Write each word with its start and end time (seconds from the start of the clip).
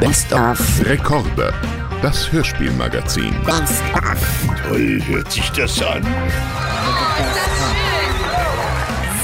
Best 0.00 0.32
of. 0.32 0.58
Rekorde. 0.86 1.52
Das 2.02 2.30
Hörspielmagazin. 2.30 3.34
Best 3.44 3.82
of. 3.94 4.46
Toll 4.62 5.02
hört 5.06 5.32
sich 5.32 5.50
das 5.50 5.82
an. 5.82 6.04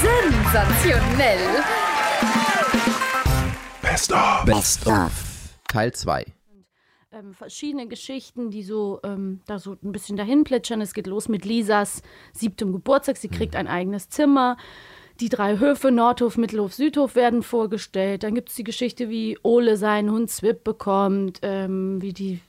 Sensationell. 0.01 1.63
Best 3.81 4.11
of. 4.11 4.43
Best 4.45 4.85
of. 4.85 5.11
Teil 5.69 5.93
2. 5.93 6.25
Ähm, 7.13 7.33
verschiedene 7.33 7.87
Geschichten, 7.87 8.51
die 8.51 8.63
so, 8.63 8.99
ähm, 9.05 9.39
da 9.45 9.59
so 9.59 9.77
ein 9.81 9.93
bisschen 9.93 10.17
dahin 10.17 10.43
plätschern. 10.43 10.81
Es 10.81 10.93
geht 10.93 11.07
los 11.07 11.29
mit 11.29 11.45
Lisas 11.45 12.01
siebtem 12.33 12.73
Geburtstag. 12.73 13.15
Sie 13.15 13.29
kriegt 13.29 13.55
ein 13.55 13.67
eigenes 13.67 14.09
Zimmer. 14.09 14.57
Die 15.19 15.29
drei 15.29 15.59
Höfe, 15.59 15.91
Nordhof, 15.91 16.37
Mittelhof, 16.37 16.73
Südhof, 16.73 17.15
werden 17.15 17.41
vorgestellt. 17.41 18.23
Dann 18.23 18.35
gibt 18.35 18.49
es 18.49 18.55
die 18.55 18.65
Geschichte, 18.65 19.09
wie 19.09 19.37
Ole 19.43 19.77
seinen 19.77 20.11
Hund 20.11 20.29
Zwip 20.29 20.63
bekommt, 20.63 21.39
ähm, 21.41 22.01
wie 22.01 22.11
die 22.11 22.41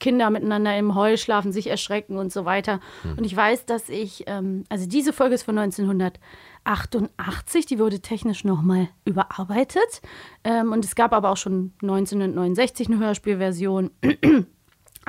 Kinder 0.00 0.30
miteinander 0.30 0.76
im 0.76 0.96
Heu 0.96 1.16
schlafen, 1.16 1.52
sich 1.52 1.68
erschrecken 1.68 2.16
und 2.16 2.32
so 2.32 2.44
weiter. 2.44 2.80
Und 3.16 3.24
ich 3.24 3.36
weiß, 3.36 3.66
dass 3.66 3.88
ich, 3.88 4.24
ähm, 4.26 4.64
also 4.68 4.86
diese 4.86 5.12
Folge 5.12 5.36
ist 5.36 5.44
von 5.44 5.56
1988, 5.56 7.66
die 7.66 7.78
wurde 7.78 8.00
technisch 8.00 8.42
nochmal 8.42 8.88
überarbeitet. 9.04 10.02
Ähm, 10.42 10.72
und 10.72 10.84
es 10.84 10.96
gab 10.96 11.12
aber 11.12 11.30
auch 11.30 11.36
schon 11.36 11.72
1969 11.82 12.88
eine 12.88 12.98
Hörspielversion. 12.98 13.92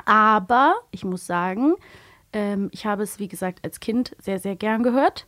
aber 0.04 0.74
ich 0.92 1.04
muss 1.04 1.26
sagen, 1.26 1.74
ähm, 2.32 2.68
ich 2.72 2.86
habe 2.86 3.02
es, 3.02 3.18
wie 3.18 3.28
gesagt, 3.28 3.60
als 3.64 3.80
Kind 3.80 4.14
sehr, 4.20 4.38
sehr 4.38 4.56
gern 4.56 4.82
gehört. 4.82 5.26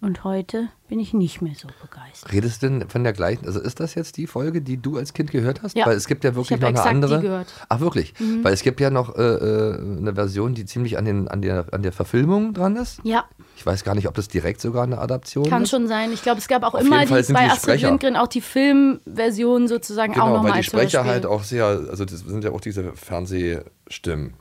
Und 0.00 0.22
heute 0.22 0.68
bin 0.88 1.00
ich 1.00 1.12
nicht 1.12 1.42
mehr 1.42 1.54
so 1.56 1.66
begeistert. 1.82 2.32
Redest 2.32 2.62
du 2.62 2.68
denn 2.68 2.88
von 2.88 3.02
der 3.02 3.12
gleichen, 3.12 3.44
also 3.46 3.58
ist 3.58 3.80
das 3.80 3.96
jetzt 3.96 4.16
die 4.16 4.28
Folge, 4.28 4.62
die 4.62 4.76
du 4.76 4.96
als 4.96 5.12
Kind 5.12 5.32
gehört 5.32 5.62
hast? 5.64 5.76
Ja. 5.76 5.86
Weil 5.86 5.96
es 5.96 6.06
gibt 6.06 6.22
ja 6.22 6.30
Ich 6.30 6.36
wirklich 6.36 6.60
noch 6.60 6.68
eine 6.68 6.78
exakt 6.78 6.86
die 6.90 6.94
andere. 6.94 7.20
gehört. 7.20 7.48
Mhm. 7.48 7.66
Ach 7.68 7.80
wirklich? 7.80 8.14
Weil 8.42 8.52
es 8.52 8.62
gibt 8.62 8.78
ja 8.78 8.90
noch 8.90 9.16
äh, 9.16 9.22
äh, 9.22 9.74
eine 9.76 10.14
Version, 10.14 10.54
die 10.54 10.64
ziemlich 10.66 10.98
an, 10.98 11.04
den, 11.04 11.26
an, 11.26 11.42
der, 11.42 11.66
an 11.72 11.82
der 11.82 11.90
Verfilmung 11.90 12.54
dran 12.54 12.76
ist. 12.76 13.00
Ja, 13.02 13.24
Ich 13.56 13.66
weiß 13.66 13.82
gar 13.82 13.96
nicht, 13.96 14.06
ob 14.06 14.14
das 14.14 14.28
direkt 14.28 14.60
sogar 14.60 14.84
eine 14.84 14.98
Adaption 14.98 15.50
kann 15.50 15.64
ist. 15.64 15.70
schon 15.70 15.88
sein. 15.88 16.12
Ich 16.12 16.22
glaube, 16.22 16.38
es 16.38 16.46
gab 16.46 16.62
auch 16.62 16.74
Auf 16.74 16.80
immer 16.82 17.04
die, 17.04 17.12
bei 17.12 17.22
die 17.22 17.50
Astrid. 17.50 17.80
Lindgren 17.82 18.14
auch 18.16 18.28
die 18.28 18.40
Filmversion 18.40 19.66
sozusagen 19.66 20.12
auch 20.12 20.26
Genau, 20.26 20.36
nochmal 20.36 20.52
weil 20.52 20.58
die 20.60 20.66
Sprecher 20.68 21.04
halt 21.06 21.26
auch 21.26 21.42
sehr, 21.42 21.64
also 21.66 22.04
das 22.04 22.20
sind 22.20 22.44
ja 22.44 22.52
auch 22.52 22.60
diese 22.60 22.92
Fernsehstimmen. 22.92 24.34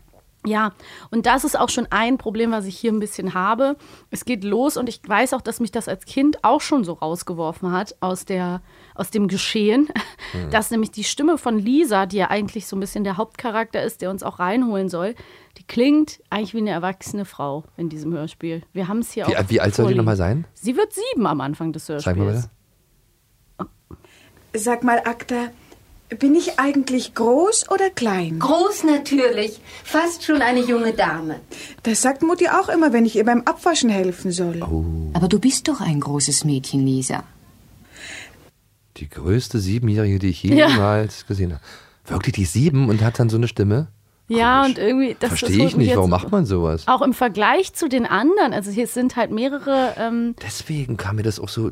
Ja, 0.46 0.72
und 1.12 1.26
das 1.26 1.44
ist 1.44 1.60
auch 1.60 1.68
schon 1.68 1.88
ein 1.90 2.18
Problem, 2.18 2.52
was 2.52 2.66
ich 2.66 2.78
hier 2.78 2.94
ein 2.94 3.00
bisschen 3.00 3.34
habe. 3.34 3.76
Es 4.12 4.24
geht 4.24 4.46
los 4.46 4.78
und 4.78 4.88
ich 4.88 5.02
weiß 5.06 5.34
auch, 5.34 5.42
dass 5.42 5.60
mich 5.60 5.72
das 5.72 5.90
als 5.90 6.06
Kind 6.06 6.44
auch 6.46 6.62
schon 6.62 6.86
so 6.86 6.94
rausgeworfen 6.94 7.72
hat 7.72 7.96
aus, 8.00 8.24
der, 8.24 8.62
aus 8.96 9.10
dem 9.10 9.28
Geschehen, 9.28 9.90
Hm. 10.32 10.50
dass 10.52 10.72
nämlich 10.72 10.92
die 10.92 11.04
Stimme 11.04 11.38
von 11.38 11.58
Lisa, 11.60 12.06
die 12.06 12.18
ja 12.18 12.30
eigentlich 12.30 12.68
so 12.68 12.76
ein 12.78 12.80
bisschen 12.80 13.04
der 13.04 13.18
Hauptcharakter 13.18 13.82
ist, 13.84 14.02
der 14.02 14.10
uns 14.10 14.24
auch 14.24 14.40
reinholen 14.40 14.88
soll, 14.90 15.16
die 15.58 15.64
klingt 15.64 16.22
eigentlich 16.30 16.54
wie 16.54 16.60
eine 16.60 16.70
erwachsene 16.72 17.26
Frau 17.26 17.64
in 17.76 17.90
diesem 17.90 18.14
Hörspiel. 18.14 18.62
Wir 18.74 18.88
haben 18.88 19.00
es 19.00 19.12
hier 19.12 19.28
Wie, 19.28 19.36
auch. 19.36 19.44
wie 19.50 19.60
alt 19.60 19.74
soll 19.76 19.84
die 19.84 19.88
vorliegen. 19.88 19.98
nochmal 19.98 20.16
sein? 20.18 20.46
Sie 20.54 20.78
wird 20.78 20.94
sieben 20.94 21.26
am 21.28 21.42
Anfang 21.42 21.74
des 21.74 21.90
Hörspiels. 21.90 22.18
Sag 22.18 22.24
mal 22.26 22.34
bitte. 22.34 22.50
Sag 24.54 24.84
mal, 24.84 25.00
Akta, 25.06 25.50
bin 26.20 26.36
ich 26.36 26.58
eigentlich 26.60 27.14
groß 27.16 27.70
oder 27.70 27.90
klein? 27.90 28.40
Groß 28.40 28.84
natürlich, 28.86 29.60
fast 29.84 30.24
schon 30.24 30.42
eine 30.42 30.62
junge 30.62 30.94
Dame. 30.94 31.40
Das 31.84 32.02
sagt 32.02 32.22
Mutti 32.24 32.48
auch 32.48 32.70
immer, 32.70 32.94
wenn 32.94 33.06
ich 33.06 33.16
ihr 33.16 33.26
beim 33.26 33.42
Abwaschen 33.44 33.90
helfen 33.90 34.32
soll. 34.32 34.62
Aber 35.14 35.28
du 35.28 35.40
bist 35.40 35.68
doch 35.68 35.82
ein 35.82 36.00
großes 36.00 36.46
Mädchen, 36.46 36.86
Lisa. 36.86 37.24
Die 38.98 39.10
größte 39.10 39.60
Siebenjährige, 39.60 40.20
die 40.20 40.30
ich 40.30 40.44
Ja. 40.44 40.70
jemals 40.70 41.28
gesehen 41.28 41.54
habe. 41.54 41.62
Wirklich 42.06 42.34
die 42.36 42.46
sieben 42.46 42.90
und 42.90 43.02
hat 43.02 43.20
dann 43.20 43.30
so 43.30 43.38
eine 43.38 43.48
Stimme? 43.48 43.88
Ja, 44.30 44.62
Komisch. 44.64 44.78
und 44.78 44.84
irgendwie. 44.84 45.10
Das, 45.20 45.30
das 45.32 45.40
Verstehe 45.40 45.60
holt 45.60 45.70
ich 45.72 45.78
nicht. 45.78 45.96
Warum 45.96 46.10
macht 46.10 46.32
man 46.32 46.46
sowas? 46.46 46.84
Auch 46.88 47.02
im 47.02 47.14
Vergleich 47.14 47.74
zu 47.74 47.88
den 47.90 48.06
anderen. 48.06 48.54
Also 48.54 48.72
hier 48.72 48.88
sind 48.88 49.16
halt 49.16 49.32
mehrere. 49.32 49.94
Ähm, 49.98 50.36
Deswegen 50.42 50.98
kam 50.98 51.18
mir 51.18 51.24
das 51.24 51.40
auch 51.40 51.50
so. 51.50 51.72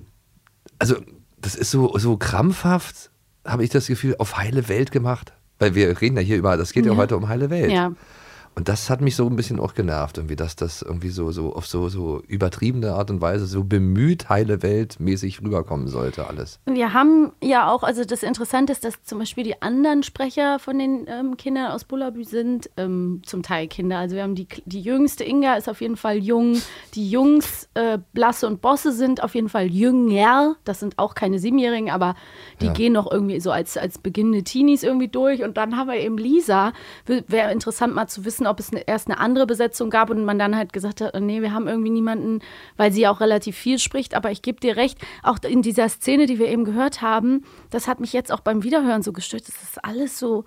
Also, 0.77 0.95
das 1.39 1.55
ist 1.55 1.71
so, 1.71 1.97
so 1.97 2.17
krampfhaft, 2.17 3.09
habe 3.45 3.63
ich 3.63 3.69
das 3.69 3.87
Gefühl, 3.87 4.15
auf 4.19 4.37
heile 4.37 4.67
Welt 4.69 4.91
gemacht. 4.91 5.33
Weil 5.59 5.73
wir 5.75 6.01
reden 6.01 6.17
ja 6.17 6.21
hier 6.23 6.37
über, 6.37 6.57
das 6.57 6.73
geht 6.73 6.85
ja, 6.85 6.91
Ja. 6.91 6.97
heute 6.97 7.15
um 7.17 7.27
heile 7.29 7.49
Welt. 7.49 7.71
ja. 7.71 7.91
Und 8.55 8.69
das 8.69 8.89
hat 8.89 9.01
mich 9.01 9.15
so 9.17 9.27
ein 9.27 9.35
bisschen 9.35 9.59
auch 9.59 9.73
genervt, 9.73 10.17
irgendwie, 10.17 10.37
dass 10.37 10.55
das 10.55 10.81
irgendwie 10.81 11.09
so, 11.09 11.31
so 11.31 11.53
auf 11.53 11.67
so, 11.67 11.89
so 11.89 12.21
übertriebene 12.27 12.93
Art 12.93 13.09
und 13.11 13.19
Weise, 13.19 13.45
so 13.47 13.65
bemüht 13.65 14.29
heile 14.29 14.63
Welt 14.63 14.97
mäßig 14.99 15.41
rüberkommen 15.41 15.87
sollte, 15.89 16.27
alles. 16.27 16.59
Wir 16.65 16.93
haben 16.93 17.33
ja 17.43 17.69
auch, 17.69 17.83
also 17.83 18.05
das 18.05 18.23
Interessante 18.23 18.71
ist, 18.71 18.85
dass 18.85 19.03
zum 19.03 19.19
Beispiel 19.19 19.43
die 19.43 19.61
anderen 19.61 20.03
Sprecher 20.03 20.57
von 20.59 20.79
den 20.79 21.05
ähm, 21.07 21.35
Kindern 21.35 21.71
aus 21.71 21.83
Bullabü 21.83 22.23
sind 22.23 22.69
ähm, 22.77 23.21
zum 23.25 23.43
Teil 23.43 23.67
Kinder. 23.67 23.97
Also 23.97 24.15
wir 24.15 24.23
haben 24.23 24.35
die, 24.35 24.47
die 24.65 24.81
jüngste 24.81 25.25
Inga 25.25 25.55
ist 25.55 25.67
auf 25.67 25.81
jeden 25.81 25.97
Fall 25.97 26.17
jung. 26.17 26.61
Die 26.93 27.09
Jungs 27.09 27.67
äh, 27.73 27.97
Blasse 28.13 28.47
und 28.47 28.61
Bosse 28.61 28.93
sind 28.93 29.21
auf 29.21 29.35
jeden 29.35 29.49
Fall 29.49 29.67
jünger. 29.67 30.55
Das 30.63 30.79
sind 30.79 30.97
auch 30.97 31.13
keine 31.13 31.39
Siebenjährigen, 31.39 31.89
aber 31.89 32.15
die 32.61 32.67
Ja. 32.67 32.73
gehen 32.73 32.93
noch 32.93 33.11
irgendwie 33.11 33.41
so 33.41 33.51
als, 33.51 33.75
als 33.75 33.97
beginnende 33.97 34.43
Teenies 34.43 34.83
irgendwie 34.83 35.09
durch. 35.09 35.43
Und 35.43 35.57
dann 35.57 35.75
haben 35.75 35.89
wir 35.89 35.97
eben 35.97 36.17
Lisa. 36.17 36.71
Wäre 37.05 37.51
interessant 37.51 37.93
mal 37.93 38.07
zu 38.07 38.23
wissen, 38.23 38.44
ob 38.47 38.59
es 38.59 38.71
eine, 38.71 38.87
erst 38.87 39.07
eine 39.07 39.19
andere 39.19 39.45
Besetzung 39.45 39.89
gab 39.89 40.09
und 40.09 40.25
man 40.25 40.39
dann 40.39 40.55
halt 40.55 40.73
gesagt 40.73 41.01
hat, 41.01 41.19
nee, 41.19 41.41
wir 41.41 41.53
haben 41.53 41.67
irgendwie 41.67 41.89
niemanden, 41.89 42.39
weil 42.77 42.91
sie 42.91 43.07
auch 43.07 43.19
relativ 43.21 43.55
viel 43.55 43.79
spricht. 43.79 44.13
Aber 44.15 44.31
ich 44.31 44.41
gebe 44.41 44.59
dir 44.59 44.75
recht, 44.75 44.97
auch 45.23 45.37
in 45.43 45.61
dieser 45.61 45.89
Szene, 45.89 46.25
die 46.25 46.39
wir 46.39 46.47
eben 46.47 46.65
gehört 46.65 47.01
haben, 47.01 47.43
das 47.69 47.87
hat 47.87 47.99
mich 47.99 48.13
jetzt 48.13 48.31
auch 48.31 48.41
beim 48.41 48.63
Wiederhören 48.63 49.01
so 49.03 49.13
gestört. 49.13 49.47
Das 49.47 49.61
ist 49.63 49.83
alles 49.83 50.19
so, 50.19 50.43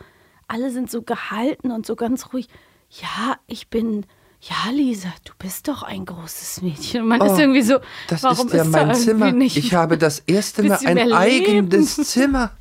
alle 0.47 0.71
sind 0.71 0.91
so 0.91 1.03
gehalten 1.03 1.71
und 1.71 1.87
so 1.87 1.97
ganz 1.97 2.33
ruhig. 2.33 2.49
Ja, 2.91 3.37
ich 3.47 3.69
bin. 3.69 4.07
Ja, 4.41 4.71
Lisa, 4.71 5.09
du 5.25 5.33
bist 5.37 5.67
doch 5.67 5.83
ein 5.83 6.07
großes 6.07 6.63
Mädchen. 6.63 7.03
Und 7.03 7.09
man 7.09 7.21
ist 7.21 7.39
irgendwie 7.39 7.63
so, 7.63 7.79
Oh, 7.79 7.83
Das 8.09 8.23
warum 8.23 8.47
ist 8.47 8.55
ja 8.55 8.65
da 8.65 8.87
mein 8.87 8.95
Zimmer. 8.95 9.33
Nicht 9.33 9.57
Ich 9.57 9.75
habe 9.75 9.99
das 9.99 10.21
erste 10.21 10.63
Mal 10.63 10.79
ein 10.87 11.13
eigenes. 11.13 11.97
Zimmer. 11.97 12.53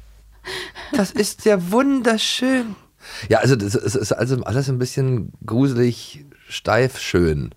Das 0.93 1.11
ist 1.11 1.45
ja 1.45 1.71
wunderschön. 1.71 2.75
Ja, 3.29 3.39
also 3.39 3.55
das 3.55 3.75
ist, 3.75 3.95
ist 3.95 4.11
also 4.11 4.41
alles 4.43 4.69
ein 4.69 4.79
bisschen 4.79 5.31
gruselig, 5.45 6.25
steif, 6.47 6.99
schön. 6.99 7.53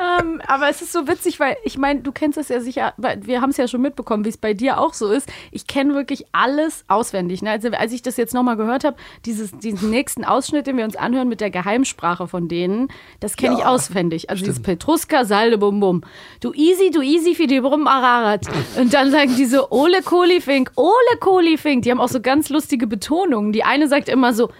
Ähm, 0.00 0.40
aber 0.46 0.68
es 0.68 0.80
ist 0.82 0.92
so 0.92 1.06
witzig, 1.08 1.40
weil 1.40 1.56
ich 1.64 1.76
meine, 1.76 2.00
du 2.00 2.12
kennst 2.12 2.38
es 2.38 2.48
ja 2.48 2.60
sicher, 2.60 2.94
wir 2.96 3.40
haben 3.40 3.50
es 3.50 3.56
ja 3.56 3.68
schon 3.68 3.82
mitbekommen, 3.82 4.24
wie 4.24 4.30
es 4.30 4.38
bei 4.38 4.54
dir 4.54 4.80
auch 4.80 4.94
so 4.94 5.10
ist. 5.10 5.30
Ich 5.52 5.66
kenne 5.66 5.94
wirklich 5.94 6.24
alles 6.32 6.84
auswendig. 6.88 7.42
Ne? 7.42 7.50
Also 7.50 7.68
als 7.68 7.92
ich 7.92 8.02
das 8.02 8.16
jetzt 8.16 8.32
nochmal 8.32 8.56
gehört 8.56 8.84
habe, 8.84 8.96
dieses, 9.26 9.52
diesen 9.58 9.90
nächsten 9.90 10.24
Ausschnitt, 10.24 10.66
den 10.66 10.76
wir 10.76 10.84
uns 10.84 10.96
anhören 10.96 11.28
mit 11.28 11.40
der 11.40 11.50
Geheimsprache 11.50 12.28
von 12.28 12.48
denen, 12.48 12.88
das 13.20 13.36
kenne 13.36 13.54
ich 13.54 13.60
Ja, 13.60 13.68
auswendig. 13.68 14.30
Also 14.30 14.44
dieses 14.44 14.62
Petruska, 14.62 15.24
Salde, 15.24 15.58
Bum 15.58 15.80
Bum. 15.80 16.02
Du 16.40 16.52
easy, 16.54 16.90
du 16.90 17.02
easy 17.02 17.34
für 17.34 17.46
die 17.46 17.60
Brum 17.60 17.86
Ararat. 17.86 18.46
Und 18.78 18.94
dann 18.94 19.10
sagen 19.10 19.36
die 19.36 19.46
so, 19.46 19.70
Ole 19.70 20.02
Kolifink, 20.02 20.72
Ole 20.76 21.18
Kolifink. 21.20 21.82
Die 21.82 21.90
haben 21.90 22.00
auch 22.00 22.08
so 22.08 22.20
ganz 22.20 22.48
lustige 22.48 22.86
Betonungen. 22.86 23.52
Die 23.52 23.64
eine 23.64 23.88
sagt 23.88 24.08
immer 24.08 24.32
so, 24.32 24.50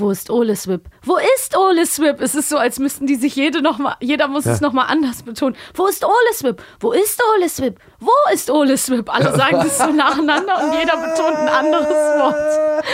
wo 0.00 0.10
ist 0.10 0.30
Ole 0.30 0.56
Swip? 0.56 0.82
Wo 1.04 1.16
ist 1.36 1.56
Ole 1.56 1.86
Swip? 1.86 2.20
Es 2.20 2.34
ist 2.34 2.48
so, 2.48 2.56
als 2.56 2.78
müssten 2.78 3.06
die 3.06 3.16
sich 3.16 3.36
jede 3.36 3.62
noch 3.62 3.78
mal, 3.78 3.96
jeder 4.00 4.28
muss 4.28 4.46
es 4.46 4.60
noch 4.60 4.72
mal 4.72 4.84
anders 4.86 5.22
betonen. 5.22 5.56
Wo 5.74 5.86
ist 5.86 6.04
Ole 6.04 6.34
Swip? 6.34 6.62
Wo 6.80 6.92
ist 6.92 7.20
Ole 7.36 7.48
Swip? 7.48 7.78
Wo 8.00 8.10
ist 8.32 8.50
Ole 8.50 8.76
Swip? 8.76 9.12
Alle 9.14 9.36
sagen 9.36 9.56
das 9.58 9.78
so 9.78 9.92
nacheinander 9.92 10.64
und 10.64 10.72
jeder 10.78 10.96
betont 10.96 11.36
ein 11.36 11.48
anderes 11.48 11.86
Wort. 11.88 12.84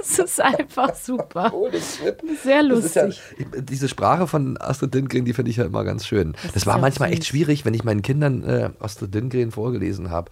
Es 0.00 0.18
ist 0.18 0.40
einfach 0.40 0.94
super. 0.94 1.52
Sehr 2.42 2.62
Das 2.62 2.84
ist 2.84 2.96
ja, 2.96 3.04
lustig. 3.04 3.20
diese 3.68 3.88
Sprache 3.88 4.26
von 4.26 4.56
Astrid 4.60 4.94
Lindgren, 4.94 5.24
die 5.24 5.32
finde 5.34 5.50
ich 5.50 5.58
ja 5.58 5.64
immer 5.64 5.84
ganz 5.84 6.06
schön. 6.06 6.34
Das, 6.42 6.56
ist 6.56 6.66
war 6.66 6.76
ja 6.76 6.80
manchmal 6.80 7.08
süß. 7.10 7.18
echt 7.18 7.26
schwierig, 7.26 7.64
wenn 7.64 7.74
ich 7.74 7.84
meinen 7.84 8.02
Kindern 8.02 8.42
äh, 8.44 8.70
Astrid 8.80 9.14
Lindgren 9.14 9.50
vorgelesen 9.50 10.10
habe. 10.10 10.30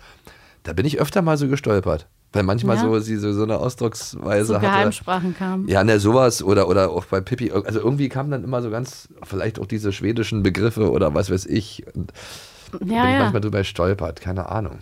Da 0.62 0.72
bin 0.72 0.86
ich 0.86 1.00
öfter 1.00 1.22
mal 1.22 1.36
so 1.36 1.48
gestolpert. 1.48 2.06
Weil 2.32 2.44
manchmal 2.44 2.76
Ja. 2.76 2.82
so 2.82 2.98
sie 3.00 3.16
so, 3.16 3.32
so 3.32 3.42
eine 3.42 3.58
Ausdrucksweise 3.58 4.46
So 4.46 4.54
hatte. 4.54 4.66
Geheimsprachen 4.66 5.36
kamen. 5.36 5.68
Ja, 5.68 5.84
ne, 5.84 6.00
sowas 6.00 6.42
oder, 6.42 6.68
oder 6.68 6.90
auch 6.90 7.04
bei 7.04 7.20
Pippi. 7.20 7.52
Also 7.52 7.78
irgendwie 7.80 8.08
kamen 8.08 8.30
dann 8.30 8.42
immer 8.44 8.62
so 8.62 8.70
ganz, 8.70 9.08
vielleicht 9.22 9.58
auch 9.60 9.66
diese 9.66 9.92
schwedischen 9.92 10.42
Begriffe 10.42 10.90
oder 10.90 11.14
was 11.14 11.30
weiß 11.30 11.44
ich. 11.46 11.84
Und 11.94 12.12
Ja, 12.72 12.78
bin 12.78 12.88
ich 12.88 12.94
ja. 12.94 13.18
manchmal 13.20 13.40
drüber 13.42 13.64
stolpert, 13.64 14.20
keine 14.22 14.48
Ahnung. 14.48 14.78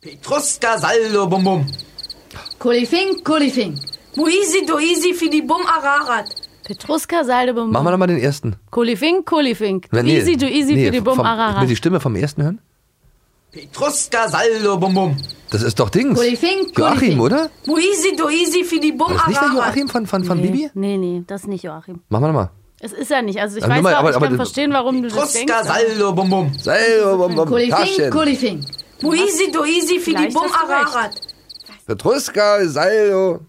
Petruska 0.00 0.78
Saldo 0.78 1.26
Bum 1.28 1.42
Bum. 1.44 1.66
Kulifink, 2.58 3.24
Kulifink. 3.24 3.76
Muisi 4.16 4.64
doisi 4.66 5.14
für 5.14 5.28
die 5.28 5.42
Bum 5.42 5.62
Ararat. 5.66 6.26
Petruska, 6.64 7.24
Salde, 7.24 7.52
Bum 7.54 7.70
Machen 7.72 7.84
wir 7.84 7.90
Bum. 7.90 7.92
nochmal 7.92 8.08
den 8.08 8.18
ersten. 8.18 8.54
Kolifink, 8.70 9.26
Kolifink. 9.26 9.90
Du 9.90 9.98
easy, 9.98 10.36
du 10.36 10.46
easy 10.48 10.74
nee, 10.74 10.84
für 10.86 10.90
die 10.92 11.00
Bum 11.00 11.16
vom, 11.16 11.26
Ararat. 11.26 11.62
Will 11.62 11.68
die 11.68 11.74
Stimme 11.76 11.98
vom 12.00 12.14
ersten 12.14 12.42
hören? 12.44 12.60
Petruska 13.52 14.28
Saldo 14.28 14.78
Bum 14.78 14.94
Bum. 14.94 15.16
Das 15.50 15.62
ist 15.62 15.78
doch 15.80 15.90
Dings. 15.90 16.16
Kulifink, 16.18 16.78
Joachim, 16.78 16.98
Kulifink. 17.18 17.20
oder? 17.20 17.50
Muisi 17.66 18.14
doisi 18.16 18.64
für 18.64 18.78
die 18.78 18.92
Bum 18.92 19.08
Das 19.12 19.22
ist 19.22 19.28
nicht 19.28 19.42
der. 19.42 19.48
Joachim 19.54 19.88
von, 19.88 20.06
von, 20.06 20.24
von 20.24 20.38
nee, 20.40 20.46
Bibi? 20.48 20.70
Nee, 20.74 20.96
nee, 20.96 21.24
das 21.26 21.42
ist 21.42 21.48
nicht 21.48 21.64
Joachim. 21.64 22.00
Machen 22.08 22.22
wir 22.22 22.28
nochmal. 22.28 22.50
Es 22.78 22.92
ist 22.92 23.10
ja 23.10 23.20
nicht. 23.20 23.40
Also 23.40 23.58
ich 23.58 23.64
Also 23.64 23.74
weiß 23.74 23.82
nur 23.82 23.90
mal, 23.90 23.94
auch, 23.96 23.98
aber- 24.00 24.10
ich 24.10 24.16
aber 24.16 24.26
kann 24.28 24.36
verstehen, 24.36 24.72
warum 24.72 25.02
du 25.02 25.08
das 25.08 25.32
denkst. 25.32 25.52
Petruska 25.52 25.72
Saldo 25.74 26.12
Bum 26.12 26.30
Bum. 26.30 26.54
Selber, 26.54 27.16
bum, 27.16 27.34
bum, 27.34 27.48
Kulifink, 27.48 27.76
Taschen. 27.76 28.10
Kulifink. 28.10 28.64
Muisi 29.02 29.50
doisi 29.52 29.98
für 29.98 30.10
die 30.10 30.16
Vielleicht 30.16 30.34
Bum 30.34 30.44
hast 30.44 30.54
du 30.62 30.72
recht. 30.72 30.96
Ararat. 30.96 31.20
Petruska, 31.86 32.64
Saldo. 32.68 33.40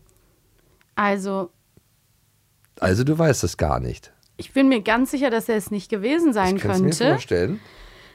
Also, 0.95 1.51
Also 2.79 3.03
du 3.03 3.17
weißt 3.17 3.43
es 3.43 3.55
gar 3.57 3.79
nicht. 3.79 4.11
ich 4.37 4.51
bin 4.53 4.67
mir 4.67 4.81
ganz 4.81 5.11
sicher, 5.11 5.29
dass 5.29 5.47
er 5.47 5.55
es 5.57 5.69
nicht 5.71 5.89
gewesen 5.89 6.33
sein 6.33 6.55
Ich 6.57 6.61
kann 6.63 6.71
es 6.71 6.79
mir 6.79 6.89
könnte. 6.89 7.09
vorstellen. 7.11 7.59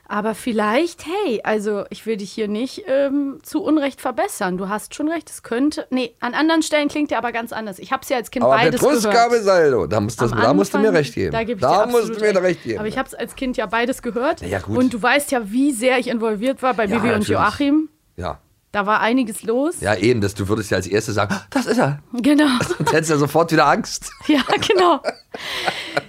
Aber 0.08 0.34
vielleicht, 0.34 1.04
hey, 1.06 1.40
also 1.42 1.84
ich 1.90 2.06
will 2.06 2.16
dich 2.16 2.30
hier 2.30 2.46
nicht 2.46 2.84
ähm, 2.86 3.40
zu 3.42 3.62
Unrecht 3.62 4.00
verbessern. 4.00 4.56
Du 4.56 4.68
hast 4.68 4.94
schon 4.94 5.08
recht, 5.08 5.28
es 5.28 5.42
könnte. 5.42 5.86
Nee, 5.90 6.14
an 6.20 6.34
anderen 6.34 6.62
Stellen 6.62 6.88
klingt 6.88 7.10
er 7.10 7.18
aber 7.18 7.32
ganz 7.32 7.52
anders. 7.52 7.78
Ich 7.80 7.90
habe 7.92 8.02
es 8.02 8.08
ja 8.08 8.16
als 8.16 8.30
Kind 8.30 8.44
Aber 8.44 8.54
beides 8.54 8.80
gehört. 8.80 9.32
Saldo. 9.42 9.86
Da 9.86 10.00
musst, 10.00 10.20
das, 10.20 10.32
Am 10.32 10.40
da 10.40 10.54
musst 10.54 10.74
du 10.74 10.78
mir 10.78 10.88
Anfang, 10.88 10.96
recht 10.96 11.14
geben. 11.14 11.32
Da, 11.32 11.42
gebe 11.42 11.58
ich 11.58 11.60
da 11.60 11.86
musst 11.86 12.14
du 12.14 12.20
mir 12.20 12.42
recht 12.42 12.62
geben. 12.62 12.78
Aber 12.78 12.88
ich 12.88 12.98
habe 12.98 13.08
es 13.08 13.14
als 13.14 13.34
Kind 13.34 13.56
ja 13.56 13.66
beides 13.66 14.00
gehört. 14.02 14.42
Ja, 14.42 14.60
gut. 14.60 14.76
Und 14.78 14.94
du 14.94 15.02
weißt 15.02 15.32
ja, 15.32 15.50
wie 15.50 15.72
sehr 15.72 15.98
ich 15.98 16.08
involviert 16.08 16.62
war 16.62 16.74
bei 16.74 16.84
Ja, 16.84 16.96
Bibi 16.96 17.08
und 17.08 17.20
natürlich. 17.20 17.28
Joachim. 17.28 17.88
ja. 18.16 18.40
Da 18.72 18.84
war 18.84 19.00
einiges 19.00 19.42
los. 19.42 19.80
ja, 19.80 19.94
eben, 19.94 20.20
dass 20.20 20.34
du 20.34 20.48
würdest 20.48 20.70
ja 20.70 20.76
als 20.76 20.86
erstes 20.86 21.14
sagen, 21.14 21.34
das 21.50 21.66
ist 21.66 21.78
er. 21.78 22.00
Genau. 22.12 22.48
Sonst 22.76 22.92
hättest 22.92 23.10
du 23.10 23.14
ja 23.14 23.18
sofort 23.20 23.52
wieder 23.52 23.66
Angst. 23.66 24.10
Ja, 24.26 24.42
genau. 24.66 25.00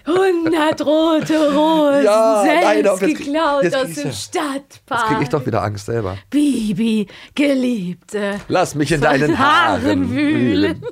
100 0.05 0.81
rote 0.85 1.53
Rosen, 1.53 2.03
Ja, 2.03 2.41
selbst 2.43 2.63
nein, 2.65 2.83
doch, 2.83 3.01
jetzt 3.01 3.17
geklaut 3.17 3.63
jetzt 3.63 3.75
aus 3.75 3.93
dem 3.93 4.05
ja. 4.05 4.11
Stadtpark. 4.11 5.01
Jetzt 5.01 5.07
krieg 5.09 5.21
ich 5.23 5.29
doch 5.29 5.45
wieder 5.45 5.61
Angst 5.63 5.85
selber. 5.85 6.17
Bibi, 6.29 7.07
Geliebte. 7.35 8.39
Lass 8.47 8.73
mich 8.75 8.91
in 8.91 9.01
deinen 9.01 9.37
Haaren 9.37 9.83
Haaren 9.83 10.11
wühlen. 10.11 10.81
wühlen. 10.81 10.85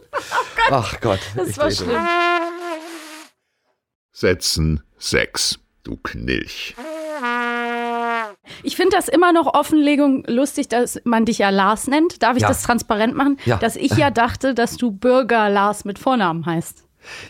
Ach 0.70 1.00
Gott. 1.02 1.20
Das 1.36 1.58
war 1.58 1.72
schlimm. 1.72 2.06
Setzen 4.12 4.82
6. 4.98 5.60
Du 5.84 5.98
Knilch. 5.98 6.76
Ich 8.64 8.76
finde 8.76 8.96
das 8.96 9.08
immer 9.08 9.34
noch 9.34 9.54
Offenlegung 9.54 10.24
lustig, 10.28 10.68
dass 10.70 11.00
man 11.04 11.26
dich 11.26 11.38
ja 11.40 11.50
Lars 11.50 11.88
nennt. 11.88 12.22
Darf 12.24 12.36
ich 12.36 12.42
Ja. 12.44 12.48
das 12.50 12.64
transparent 12.64 13.16
machen? 13.16 13.38
Ja. 13.46 13.58
Dass 13.58 13.76
ich 13.76 13.96
ja 13.98 14.12
dachte, 14.12 14.54
dass 14.54 14.78
du 14.78 14.92
Bürger 14.92 15.50
Lars 15.50 15.86
mit 15.86 16.00
Vornamen 16.00 16.46
heißt. 16.46 16.84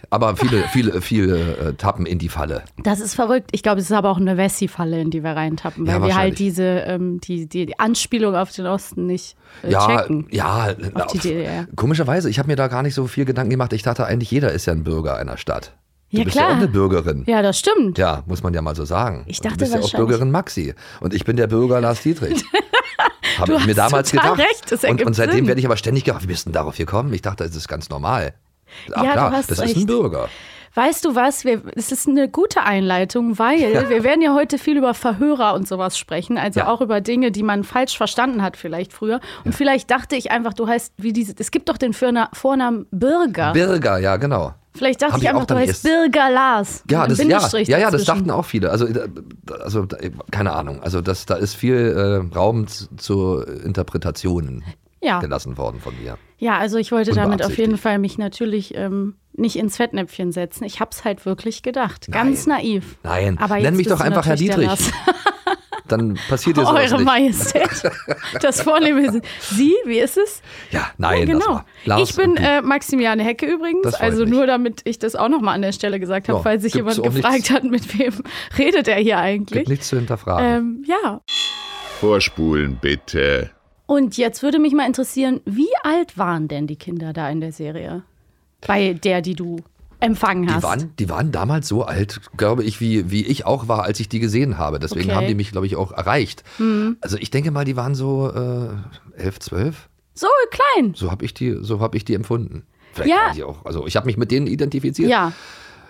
Aber 0.09 0.37
viele, 0.37 0.63
viele, 0.69 1.01
viele 1.01 1.37
äh, 1.57 1.73
tappen 1.73 2.05
in 2.05 2.17
die 2.17 2.29
Falle. 2.29 2.63
Das 2.83 3.01
ist 3.01 3.13
verrückt. 3.13 3.49
Ich 3.51 3.61
glaube, 3.61 3.81
es 3.81 3.87
ist 3.89 3.91
aber 3.91 4.09
auch 4.09 4.17
eine 4.19 4.37
Wessi-Falle, 4.37 5.01
in 5.01 5.09
die 5.11 5.21
wir 5.21 5.31
reintappen, 5.31 5.85
Ja, 5.85 5.99
weil 5.99 6.07
wir 6.07 6.15
halt 6.15 6.39
diese 6.39 6.63
ähm, 6.63 7.19
die, 7.19 7.45
die, 7.49 7.65
die 7.65 7.77
Anspielung 7.77 8.35
auf 8.37 8.51
den 8.53 8.67
Osten 8.67 9.05
nicht 9.05 9.35
äh, 9.63 9.71
Ja, 9.71 9.85
checken. 9.85 10.27
ja. 10.31 10.73
Auf 10.93 11.07
die 11.11 11.19
DDR. 11.19 11.67
Komischerweise, 11.75 12.29
ich 12.29 12.39
habe 12.39 12.47
mir 12.47 12.55
da 12.55 12.69
gar 12.69 12.83
nicht 12.83 12.93
so 12.95 13.05
viel 13.07 13.25
Gedanken 13.25 13.49
gemacht. 13.49 13.73
Ich 13.73 13.83
dachte 13.83 14.05
eigentlich, 14.05 14.31
jeder 14.31 14.53
ist 14.53 14.65
ja 14.65 14.71
ein 14.71 14.85
Bürger 14.85 15.17
einer 15.17 15.35
Stadt. 15.35 15.73
Du 16.15 16.21
Ja, 16.21 16.23
bist 16.25 16.35
klar. 16.37 16.49
ja 16.49 16.53
auch 16.55 16.57
eine 16.59 16.67
Bürgerin. 16.67 17.23
Ja, 17.27 17.41
das 17.41 17.59
stimmt. 17.59 17.97
Ja, 17.97 18.23
muss 18.25 18.41
man 18.43 18.53
ja 18.53 18.61
mal 18.61 18.75
so 18.75 18.85
sagen. 18.85 19.23
Ich 19.27 19.39
dachte 19.41 19.57
du 19.57 19.59
bist 19.65 19.73
ja 19.73 19.79
auch 19.81 19.91
Bürgerin 19.91 20.31
Maxi. 20.31 20.73
Und 21.01 21.13
ich 21.13 21.25
bin 21.25 21.37
der 21.37 21.47
Bürger 21.47 21.81
Lars 21.81 22.01
Dietrich. 22.01 22.43
Habe 23.37 23.55
ich 23.55 23.65
mir 23.65 23.75
damals 23.75 24.11
gedacht. 24.11 24.39
recht, 24.39 24.71
das 24.71 24.83
und, 24.83 25.03
und 25.05 25.13
seitdem 25.13 25.37
Sinn. 25.39 25.47
werde 25.47 25.59
ich 25.59 25.65
aber 25.65 25.77
ständig 25.77 26.05
gefragt, 26.05 26.23
wie 26.23 26.27
bist 26.27 26.45
du 26.45 26.49
denn 26.49 26.53
darauf 26.53 26.77
gekommen? 26.77 27.11
Ich 27.13 27.21
dachte, 27.21 27.43
das 27.43 27.55
ist 27.55 27.67
ganz 27.67 27.89
normal. 27.89 28.33
Ach 28.93 29.03
Ja, 29.03 29.09
du 29.09 29.11
klar, 29.11 29.31
hast 29.33 29.51
das 29.51 29.57
ist 29.59 29.63
ein 29.63 29.73
recht. 29.75 29.87
Bürger. 29.87 30.29
Weißt 30.73 31.05
du 31.05 31.15
was? 31.15 31.45
Wir, 31.45 31.61
es 31.75 31.91
ist 31.93 32.07
eine 32.07 32.29
gute 32.29 32.63
Einleitung, 32.63 33.39
weil 33.39 33.59
wir 33.89 34.03
werden 34.03 34.21
ja 34.21 34.33
heute 34.33 34.57
viel 34.57 34.77
über 34.77 34.93
Verhörer 34.93 35.53
und 35.53 35.67
sowas 35.67 35.97
sprechen, 35.97 36.37
also 36.37 36.61
Ja. 36.61 36.67
auch 36.67 36.81
über 36.81 37.01
Dinge, 37.01 37.31
die 37.31 37.43
man 37.43 37.63
falsch 37.63 37.97
verstanden 37.97 38.41
hat 38.41 38.57
vielleicht 38.57 38.93
früher. 38.93 39.19
Und 39.43 39.53
vielleicht 39.55 39.89
dachte 39.91 40.15
ich 40.15 40.31
einfach, 40.31 40.53
du 40.53 40.67
heißt 40.67 40.93
wie 40.97 41.11
diese. 41.13 41.33
Es 41.37 41.51
gibt 41.51 41.67
doch 41.69 41.77
den 41.77 41.93
Vorna 41.93 42.29
Vornamen 42.33 42.85
Bürger. 42.91 43.53
Bürger, 43.53 43.97
ja, 43.99 44.17
genau. 44.17 44.53
Vielleicht 44.75 45.01
dachte 45.01 45.19
ich 45.21 45.29
einfach, 45.29 45.45
du 45.45 45.55
heißt 45.55 45.83
Bürger 45.83 46.29
Lars. 46.31 46.83
Ja, 46.89 47.07
das, 47.07 47.17
ja, 47.19 47.39
ja, 47.61 47.77
ja, 47.79 47.91
das 47.91 48.03
dachten 48.05 48.29
auch 48.31 48.45
viele. 48.45 48.69
Also, 48.71 48.85
äh, 48.87 49.07
also 49.61 49.83
äh, 49.99 50.11
keine 50.31 50.53
Ahnung. 50.53 50.81
Also 50.83 51.01
das, 51.01 51.25
da 51.25 51.35
ist 51.35 51.55
viel 51.55 51.75
äh, 52.31 52.35
Raum 52.35 52.67
zu 52.67 53.41
Interpretationen 53.41 54.63
Ja. 55.01 55.19
gelassen 55.19 55.57
worden 55.57 55.79
von 55.79 55.93
mir. 56.01 56.17
Ja, 56.37 56.57
also 56.57 56.77
ich 56.77 56.91
wollte 56.91 57.11
damit 57.11 57.43
auf 57.43 57.57
jeden. 57.57 57.77
Fall 57.77 57.97
mich 57.99 58.17
natürlich 58.17 58.75
ähm, 58.75 59.15
nicht 59.33 59.55
ins 59.57 59.77
Fettnäpfchen 59.77 60.31
setzen. 60.31 60.63
Ich 60.65 60.79
hab's 60.79 61.03
halt 61.05 61.25
wirklich 61.25 61.63
gedacht. 61.63 62.07
Ganz 62.11 62.45
naiv. 62.45 62.97
Nein, 63.03 63.37
Aber 63.39 63.57
nenn 63.59 63.75
mich 63.75 63.87
doch 63.87 64.01
einfach 64.01 64.25
Herr 64.25 64.35
Dietrich. 64.35 64.69
Dann 65.87 66.17
passiert 66.29 66.55
sowas 66.57 66.69
Eure 66.91 66.95
nicht. 66.97 67.05
Majestät. 67.05 67.69
Das 68.41 68.61
Vornehme 68.61 69.11
sind 69.11 69.25
Sie, 69.39 69.73
wie 69.85 69.99
ist 69.99 70.17
es? 70.17 70.41
Ja, 70.71 70.87
nein, 70.97 71.19
ja, 71.19 71.25
genau. 71.25 71.61
Lars 71.85 72.09
ich 72.09 72.15
bin 72.15 72.37
äh, 72.37 72.61
Maximiliane 72.61 73.23
Hecke 73.23 73.45
übrigens, 73.45 73.93
also 73.95 74.25
nur 74.25 74.45
damit 74.47 74.81
ich 74.85 74.99
das 74.99 75.15
auch 75.15 75.29
nochmal 75.29 75.55
an 75.55 75.61
der 75.61 75.71
Stelle 75.71 75.99
gesagt 75.99 76.27
habe, 76.27 76.39
Ja, 76.39 76.43
falls 76.43 76.63
sich 76.63 76.73
jemand 76.73 77.01
gefragt 77.01 77.33
nichts- 77.35 77.49
hat, 77.51 77.63
mit 77.63 77.97
wem 77.99 78.13
redet 78.57 78.87
er 78.87 78.95
hier 78.97 79.15
Gibt 79.15 79.17
eigentlich. 79.17 79.67
nichts 79.67 79.87
zu 79.87 79.95
hinterfragen. 79.97 80.45
Ähm, 80.45 80.85
ja. 80.87 81.21
Vorspulen 81.99 82.77
bitte. 82.81 83.51
Und 83.85 84.17
jetzt 84.17 84.41
würde 84.43 84.59
mich 84.59 84.73
mal 84.73 84.85
interessieren, 84.87 85.41
wie 85.45 85.69
alt 85.83 86.17
waren 86.17 86.47
denn 86.47 86.67
die 86.67 86.75
Kinder 86.75 87.13
da 87.13 87.29
in 87.29 87.39
der 87.39 87.51
Serie? 87.51 88.03
Bei 88.65 88.93
der, 88.93 89.21
die 89.21 89.35
du 89.35 89.57
empfangen 89.99 90.49
hast. 90.53 90.59
Die 90.59 90.63
waren, 90.63 90.93
die 90.99 91.09
waren 91.09 91.31
damals 91.31 91.67
so 91.67 91.83
alt, 91.83 92.21
glaube 92.37 92.63
ich, 92.63 92.79
wie, 92.81 93.09
wie 93.11 93.25
ich 93.25 93.45
auch 93.45 93.67
war, 93.67 93.83
als 93.83 93.99
ich 93.99 94.09
die 94.09 94.19
gesehen 94.19 94.57
habe. 94.57 94.79
Deswegen 94.79 95.05
Okay. 95.05 95.11
Mhm. 95.11 95.15
haben 95.15 95.27
die 95.27 95.35
mich, 95.35 95.51
glaube 95.51 95.65
ich, 95.67 95.75
auch 95.75 95.91
erreicht. 95.91 96.43
Also 97.01 97.17
ich 97.17 97.31
denke 97.31 97.51
mal, 97.51 97.65
die 97.65 97.75
waren 97.75 97.95
so 97.95 98.31
äh, 98.31 99.21
11, 99.21 99.39
12. 99.39 99.89
so 100.13 100.27
klein. 100.51 100.93
So 100.95 101.11
habe 101.11 101.25
ich, 101.25 101.33
die- 101.33 101.57
so 101.61 101.79
hab 101.79 101.95
ich 101.95 102.05
die 102.05 102.13
empfunden. 102.13 102.63
Vielleicht 102.93 103.09
Ja. 103.11 103.33
die 103.35 103.43
auch. 103.43 103.65
Also 103.65 103.85
ich 103.87 103.95
habe 103.97 104.05
mich 104.05 104.17
mit 104.17 104.31
denen 104.31 104.47
identifiziert. 104.47 105.09
Ja, 105.09 105.33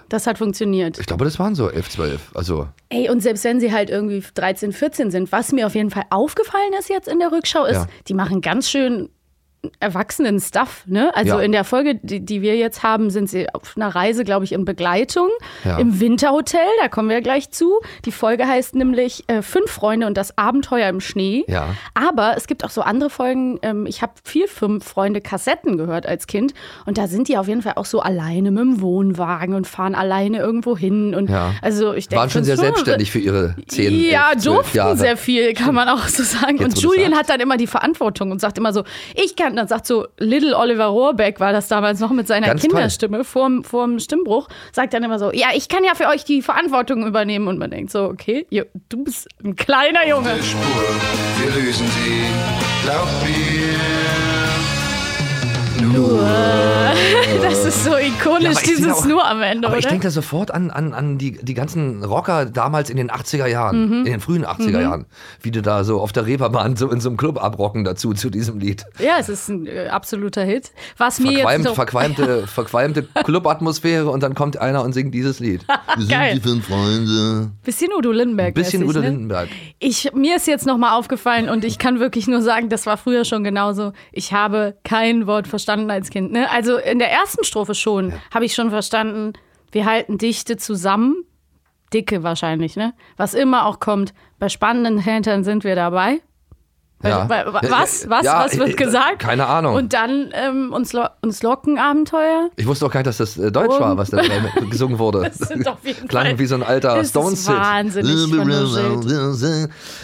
das 0.10 0.25
hat 0.28 0.38
funktioniert. 0.38 1.00
Ich 1.00 1.06
glaube, 1.08 1.24
das 1.25 1.38
waren 1.40 1.54
so 1.56 1.69
11, 1.69 1.90
12. 1.90 2.31
Also 2.36 2.68
Ey, 2.90 3.10
und 3.10 3.22
selbst 3.22 3.44
wenn 3.44 3.60
sie 3.60 3.72
halt 3.72 3.90
irgendwie 3.90 4.24
13, 4.34 4.72
14 4.72 5.12
sind, 5.12 5.31
was 5.31 5.51
mir 5.51 5.68
auf 5.68 5.75
jeden 5.75 5.90
Fall 5.92 6.04
aufgefallen 6.12 6.74
ist 6.80 6.90
jetzt 6.90 7.08
in 7.08 7.19
der 7.19 7.31
Rückschau, 7.31 7.66
ist, 7.66 7.75
Ja. 7.75 7.88
die 8.08 8.13
machen 8.13 8.42
ganz 8.42 8.69
schön 8.69 9.10
erwachsenen 9.80 10.40
Stuff, 10.40 10.84
ne? 10.86 11.12
Also 11.16 11.36
Ja. 11.38 11.40
in 11.42 11.52
der 11.52 11.64
Folge, 11.64 11.96
die, 12.02 12.20
die 12.20 12.42
wir 12.42 12.56
jetzt 12.56 12.84
haben, 12.84 13.10
sind 13.10 13.30
sie 13.30 13.48
auf 13.54 13.74
einer 13.76 13.94
Reise, 13.94 14.24
glaube 14.24 14.46
ich, 14.46 14.52
in 14.54 14.66
Begleitung 14.66 15.30
Ja. 15.64 15.78
im 15.78 16.00
Winterhotel, 16.00 16.60
da 16.82 16.88
kommen 16.88 17.10
wir 17.10 17.22
gleich 17.22 17.50
zu. 17.52 17.80
Die 18.06 18.12
Folge 18.12 18.48
heißt 18.48 18.76
nämlich 18.76 19.24
äh, 19.28 19.42
Fünf 19.42 19.72
Freunde 19.72 20.08
und 20.08 20.16
das 20.18 20.38
Abenteuer 20.38 20.90
im 20.90 21.00
Schnee. 21.02 21.44
Ja. 21.48 21.76
Aber 21.94 22.34
es 22.38 22.48
gibt 22.48 22.64
auch 22.64 22.70
so 22.70 22.82
andere 22.82 23.10
Folgen, 23.10 23.60
ähm, 23.62 23.86
ich 23.86 24.02
habe 24.02 24.14
viel 24.24 24.48
Fünf 24.48 24.86
Freunde 24.86 25.22
Kassetten 25.22 25.78
gehört 25.78 26.06
als 26.06 26.28
Kind 26.28 26.54
und 26.86 26.98
da 26.98 27.08
sind 27.08 27.28
die 27.28 27.38
auf 27.38 27.48
jeden 27.48 27.62
Fall 27.62 27.74
auch 27.76 27.86
so 27.86 28.00
alleine 28.02 28.52
mit 28.52 28.62
dem 28.62 28.82
Wohnwagen 28.82 29.54
und 29.56 29.68
fahren 29.68 29.96
alleine 29.96 30.38
irgendwo 30.40 30.78
hin 30.78 31.14
und 31.16 31.30
ja. 31.30 31.54
also 31.62 31.94
ich 31.94 32.08
denke, 32.08 32.22
waren 32.22 32.30
schon 32.30 32.44
sehr 32.44 32.58
selbstständig 32.58 33.12
für 33.12 33.20
ihre 33.20 33.56
10, 33.68 33.94
ja, 34.10 34.32
11, 34.32 34.42
12 34.44 34.56
durften 34.56 34.78
Jahre. 34.78 34.98
sehr 34.98 35.18
viel, 35.18 35.54
kann 35.54 35.74
man 35.75 35.89
auch 35.89 36.08
so 36.08 36.24
sagen. 36.24 36.58
Jetzt, 36.58 36.75
und 36.75 36.82
Julian 36.82 37.16
hat 37.16 37.30
dann 37.30 37.39
immer 37.39 37.58
die 37.58 37.68
Verantwortung 37.68 38.32
und 38.32 38.39
sagt 38.42 38.58
immer 38.58 38.74
so, 38.74 38.84
ich 39.16 39.36
kann, 39.36 39.55
dann 39.56 39.68
sagt 39.68 39.88
so, 39.88 40.08
Little 40.18 40.58
Oliver 40.58 40.86
Rohrbeck 40.86 41.40
war 41.40 41.52
das 41.52 41.68
damals 41.68 42.00
noch 42.00 42.12
mit 42.12 42.28
seiner 42.28 42.48
Ganz 42.48 42.62
toll. 42.62 42.72
Kinderstimme 42.72 43.24
vorm, 43.24 43.64
vorm 43.64 44.00
Stimmbruch, 44.00 44.48
sagt 44.72 44.94
dann 44.94 45.04
immer 45.04 45.20
so, 45.20 45.32
ja, 45.32 45.48
ich 45.54 45.70
kann 45.70 45.84
ja 45.84 45.96
für 45.96 46.08
euch 46.08 46.24
die 46.24 46.42
Verantwortung 46.42 47.06
übernehmen. 47.06 47.48
Und 47.48 47.58
man 47.58 47.72
denkt 47.72 47.92
so, 47.92 48.04
okay, 48.06 48.48
du 48.90 49.04
bist 49.04 49.28
ein 49.44 49.56
kleiner 49.56 50.08
Junge. 50.08 50.42
Spur, 50.42 50.62
wir 51.40 51.64
lösen 51.64 51.88
sie, 51.88 52.86
glaub 52.86 53.08
mir. 53.24 53.64
Das 57.42 57.66
ist 57.66 57.84
so 57.84 57.92
Ja, 57.92 58.00
ikonisch, 58.00 58.58
ich 58.64 58.75
dieses 58.75 58.92
auch- 58.92 59.06
Nur 59.06 59.25
am 59.25 59.42
Ende, 59.42 59.68
Aber 59.68 59.75
oder? 59.78 59.80
ich 59.80 59.88
denke 59.88 60.04
da 60.06 60.12
sofort 60.12 60.52
an, 60.52 60.72
an, 60.72 60.94
an 60.94 61.18
die, 61.18 61.34
die 61.34 61.54
ganzen 61.54 62.04
Rocker 62.04 62.46
damals 62.46 62.90
in 62.90 62.98
den 62.98 63.10
80er 63.12 63.48
Jahren, 63.48 63.88
Mhm. 63.88 63.94
in 64.00 64.12
den 64.14 64.20
frühen 64.20 64.46
80er 64.46 64.82
Jahren, 64.82 65.06
wie 65.42 65.52
die 65.52 65.62
da 65.62 65.84
so 65.84 66.00
auf 66.02 66.12
der 66.12 66.25
Reeperbahn 66.25 66.75
so 66.75 66.90
in 66.90 67.00
so 67.02 67.10
einem 67.10 67.18
Club 67.18 67.42
abrocken 67.44 67.84
dazu, 67.84 68.14
zu 68.14 68.30
diesem 68.30 68.60
Lied. 68.60 68.86
ja, 69.00 69.16
es 69.20 69.30
ist 69.30 69.50
ein 69.50 69.68
äh, 69.68 69.88
absoluter 69.88 70.44
Hit. 70.44 70.72
Was 70.98 71.20
mir 71.20 71.32
jetzt 71.32 71.42
Verqualmt, 71.42 71.66
so, 71.66 71.74
verqualmte, 71.75 72.48
verqualmte 72.48 73.04
Clubatmosphäre 73.24 74.10
und 74.10 74.24
dann 74.24 74.34
kommt 74.36 74.58
einer 74.58 74.84
und 74.84 74.94
singt 74.94 75.14
dieses 75.14 75.40
Lied. 75.40 75.66
Wir 75.98 76.08
Geil. 76.08 76.34
sind 76.34 76.44
die 76.46 76.50
fünf 76.50 76.68
Freunde. 76.68 77.52
bisschen 77.64 77.90
Udo 77.96 78.12
Lindenberg. 78.12 78.54
Bisschen 78.54 78.84
Udo 78.84 79.00
ne? 79.00 79.10
Lindenberg. 79.10 79.50
Ich, 79.80 80.12
mir 80.14 80.36
ist 80.38 80.48
jetzt 80.48 80.66
nochmal 80.66 80.98
aufgefallen 80.98 81.50
und 81.50 81.64
ich 81.64 81.78
kann 81.80 82.00
wirklich 82.00 82.28
nur 82.28 82.42
sagen, 82.42 82.70
das 82.70 82.86
war 82.86 82.98
früher 82.98 83.25
schon 83.25 83.44
genauso. 83.44 83.94
Ich 84.12 84.34
habe 84.34 84.75
kein 84.84 85.28
Wort 85.28 85.48
verstanden 85.48 85.85
als 85.89 86.10
Kind. 86.10 86.32
Ne? 86.32 86.50
Also 86.50 86.77
in 86.77 87.00
der 87.00 87.12
ersten 87.12 87.44
Strophe 87.44 87.75
schon 87.75 88.13
habe 88.34 88.46
ich 88.46 88.54
schon 88.54 88.70
verstanden, 88.70 89.34
wir 89.72 89.86
halten 89.86 90.18
Dichte 90.18 90.58
zusammen. 90.58 91.25
Dicke 91.94 92.24
wahrscheinlich, 92.24 92.75
ne? 92.75 92.94
Was 93.15 93.34
immer 93.34 93.65
auch 93.68 93.80
kommt. 93.80 94.13
Bei 94.39 94.50
spannenden 94.50 94.98
Hintern 94.98 95.44
sind 95.44 95.63
wir 95.63 95.75
dabei. 95.75 96.20
Ja. 97.04 97.30
Wa- 97.30 97.54
wa- 97.54 97.62
Ja, 97.62 97.70
Was? 97.72 98.10
Was? 98.10 98.25
ja, 98.25 98.44
was 98.46 98.58
wird 98.58 98.70
äh, 98.70 98.74
gesagt? 98.74 99.20
keine 99.20 99.46
Ahnung. 99.46 99.75
Und 99.75 99.94
dann 99.94 100.32
ähm, 100.34 100.74
uns, 100.74 100.92
lo 100.94 101.06
uns 101.22 101.44
locken 101.44 101.78
Abenteuer. 101.78 102.50
Ich 102.56 102.66
wusste 102.66 102.86
auch 102.88 102.92
gar 102.92 103.02
nicht, 103.02 103.08
dass 103.08 103.18
das 103.18 103.38
äh, 103.38 103.52
Deutsch 103.52 103.80
war, 103.80 103.96
was 103.98 104.10
da 104.10 104.20
äh, 104.20 104.30
gesungen 104.72 104.98
wurde. 104.98 105.20
Das 105.24 105.38
sind 105.50 105.68
auf 105.68 105.86
jeden 105.86 106.08
Klang 106.08 106.25
Fall- 106.25 106.40
wie 106.40 106.46
so 106.48 106.56
ein 106.56 106.64
alter 106.64 107.04
Stones-Hit. 107.04 107.56
wahnsinnig. 107.56 108.12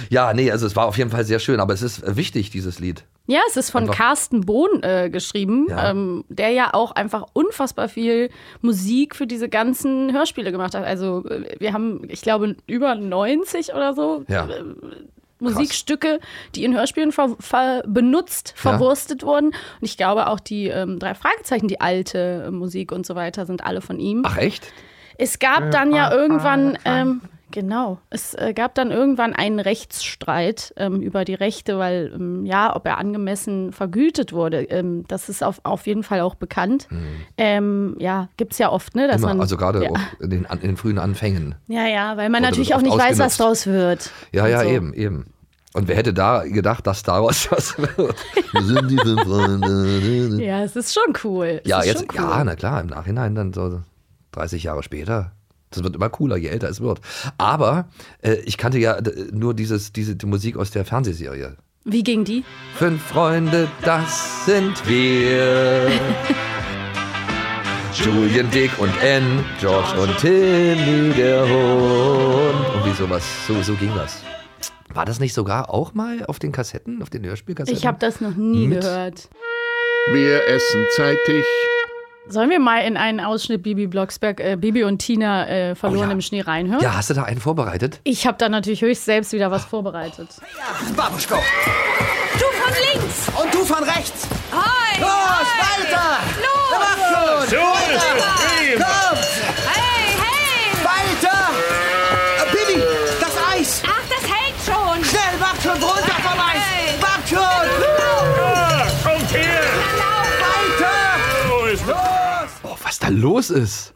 Ja, 0.10 0.34
nee, 0.34 0.52
also 0.52 0.66
es 0.68 0.76
war 0.76 0.86
auf 0.88 0.98
jeden 0.98 1.10
Fall 1.10 1.24
sehr 1.26 1.40
schön, 1.40 1.60
aber 1.60 1.74
es 1.74 1.82
ist 1.82 2.04
äh, 2.04 2.16
wichtig, 2.16 2.50
dieses 2.50 2.80
Lied. 2.80 3.04
Ja, 3.28 3.40
es 3.48 3.56
ist 3.56 3.70
von 3.72 3.84
Einfach- 3.84 3.96
Carsten 3.96 4.42
Bohn 4.42 4.84
äh, 4.84 5.10
geschrieben, 5.10 5.68
Ja. 5.70 5.92
ähm, 5.92 6.24
der 6.30 6.50
ja 6.50 6.74
auch 6.74 6.92
einfach 6.92 7.26
unfassbar 7.34 7.88
viel 7.88 8.30
Musik 8.62 9.16
für 9.16 9.28
diese 9.28 9.48
ganzen 9.48 10.12
Hörspiele 10.12 10.52
gemacht 10.52 10.76
hat. 10.76 10.84
Also 10.84 11.24
äh, 11.26 11.56
wir 11.60 11.74
haben, 11.74 12.02
ich 12.10 12.22
glaube, 12.22 12.56
über 12.68 12.96
90 12.96 13.74
oder 13.74 13.94
so 13.94 14.24
Ja. 14.28 14.46
äh, 14.48 14.64
Musikstücke, 15.42 16.20
die 16.56 16.64
in 16.64 16.76
Hörspielen 16.76 17.12
ver 17.12 17.36
ver 17.40 17.84
benutzt, 17.88 18.54
Ja. 18.56 18.72
verwurstet 18.72 19.24
wurden. 19.24 19.48
Und 19.48 19.56
ich 19.82 19.98
glaube 19.98 20.28
auch 20.28 20.40
die 20.40 20.68
ähm, 20.68 21.00
drei 21.00 21.14
Fragezeichen, 21.16 21.68
die 21.68 21.82
alte 21.82 22.46
äh, 22.48 22.52
Musik 22.52 22.92
und 22.92 23.06
so 23.06 23.16
weiter, 23.16 23.46
sind 23.46 23.64
alle 23.64 23.82
von 23.82 24.00
ihm. 24.00 24.24
Ach 24.26 24.38
echt? 24.38 24.72
Es 25.18 25.40
gab 25.40 25.70
dann 25.72 25.94
ja 25.94 26.12
irgendwann, 26.12 26.78
ähm, 26.86 27.22
genau, 27.52 28.00
es 28.10 28.34
äh, 28.34 28.54
gab 28.54 28.76
dann 28.76 28.92
irgendwann 28.92 29.34
einen 29.34 29.60
Rechtsstreit 29.60 30.74
ähm, 30.78 31.02
über 31.02 31.26
die 31.26 31.34
Rechte, 31.34 31.78
weil, 31.78 32.12
ähm, 32.16 32.46
ja, 32.46 32.76
ob 32.76 32.86
er 32.86 32.98
angemessen 32.98 33.72
vergütet 33.72 34.34
wurde. 34.34 34.64
Ähm, 34.64 35.06
das 35.08 35.30
ist 35.30 35.44
auf, 35.44 35.62
auf 35.64 35.86
jeden 35.88 36.04
Fall 36.04 36.22
auch 36.22 36.36
bekannt. 36.36 36.88
Ähm, 37.38 37.96
ja, 38.00 38.30
gibt 38.38 38.54
es 38.54 38.58
ja 38.58 38.72
oft, 38.72 38.96
ne? 38.96 39.10
Immer, 39.12 39.28
man, 39.28 39.42
also 39.42 39.58
gerade 39.58 39.84
ja. 39.84 39.92
auch 39.92 40.00
in 40.20 40.30
den, 40.30 40.46
in 40.46 40.60
den 40.60 40.78
frühen 40.78 40.98
Anfängen. 40.98 41.56
ja, 41.68 41.88
ja, 41.88 42.18
weil 42.18 42.30
man 42.30 42.42
natürlich 42.42 42.74
auch 42.74 42.82
nicht 42.82 42.94
oft 42.94 43.02
weiß, 43.02 43.20
was 43.20 43.40
ausgenutzt. 43.40 43.66
draus 43.66 43.68
wird. 43.68 44.12
Ja, 44.32 44.48
ja, 44.48 44.64
so. 44.64 44.70
eben, 44.70 44.94
eben. 44.94 45.26
Und 45.74 45.88
wer 45.88 45.96
hätte 45.96 46.14
da 46.14 46.44
gedacht, 46.44 46.86
dass 46.86 47.04
daraus 47.04 47.50
was 47.52 47.78
wird? 47.98 48.16
Wir 48.52 48.62
sind 48.62 48.92
die 48.92 48.98
fünf 48.98 49.22
Freunde. 49.22 50.44
Ja, 50.44 50.64
es 50.64 50.76
ist 50.76 50.94
schon 50.94 51.14
cool. 51.24 51.62
Es 51.64 51.70
Ja, 51.70 51.84
jetzt, 51.84 52.00
schon 52.00 52.08
cool. 52.12 52.30
ja, 52.30 52.44
na 52.44 52.56
klar, 52.56 52.82
im 52.82 52.88
Nachhinein 52.88 53.36
dann 53.36 53.54
so 53.54 53.82
30 54.34 54.64
Jahre 54.64 54.84
später. 54.84 55.32
Das 55.72 55.84
wird 55.84 55.96
immer 55.96 56.10
cooler, 56.10 56.38
je 56.38 56.50
älter 56.50 56.70
es 56.70 56.82
wird. 56.82 57.02
Aber 57.38 57.88
äh, 58.22 58.36
ich 58.46 58.58
kannte 58.58 58.78
ja 58.78 58.96
äh, 58.98 59.30
nur 59.32 59.54
dieses, 59.54 59.92
diese 59.94 60.16
die 60.16 60.26
Musik 60.26 60.58
aus 60.58 60.72
der 60.72 60.86
Fernsehserie. 60.86 61.56
Wie 61.84 62.04
ging 62.04 62.24
die? 62.26 62.44
Fünf 62.76 63.02
Freunde, 63.02 63.68
das 63.84 64.46
sind 64.46 64.88
wir. 64.88 65.90
Julian, 67.94 68.50
Dick 68.52 68.72
und 68.80 68.92
Ann, 69.04 69.44
George 69.60 70.00
und 70.00 70.18
Timmy, 70.18 71.14
der 71.16 71.42
Hund. 71.42 72.66
Irgendwie 72.74 72.96
sowas, 72.96 73.24
so, 73.48 73.62
so 73.64 73.74
ging 73.76 73.92
das. 73.96 74.24
War 74.94 75.06
das 75.06 75.20
nicht 75.20 75.34
sogar 75.34 75.70
auch 75.70 75.94
mal 75.94 76.26
auf 76.26 76.40
den 76.40 76.52
Kassetten, 76.52 77.02
auf 77.02 77.10
den 77.10 77.26
Hörspielkassetten? 77.26 77.78
Ich 77.78 77.88
habe 77.88 77.98
das 78.00 78.22
noch 78.22 78.36
nie 78.36 78.68
Mit? 78.68 78.82
gehört. 78.82 79.30
Wir 80.12 80.48
essen 80.48 80.86
zeitig. 80.96 81.46
Sollen 82.28 82.50
wir 82.52 82.60
mal 82.60 82.80
in 82.86 82.98
einen 82.98 83.20
Ausschnitt 83.20 83.64
Bibi 83.64 83.88
Blocksberg, 83.88 84.40
äh, 84.40 84.56
Bibi 84.56 84.84
und 84.84 85.00
Tina 85.00 85.48
äh, 85.48 85.76
verloren 85.76 86.04
Oh 86.06 86.10
ja. 86.10 86.12
im 86.12 86.22
Schnee 86.22 86.42
reinhören? 86.42 86.82
Ja, 86.84 86.96
hast 86.96 87.10
du 87.10 87.14
da 87.16 87.24
einen 87.24 87.40
vorbereitet? 87.40 88.00
Ich 88.04 88.28
habe 88.28 88.38
da 88.38 88.48
natürlich 88.48 88.82
höchst 88.82 89.06
selbst 89.06 89.34
wieder 89.34 89.50
was 89.50 89.66
vorbereitet. 89.66 90.30
Babuschko. 90.96 91.36
Du 92.34 92.46
von 92.46 92.74
links. 92.94 93.28
Und 93.42 93.54
du 93.54 93.66
von 93.66 93.84
rechts. 93.84 94.28
Hi. 94.52 95.02
Los, 95.02 95.10
hi. 95.10 95.84
weiter. 95.84 96.20
Los. 96.38 96.80
Mach 96.80 96.98
schon. 96.98 97.50
So 97.50 97.96
ist 97.96 98.41
los 113.22 113.50
ist. 113.50 113.94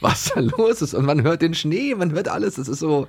Was 0.00 0.32
da 0.32 0.40
los 0.40 0.80
ist. 0.80 0.94
Und 0.94 1.04
man 1.04 1.22
hört 1.22 1.42
den 1.42 1.54
Schnee, 1.54 1.94
man 1.94 2.12
hört 2.12 2.28
alles. 2.28 2.54
Das 2.54 2.68
ist 2.68 2.78
so. 2.78 3.08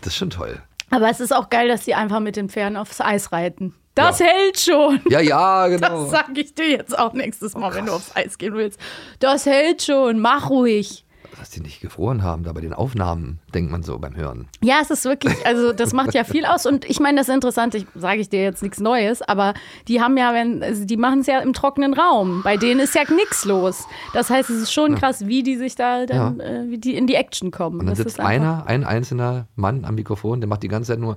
Das 0.00 0.12
ist 0.12 0.16
schon 0.18 0.30
toll. 0.30 0.62
Aber 0.90 1.10
es 1.10 1.20
ist 1.20 1.34
auch 1.34 1.50
geil, 1.50 1.68
dass 1.68 1.84
sie 1.84 1.94
einfach 1.94 2.20
mit 2.20 2.36
den 2.36 2.48
Pferden 2.48 2.76
aufs 2.76 3.00
Eis 3.00 3.32
reiten. 3.32 3.74
Das 3.94 4.20
hält 4.20 4.60
schon. 4.60 5.00
Ja, 5.10 5.20
ja, 5.20 5.66
genau. 5.68 6.04
Das 6.04 6.10
sage 6.10 6.40
ich 6.40 6.54
dir 6.54 6.68
jetzt 6.68 6.96
auch 6.96 7.12
nächstes 7.14 7.54
Mal, 7.54 7.74
wenn 7.74 7.86
du 7.86 7.92
aufs 7.92 8.14
Eis 8.14 8.38
gehen 8.38 8.54
willst. 8.54 8.78
Das 9.18 9.44
hält 9.44 9.82
schon. 9.82 10.20
Mach 10.20 10.50
ruhig. 10.50 11.04
Dass 11.38 11.50
die 11.50 11.60
nicht 11.60 11.80
gefroren 11.80 12.24
haben, 12.24 12.42
da 12.42 12.52
bei 12.52 12.60
den 12.60 12.72
Aufnahmen, 12.72 13.38
denkt 13.54 13.70
man 13.70 13.84
so 13.84 13.98
beim 13.98 14.16
Hören. 14.16 14.48
Ja, 14.60 14.80
es 14.82 14.90
ist 14.90 15.04
wirklich, 15.04 15.46
also 15.46 15.72
das 15.72 15.92
macht 15.92 16.14
ja 16.14 16.24
viel 16.24 16.44
aus. 16.44 16.66
Und 16.66 16.84
ich 16.84 16.98
meine, 16.98 17.18
das 17.18 17.28
ist 17.28 17.34
interessant, 17.34 17.76
ich 17.76 17.86
sage 17.94 18.20
ich 18.20 18.28
dir 18.28 18.42
jetzt 18.42 18.62
nichts 18.62 18.80
Neues, 18.80 19.22
aber 19.22 19.54
die 19.86 20.00
haben 20.00 20.16
ja, 20.16 20.34
wenn, 20.34 20.62
also 20.62 20.84
die 20.84 20.96
machen 20.96 21.20
es 21.20 21.28
ja 21.28 21.38
im 21.38 21.52
trockenen 21.52 21.94
Raum. 21.94 22.42
Bei 22.42 22.56
denen 22.56 22.80
ist 22.80 22.94
ja 22.96 23.02
nichts 23.14 23.44
los. 23.44 23.86
Das 24.14 24.30
heißt, 24.30 24.50
es 24.50 24.62
ist 24.62 24.72
schon 24.72 24.96
krass, 24.96 25.28
wie 25.28 25.44
die 25.44 25.56
sich 25.56 25.76
da 25.76 26.06
dann, 26.06 26.40
äh, 26.40 26.64
wie 26.68 26.78
die 26.78 26.96
in 26.96 27.06
die 27.06 27.14
Action 27.14 27.52
kommen. 27.52 27.80
Und 27.80 27.86
dann 27.86 27.94
das 27.94 27.98
sitzt 27.98 28.18
einer, 28.18 28.66
ein 28.66 28.84
einzelner 28.84 29.46
Mann 29.54 29.84
am 29.84 29.94
Mikrofon, 29.94 30.40
der 30.40 30.48
macht 30.48 30.64
die 30.64 30.68
ganze 30.68 30.92
Zeit 30.92 30.98
nur. 30.98 31.16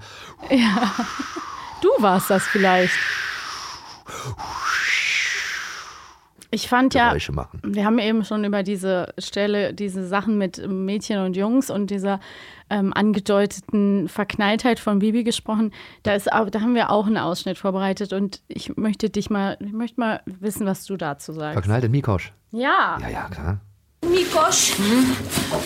Du 1.82 1.90
warst 1.98 2.30
das 2.30 2.44
vielleicht. 2.44 2.94
Ich 6.54 6.68
fand 6.68 6.94
ja, 6.94 7.10
Geräusche 7.10 7.32
machen. 7.32 7.62
wir 7.64 7.86
haben 7.86 7.98
eben 7.98 8.26
schon 8.26 8.44
über 8.44 8.62
diese 8.62 9.14
Stelle, 9.18 9.74
diese 9.74 10.06
Sachen 10.06 10.38
mit 10.38 10.62
Mädchen 10.68 11.20
und 11.20 11.38
Jungs 11.38 11.70
und 11.70 11.90
dieser 11.90 12.20
ähm, 12.70 12.94
angedeuteten 12.94 14.10
Verknalltheit 14.10 14.80
von 14.80 15.00
Bibi 15.00 15.24
gesprochen. 15.24 15.72
Da, 16.04 16.14
ist, 16.14 16.28
da 16.28 16.62
haben 16.62 16.76
wir 16.76 16.90
auch 16.90 17.08
einen 17.08 17.18
Ausschnitt 17.18 17.58
vorbereitet 17.58 18.12
und 18.12 18.42
ich 18.50 18.76
möchte 18.76 19.10
dich 19.10 19.30
mal, 19.30 19.58
ich 19.62 19.72
möchte 19.72 20.00
mal 20.02 20.22
wissen, 20.26 20.66
was 20.68 20.84
du 20.84 20.98
dazu 20.98 21.32
sagst. 21.32 21.54
Verknallte 21.54 21.88
Mikosch. 21.88 22.34
Ja. 22.52 22.98
Ja, 23.00 23.08
ja, 23.08 23.30
klar. 23.30 23.62
Mikosch, 24.04 24.74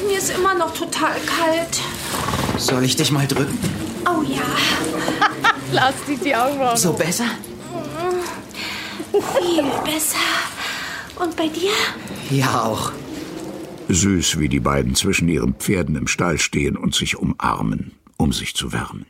mir 0.08 0.18
ist 0.20 0.38
immer 0.38 0.54
noch 0.54 0.72
total 0.72 1.16
kalt. 1.26 1.82
Soll 2.58 2.84
ich 2.84 2.96
dich 2.96 3.12
mal 3.12 3.26
drücken? 3.26 3.58
Oh 4.06 4.22
ja. 4.22 4.42
Lass 5.72 6.06
dich 6.06 6.20
die 6.20 6.36
Augen 6.36 6.62
auf. 6.62 6.78
So 6.78 6.94
besser? 6.94 7.26
Viel 9.12 9.64
besser. 9.84 10.18
Und 11.20 11.36
bei 11.36 11.48
dir? 11.48 11.72
Ja, 12.30 12.64
auch. 12.64 12.92
Süß, 13.88 14.40
wie 14.40 14.50
die 14.50 14.60
beiden 14.60 14.96
zwischen 14.96 15.30
ihren 15.30 15.54
Pferden 15.54 15.96
im 15.96 16.08
Stall 16.08 16.40
stehen 16.40 16.76
und 16.76 16.96
sich 16.96 17.18
umarmen, 17.18 17.92
um 18.18 18.34
sich 18.34 18.56
zu 18.56 18.74
wärmen. 18.74 19.06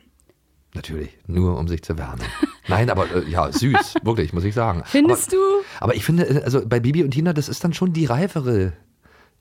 Natürlich, 0.74 1.16
nur 1.26 1.58
um 1.58 1.66
sich 1.68 1.82
zu 1.82 1.96
wärmen. 1.96 2.20
Nein, 2.68 2.90
aber 2.90 3.10
äh, 3.10 3.28
ja, 3.30 3.50
süß, 3.50 3.94
wirklich, 4.02 4.34
muss 4.34 4.44
ich 4.44 4.54
sagen. 4.54 4.82
Findest 4.84 5.32
aber, 5.32 5.36
du? 5.36 5.64
Aber 5.80 5.94
ich 5.94 6.04
finde, 6.04 6.28
äh, 6.28 6.42
also 6.42 6.60
bei 6.66 6.80
Bibi 6.80 7.02
und 7.02 7.12
Tina, 7.12 7.32
das 7.32 7.48
ist 7.48 7.64
dann 7.64 7.72
schon 7.72 7.94
die 7.94 8.04
reifere 8.04 8.74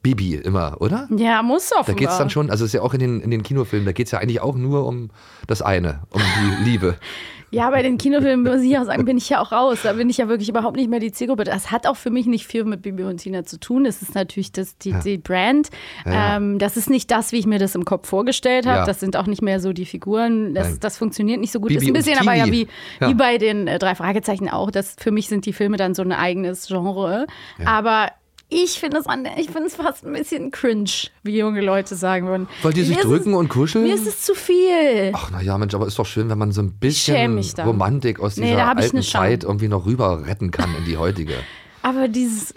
Bibi 0.02 0.36
immer, 0.36 0.80
oder? 0.80 1.10
Ja, 1.16 1.44
muss 1.44 1.70
Da 1.70 1.82
offenbar. 1.82 2.00
geht 2.00 2.10
es 2.10 2.18
dann 2.18 2.30
schon, 2.30 2.50
also 2.50 2.64
es 2.64 2.70
ist 2.70 2.74
ja 2.76 2.82
auch 2.82 2.94
in 2.94 3.00
den, 3.02 3.20
in 3.20 3.32
den 3.32 3.44
Kinofilmen, 3.44 3.86
da 3.86 3.92
geht 3.92 4.06
es 4.08 4.12
ja 4.12 4.20
eigentlich 4.20 4.40
auch 4.40 4.56
nur 4.56 4.86
um 4.86 5.10
das 5.48 5.62
eine, 5.62 6.04
um 6.12 6.22
die 6.22 6.64
Liebe. 6.70 6.98
Ja, 7.52 7.70
bei 7.70 7.82
den 7.82 7.98
Kinofilmen 7.98 8.44
muss 8.52 8.62
ich 8.64 8.78
auch 8.78 8.84
sagen, 8.86 9.06
bin 9.06 9.18
ich 9.18 9.30
ja 9.30 9.42
auch 9.42 9.52
raus. 9.52 9.80
Da 9.84 9.94
bin 9.94 10.10
ich 10.10 10.18
ja 10.18 10.28
wirklich 10.28 10.50
überhaupt 10.50 10.76
nicht 10.76 10.90
mehr 10.90 11.00
die 11.00 11.12
Zielgruppe. 11.12 11.44
Das 11.44 11.72
hat 11.72 11.88
auch 11.88 11.96
für 11.96 12.10
mich 12.10 12.26
nicht 12.26 12.46
viel 12.48 12.64
mit 12.66 12.82
Bibi 12.82 13.04
und 13.04 13.18
Tina 13.18 13.46
zu 13.46 13.60
tun. 13.60 13.86
Das 13.86 14.02
ist 14.02 14.16
natürlich 14.16 14.52
das, 14.52 14.78
die, 14.78 14.94
die 15.04 15.18
Brand. 15.18 15.70
Ja. 16.06 16.38
Ähm, 16.38 16.60
das 16.60 16.76
ist 16.78 16.90
nicht 16.90 17.12
das, 17.12 17.32
wie 17.32 17.38
ich 17.38 17.46
mir 17.46 17.60
das 17.60 17.76
im 17.76 17.86
Kopf 17.86 18.10
vorgestellt 18.10 18.66
habe. 18.66 18.80
Ja. 18.80 18.86
Das 18.86 19.00
sind 19.00 19.16
auch 19.16 19.28
nicht 19.28 19.42
mehr 19.42 19.60
so 19.60 19.74
die 19.74 19.86
Figuren. 19.86 20.54
Das, 20.54 20.80
das 20.80 20.98
funktioniert 20.98 21.40
nicht 21.40 21.52
so 21.52 21.60
gut. 21.60 21.70
Bibi 21.70 21.82
ist 21.82 21.88
ein 21.88 21.94
bisschen 21.94 22.18
aber 22.20 22.34
ja 22.34 22.48
wie, 22.52 22.68
Ja. 23.00 23.10
wie 23.10 23.14
bei 23.14 23.38
den 23.38 23.68
äh, 23.68 23.80
drei 23.80 23.96
Fragezeichen 23.96 24.50
auch. 24.50 24.72
Das, 24.72 24.96
für 25.00 25.12
mich 25.12 25.28
sind 25.28 25.46
die 25.46 25.54
Filme 25.54 25.78
dann 25.78 25.94
so 25.94 26.02
ein 26.02 26.12
eigenes 26.12 26.68
Genre. 26.68 27.28
Aber 27.66 28.10
ich 28.50 28.80
finde 28.80 28.98
es 28.98 29.06
ich 29.38 29.48
finde 29.48 29.68
es 29.68 29.76
fast 29.76 30.06
ein 30.06 30.14
bisschen 30.14 30.52
cringe, 30.52 30.90
wie 31.24 31.38
junge 31.38 31.62
Leute 31.62 31.96
sagen 31.96 32.28
würden. 32.28 32.48
Weil 32.62 32.74
die 32.74 32.84
sich 32.84 32.98
Mir 32.98 33.04
drücken 33.04 33.32
es, 33.32 33.40
und 33.40 33.50
kuscheln? 33.50 33.86
Mir 33.86 33.96
ist 33.96 34.08
es 34.08 34.22
zu 34.22 34.36
viel. 34.36 35.12
Ach 35.14 35.32
naja, 35.32 35.58
Mensch, 35.58 35.74
aber 35.74 35.88
ist 35.88 35.98
doch 35.98 36.06
schön, 36.06 36.30
wenn 36.30 36.38
man 36.38 36.52
so 36.52 36.62
ein 36.62 36.74
bisschen. 36.74 37.40
Romantik 37.60 38.20
aus 38.20 38.38
Nee, 38.38 38.52
dieser 38.52 38.68
alten 38.78 38.98
ne. 38.98 39.02
Zeit 39.04 39.44
irgendwie 39.44 39.68
noch 39.68 39.86
rüber 39.86 40.26
retten 40.26 40.52
kann 40.52 40.74
in 40.78 40.86
die 40.86 40.98
heutige. 40.98 41.34
Aber 41.82 42.08
dieses 42.08 42.56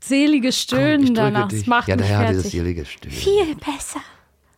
selige 0.00 0.48
Komm, 0.48 0.52
Stöhnen 0.52 1.06
drücke 1.06 1.12
danach, 1.14 1.48
dich. 1.48 1.60
das 1.60 1.66
macht 1.68 1.88
ja, 1.88 1.96
mich 1.96 2.04
naja, 2.04 2.18
fertig. 2.18 2.36
dieses 2.36 2.52
selige 2.52 2.84
Stöhnen. 2.84 3.16
Viel 3.16 3.54
besser. 3.54 4.00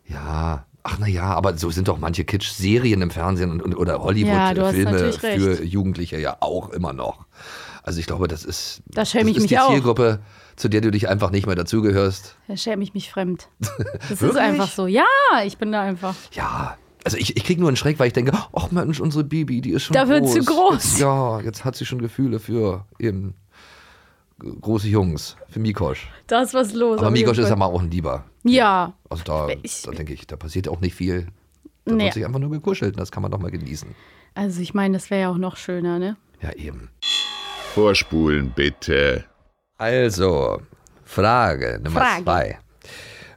Ja, 0.09 0.65
ach 0.85 0.99
naja, 0.99 1.23
aber 1.23 1.57
so 1.57 1.69
sind 1.71 1.87
doch 1.87 1.97
manche 1.97 2.23
Kitsch-Serien 2.23 3.01
im 3.01 3.09
Fernsehen 3.09 3.51
und, 3.51 3.61
und, 3.61 3.75
oder 3.75 3.93
Ja, 3.93 3.99
Hollywood-Filme 4.03 5.01
recht. 5.03 5.19
für 5.19 5.63
Jugendliche 5.63 6.19
ja 6.19 6.37
auch 6.39 6.69
immer 6.69 6.93
noch. 6.93 7.25
Also 7.83 7.99
ich 7.99 8.05
glaube, 8.07 8.27
das 8.27 8.43
ist, 8.45 8.81
Da 8.87 9.05
schäme 9.05 9.23
das 9.25 9.31
ich 9.31 9.37
ist 9.37 9.41
mich 9.43 9.49
die 9.49 9.59
auch. 9.59 9.71
Zielgruppe, 9.71 10.19
zu 10.55 10.69
der 10.69 10.81
du 10.81 10.89
dich 10.91 11.09
einfach 11.09 11.31
nicht 11.31 11.45
mehr 11.47 11.55
dazugehörst. 11.55 12.35
Da 12.47 12.55
schäme 12.57 12.83
ich 12.83 12.93
mich 12.93 13.11
fremd. 13.11 13.47
Das 14.09 14.21
ist 14.21 14.37
einfach 14.37 14.69
so. 14.71 14.87
Ja, 14.87 15.03
ich 15.45 15.57
bin 15.57 15.71
da 15.71 15.81
einfach. 15.81 16.15
Ja, 16.31 16.77
also 17.03 17.17
ich, 17.17 17.35
ich 17.37 17.43
kriege 17.43 17.59
nur 17.59 17.69
einen 17.69 17.77
Schreck, 17.77 17.99
weil 17.99 18.07
ich 18.07 18.13
denke, 18.13 18.31
ach 18.53 18.71
Mensch, 18.71 18.99
unsere 18.99 19.23
Bibi, 19.23 19.61
die 19.61 19.71
ist 19.71 19.83
schon 19.83 19.93
Da 19.93 20.03
groß. 20.05 20.09
wird 20.09 20.27
sie 20.29 20.39
groß. 20.39 20.73
Jetzt, 20.83 20.99
ja, 20.99 21.39
jetzt 21.41 21.65
hat 21.65 21.75
sie 21.75 21.85
schon 21.85 21.99
Gefühle 21.99 22.39
für 22.39 22.85
eben 22.99 23.35
große 24.39 24.87
Jungs, 24.87 25.35
für 25.49 25.59
Mikosch. 25.59 26.07
Da 26.27 26.41
ist 26.41 26.53
was 26.53 26.73
los. 26.73 26.99
Aber 26.99 27.11
Mikosch 27.11 27.37
ist 27.37 27.49
ja 27.49 27.55
mal 27.55 27.65
auch 27.67 27.81
ein 27.81 27.89
Lieber. 27.91 28.25
Ja. 28.43 28.93
Also 29.09 29.23
da, 29.23 29.47
Ich- 29.63 29.81
da 29.83 29.91
denke 29.91 30.13
ich, 30.13 30.27
da 30.27 30.35
passiert 30.35 30.67
auch 30.67 30.81
nicht 30.81 30.95
viel. 30.95 31.27
Da 31.85 31.93
Nee. 31.93 32.05
wird 32.05 32.13
sich 32.15 32.25
einfach 32.25 32.39
nur 32.39 32.51
gekuschelt 32.51 32.95
und 32.95 32.99
das 32.99 33.11
kann 33.11 33.21
man 33.23 33.31
doch 33.31 33.39
mal 33.39 33.51
genießen. 33.51 33.89
Also 34.33 34.59
ich 34.61 34.73
meine, 34.73 34.97
das 34.97 35.09
wäre 35.09 35.21
ja 35.21 35.29
auch 35.29 35.37
noch 35.37 35.55
schöner, 35.57 35.99
ne? 35.99 36.17
Ja, 36.41 36.51
eben. 36.53 36.89
Vorspulen 37.73 38.51
bitte. 38.55 39.25
Also, 39.77 40.61
Frage 41.03 41.79
Nummer 41.83 42.01
Frage. 42.01 42.23
zwei. 42.23 42.59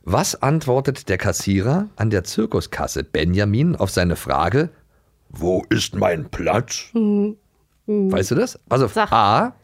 Was 0.05 0.40
antwortet 0.43 1.09
der 1.09 1.19
Kassierer 1.19 1.88
an 1.97 2.11
der 2.11 2.25
Zirkuskasse 2.25 3.05
Benjamin 3.05 3.76
auf 3.76 3.90
seine 3.90 4.17
Frage, 4.17 4.71
wo 5.28 5.62
ist 5.69 5.95
mein 5.95 6.31
Platz? 6.31 6.90
Weißt 7.87 8.31
du 8.31 8.35
das? 8.35 8.59
Also 8.69 8.87
Sag. 8.88 9.12
A, 9.12 9.55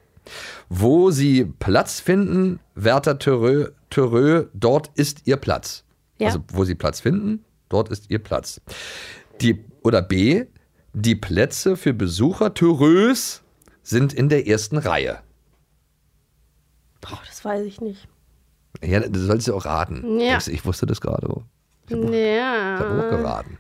wo 0.68 1.10
Sie 1.10 1.44
Platz 1.44 2.00
finden, 2.00 2.60
Werter 2.74 3.18
Thürö, 3.18 3.70
Thürö, 3.90 4.46
dort 4.54 4.90
ist 4.94 5.26
Ihr 5.26 5.36
Platz. 5.36 5.84
Ja. 6.18 6.28
Also 6.28 6.40
wo 6.48 6.64
Sie 6.64 6.74
Platz 6.74 7.00
finden, 7.00 7.44
dort 7.68 7.88
ist 7.90 8.10
Ihr 8.10 8.18
Platz. 8.18 8.60
Die, 9.40 9.64
oder 9.82 10.02
B, 10.02 10.46
Die 10.92 11.16
Plätze 11.16 11.76
für 11.76 11.92
Besucher 11.92 12.54
Tourös 12.54 13.42
sind 13.82 14.12
in 14.12 14.28
der 14.28 14.46
ersten 14.46 14.78
Reihe. 14.78 15.18
Boah, 17.00 17.20
das 17.26 17.44
weiß 17.44 17.66
ich 17.66 17.80
nicht. 17.80 18.08
Ja, 18.82 19.00
du 19.00 19.18
sollst 19.18 19.48
ja 19.48 19.54
auch 19.54 19.64
raten. 19.64 20.20
Ja. 20.20 20.38
Ich, 20.38 20.48
ich 20.48 20.64
wusste 20.64 20.86
das 20.86 21.00
gerade. 21.00 21.28
auch. 21.28 21.42
Ja. 21.90 21.96
Ich 21.96 22.80
habe 22.80 23.06
auch 23.06 23.10
geraten. 23.10 23.58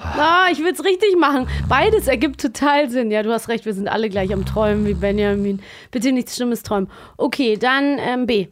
Ah, 0.00 0.46
ich 0.52 0.58
will 0.60 0.72
es 0.72 0.84
richtig 0.84 1.16
machen. 1.18 1.48
Beides 1.68 2.06
ergibt 2.06 2.40
total 2.40 2.88
Sinn. 2.90 3.10
Ja, 3.10 3.22
du 3.22 3.32
hast 3.32 3.48
recht, 3.48 3.64
wir 3.64 3.74
sind 3.74 3.88
alle 3.88 4.08
gleich 4.08 4.32
am 4.32 4.46
Träumen 4.46 4.86
wie 4.86 4.94
Benjamin. 4.94 5.60
Bitte 5.90 6.12
nichts 6.12 6.36
Schlimmes 6.36 6.62
träumen. 6.62 6.88
Okay, 7.16 7.56
dann 7.56 7.98
ähm, 7.98 8.26
B. 8.26 8.46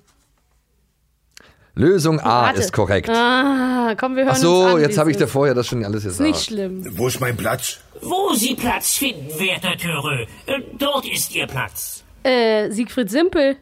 Lösung 1.75 2.21
A 2.21 2.45
Warte. 2.47 2.61
ist 2.61 2.73
korrekt. 2.73 3.11
Ah, 3.11 3.95
komm, 3.99 4.17
wir 4.17 4.25
hören 4.25 4.33
Ach 4.35 4.37
so, 4.41 4.65
uns 4.65 4.75
an. 4.77 4.81
jetzt 4.81 4.97
habe 4.99 5.11
ich 5.11 5.17
dir 5.19 5.25
dieses- 5.25 5.33
vorher 5.33 5.55
das 5.55 5.67
schon 5.67 5.85
alles 5.85 6.05
Ist 6.07 6.19
gesagt. 6.19 6.31
nicht 6.31 6.45
schlimm. 6.47 6.85
Wo 6.99 7.07
ist 7.07 7.21
mein 7.21 7.37
Platz? 7.37 7.81
Wo 8.01 8.33
Sie 8.35 8.55
Platz 8.55 8.95
finden, 8.97 9.29
werter 9.39 9.77
Thürö. 9.77 10.25
Äh, 10.47 10.63
Dort 10.79 11.07
ist 11.07 11.35
Ihr 11.35 11.47
Platz. 11.47 12.03
Äh, 12.23 12.71
Siegfried 12.71 13.11
Simpel. 13.11 13.57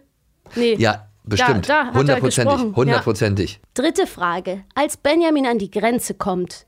Nee. 0.55 0.77
Ja, 0.79 1.09
bestimmt. 1.25 1.69
Da, 1.69 1.73
da 1.83 1.87
hat 1.87 1.95
er 1.95 1.99
Hundertprozentig. 2.01 2.53
gesprochen. 2.55 2.77
Hundertprozentig. 2.77 3.61
Dritte 3.75 4.07
Frage. 4.07 4.63
Als 4.77 4.97
Benjamin 4.97 5.47
an 5.47 5.59
die 5.59 5.71
Grenze 5.71 6.15
kommt, 6.15 6.67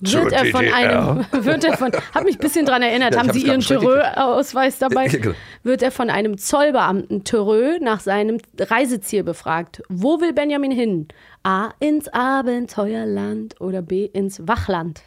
wird 0.00 0.32
er 0.32 0.46
von 0.46 0.64
einem, 0.66 1.26
wird 1.44 1.64
er 1.64 1.76
von, 1.76 1.92
hab 2.14 2.24
mich 2.24 2.36
ein 2.36 2.40
bisschen 2.40 2.66
dran 2.66 2.82
erinnert, 2.82 3.14
Ja, 3.14 3.20
haben 3.20 3.32
Sie 3.32 3.42
Ihren. 3.42 3.60
Thürö-Ausweis 3.60 4.78
dabei? 4.78 5.06
Ja, 5.06 5.18
genau. 5.18 5.34
Wird 5.62 5.82
er 5.82 5.90
von 5.90 6.10
einem 6.10 6.38
Zollbeamten 6.38 7.24
Thürö 7.24 7.78
nach 7.80 8.00
seinem 8.00 8.38
Reiseziel 8.58 9.24
befragt. 9.24 9.82
Wo 9.88 10.20
will 10.20 10.32
Benjamin 10.32 10.70
hin? 10.70 11.08
A. 11.42 11.70
ins 11.80 12.08
Abenteuerland 12.08 13.60
oder 13.60 13.82
B. 13.82 14.04
ins 14.04 14.46
Wachland? 14.46 15.02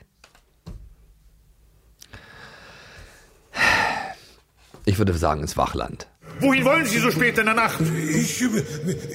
Ich 4.86 4.98
würde 4.98 5.14
sagen, 5.14 5.42
ins 5.42 5.58
Wachland. 5.58 6.08
Wohin 6.42 6.66
wollen 6.66 6.86
Sie 6.86 6.98
so 6.98 7.12
spät 7.12 7.38
in 7.38 7.46
der 7.46 7.54
Nacht? 7.54 7.80
Ich, 8.10 8.44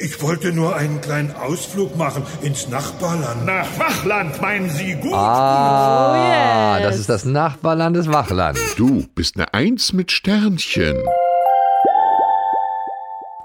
ich 0.01 0.23
wollte 0.23 0.53
nur 0.53 0.77
einen 0.77 1.01
kleinen 1.01 1.35
Ausflug 1.35 1.97
machen 1.97 2.23
ins 2.43 2.69
Nachbarland. 2.69 3.45
Nach 3.45 3.67
Wachland, 3.79 4.41
meinen 4.41 4.71
Sie 4.71 4.95
gut? 4.95 5.13
Ah, 5.13 6.79
das 6.81 6.99
ist 6.99 7.09
das 7.09 7.25
Nachbarland 7.25 7.97
des 7.97 8.07
Wachland. 8.09 8.59
Du 8.77 9.05
bist 9.15 9.37
eine 9.37 9.53
Eins 9.55 9.93
mit 9.93 10.13
Sternchen. 10.13 11.03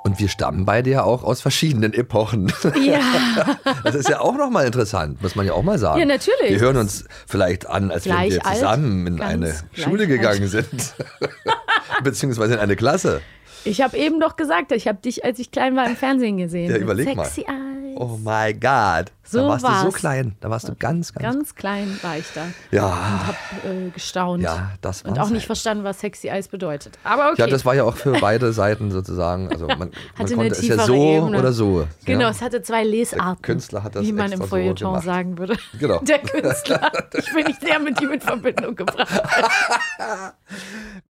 Und 0.03 0.19
wir 0.19 0.29
stammen 0.29 0.65
beide 0.65 0.89
ja 0.89 1.03
auch 1.03 1.23
aus 1.23 1.41
verschiedenen 1.41 1.93
Epochen. 1.93 2.51
Ja. 2.81 2.99
Das 3.83 3.95
ist 3.95 4.09
ja 4.09 4.19
auch 4.19 4.35
nochmal 4.35 4.65
interessant, 4.65 5.21
muss 5.21 5.35
man 5.35 5.45
ja 5.45 5.53
auch 5.53 5.63
mal 5.63 5.77
sagen. 5.79 5.99
Ja, 5.99 6.05
natürlich. 6.05 6.49
Wir 6.49 6.59
hören 6.59 6.77
uns 6.77 7.05
vielleicht 7.27 7.67
an, 7.67 7.89
als 7.91 8.05
wenn 8.05 8.11
Gleich 8.13 8.31
wir 8.33 8.45
alt, 8.45 8.55
zusammen 8.57 9.07
in 9.07 9.17
ganz 9.17 9.31
eine 9.33 9.55
Schule 9.73 10.01
alt. 10.03 10.09
gegangen 10.09 10.47
sind. 10.47 10.93
Beziehungsweise 12.03 12.55
in 12.55 12.59
eine 12.59 12.75
Klasse. 12.75 13.21
Ich 13.63 13.81
habe 13.81 13.95
eben 13.97 14.19
doch 14.19 14.35
gesagt, 14.35 14.71
ich 14.71 14.87
habe 14.87 14.99
dich, 15.01 15.23
als 15.23 15.37
ich 15.39 15.51
klein 15.51 15.75
war, 15.75 15.85
im 15.85 15.95
Fernsehen 15.95 16.37
gesehen. 16.37 16.71
Ja, 16.71 16.77
überleg 16.77 17.15
mal. 17.15 17.25
Sexy 17.25 17.41
Eyes. 17.41 17.70
Oh 18.03 18.17
my 18.17 18.51
God. 18.51 19.11
So 19.23 19.41
da 19.41 19.47
warst 19.49 19.63
du 19.63 19.67
so 19.67 19.73
war's. 19.73 19.93
klein. 19.93 20.35
Da 20.41 20.49
warst 20.49 20.67
du 20.67 20.73
ganz, 20.75 21.13
ganz. 21.13 21.23
Ganz 21.35 21.53
klein 21.55 21.99
war 22.01 22.17
ich 22.17 22.25
da. 22.33 22.45
Ja. 22.71 22.87
Und 22.87 23.27
hab 23.27 23.35
äh, 23.63 23.89
gestaunt. 23.91 24.41
Ja, 24.41 24.71
das 24.81 25.03
Und 25.03 25.11
war's 25.17 25.27
auch 25.27 25.29
nicht 25.29 25.41
halt. 25.41 25.45
verstanden, 25.45 25.83
was 25.83 25.99
Sexy 25.99 26.29
Eyes 26.29 26.47
bedeutet. 26.47 26.97
Aber 27.03 27.27
okay. 27.29 27.41
Ja, 27.41 27.47
das 27.47 27.63
war 27.63 27.75
ja 27.75 27.83
auch 27.83 27.95
für 27.95 28.13
beide 28.19 28.53
Seiten 28.53 28.89
sozusagen. 28.89 29.49
Also 29.51 29.67
man, 29.67 29.77
man 30.17 30.27
konnte 30.33 30.47
es 30.47 30.67
ja 30.67 30.79
so 30.83 30.95
Ebene. 30.95 31.37
oder 31.37 31.53
so. 31.53 31.87
Genau, 32.05 32.21
Ja. 32.21 32.29
es 32.31 32.41
hatte 32.41 32.63
zwei 32.63 32.83
Lesarten. 32.83 33.41
Künstler 33.43 33.83
hat 33.83 33.95
das 33.95 34.03
Wie 34.03 34.13
man 34.13 34.31
im 34.31 34.39
so 34.39 34.47
Feuilleton 34.47 34.87
gemacht. 34.93 35.05
sagen 35.05 35.37
würde. 35.37 35.55
Genau. 35.79 35.99
Der 35.99 36.17
Künstler. 36.19 36.91
Ich 37.13 37.31
bin 37.33 37.45
nicht 37.45 37.61
sehr 37.61 37.77
mit 37.79 38.01
ihm 38.01 38.11
in 38.13 38.21
Verbindung 38.21 38.75
gebracht. 38.75 39.21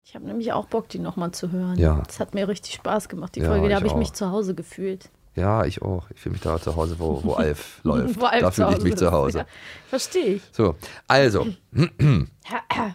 Ich 0.04 0.14
habe 0.14 0.26
nämlich 0.26 0.52
auch 0.52 0.66
Bock, 0.66 0.88
die 0.90 0.98
nochmal 0.98 1.32
zu 1.32 1.50
hören. 1.50 1.78
Ja. 1.78 2.02
Es 2.06 2.20
hat 2.20 2.34
mir 2.34 2.46
richtig 2.48 2.74
Spaß 2.74 3.08
gemacht, 3.08 3.34
die 3.34 3.40
Ja, 3.40 3.46
Folge. 3.48 3.68
Da 3.70 3.76
habe 3.76 3.86
ich 3.86 3.92
auch. 3.92 3.98
mich 3.98 4.12
zu 4.12 4.30
Hause 4.30 4.54
gefühlt. 4.54 5.08
Ja, 5.34 5.64
ich 5.64 5.80
auch. 5.82 6.10
Ich 6.14 6.20
fühle 6.20 6.34
mich 6.34 6.42
da 6.42 6.60
zu 6.60 6.76
Hause, 6.76 6.96
wo, 6.98 7.22
wo 7.24 7.32
Alf 7.34 7.80
läuft. 7.82 8.20
Wo 8.20 8.26
Alf 8.26 8.40
da 8.40 8.50
fühle 8.50 8.76
ich 8.76 8.82
mich 8.82 8.96
zu 8.96 9.10
Hause. 9.12 9.38
Ja, 9.38 9.46
verstehe 9.88 10.34
ich. 10.34 10.42
So, 10.52 10.76
also, 11.08 11.46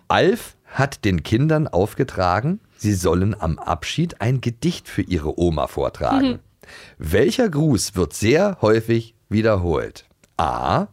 Alf 0.07 0.55
hat 0.65 1.05
den 1.05 1.23
Kindern 1.23 1.67
aufgetragen, 1.67 2.59
sie 2.77 2.93
sollen 2.93 3.39
am 3.39 3.57
Abschied 3.57 4.21
ein 4.21 4.41
Gedicht 4.41 4.87
für 4.87 5.01
ihre 5.01 5.39
Oma 5.39 5.67
vortragen. 5.67 6.27
Mhm. 6.29 6.39
Welcher 6.97 7.49
Gruß 7.49 7.95
wird 7.95 8.13
sehr 8.13 8.57
häufig 8.61 9.15
wiederholt? 9.29 10.05
A. 10.35 10.87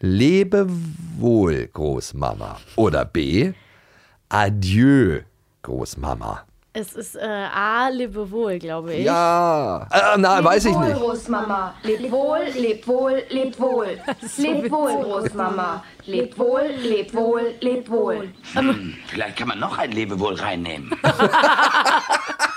Lebe 0.00 0.66
wohl, 1.18 1.66
Großmama. 1.66 2.58
Oder 2.76 3.04
B. 3.04 3.52
Adieu, 4.28 5.20
Großmama. 5.62 6.44
Es 6.76 6.92
ist 6.94 7.14
äh, 7.14 7.20
A, 7.22 7.88
lebe 7.88 8.28
wohl, 8.32 8.58
glaube 8.58 8.94
ich. 8.94 9.04
Ja. 9.04 9.86
Äh, 9.92 10.18
na, 10.18 10.42
weiß 10.42 10.64
ich 10.64 10.74
wohl, 10.74 10.88
nicht. 10.88 10.96
Großmama. 10.96 11.72
Leb 11.84 12.10
wohl, 12.10 12.40
leb 12.56 12.88
wohl, 12.88 13.22
leb 13.28 13.60
wohl. 13.60 14.00
so 14.20 14.42
Leb 14.42 14.72
wohl. 14.72 15.04
Großmama. 15.04 15.84
Leb 16.06 16.36
wohl, 16.36 16.66
leb 16.82 17.14
wohl, 17.14 17.54
leb 17.60 17.88
wohl. 17.88 18.28
Hm, 18.54 18.96
vielleicht 19.06 19.36
kann 19.36 19.48
man 19.48 19.60
noch 19.60 19.78
ein 19.78 19.92
Lebewohl 19.92 20.34
reinnehmen. 20.34 20.90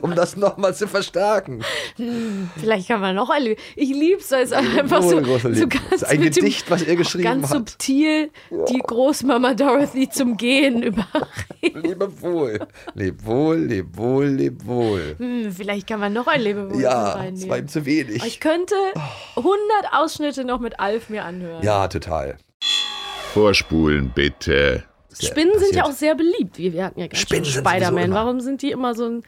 Um 0.00 0.14
das 0.14 0.36
nochmal 0.36 0.74
zu 0.74 0.88
verstärken. 0.88 1.62
Hm, 1.96 2.50
Vielleicht 2.58 2.88
kann 2.88 3.00
man 3.00 3.14
noch 3.14 3.30
ein. 3.30 3.54
Ich 3.76 3.90
liebe 3.90 4.20
es, 4.20 4.30
weil 4.32 4.42
es 4.42 4.52
einfach 4.52 5.02
so, 5.02 5.22
so 5.38 5.48
Liebe. 5.48 5.68
ganz 5.68 5.84
Das 5.90 6.02
ist 6.02 6.08
ein 6.08 6.20
mit 6.20 6.36
dem- 6.36 6.44
Gedicht, 6.44 6.70
was 6.70 6.82
er 6.82 6.96
geschrieben 6.96 7.24
ganz 7.24 7.44
hat. 7.50 7.56
subtil 7.56 8.30
die 8.68 8.78
Großmama 8.78 9.54
Dorothy 9.54 10.08
zum 10.08 10.36
Gehen 10.36 10.82
über. 10.82 11.06
Lebe 11.62 12.20
wohl. 12.22 12.58
Leb 12.94 13.24
wohl, 13.24 13.56
leb 13.58 13.96
wohl, 13.96 14.26
leb 14.26 14.64
wohl. 14.66 15.14
Hm, 15.18 15.52
vielleicht 15.52 15.86
kann 15.86 16.00
man 16.00 16.12
noch 16.12 16.26
ein 16.26 16.40
Lebewohl 16.40 16.80
Ja, 16.82 17.12
reinnehmen. 17.12 17.34
es 17.42 17.48
war 17.48 17.58
ihm 17.58 17.68
zu 17.68 17.86
wenig. 17.86 18.18
Aber 18.20 18.26
Ich 18.26 18.40
könnte 18.40 18.74
100 19.36 19.56
Ausschnitte 19.92 20.44
noch 20.44 20.58
mit 20.60 20.80
Alf 20.80 21.08
mir 21.08 21.24
anhören. 21.24 21.62
Ja, 21.62 21.86
total. 21.88 22.36
Vorspulen 23.32 24.10
bitte. 24.14 24.84
Spinnen 25.20 25.58
sind 25.58 25.74
ja 25.74 25.84
auch 25.84 25.92
sehr 25.92 26.14
beliebt. 26.14 26.58
Wir, 26.58 26.72
wir 26.72 26.84
hatten 26.84 27.00
ja 27.00 27.06
gerade 27.06 27.44
Spider-Man. 27.44 28.12
Warum 28.12 28.40
sind 28.40 28.62
die 28.62 28.70
immer 28.70 28.94
so 28.94 29.06
ein. 29.06 29.22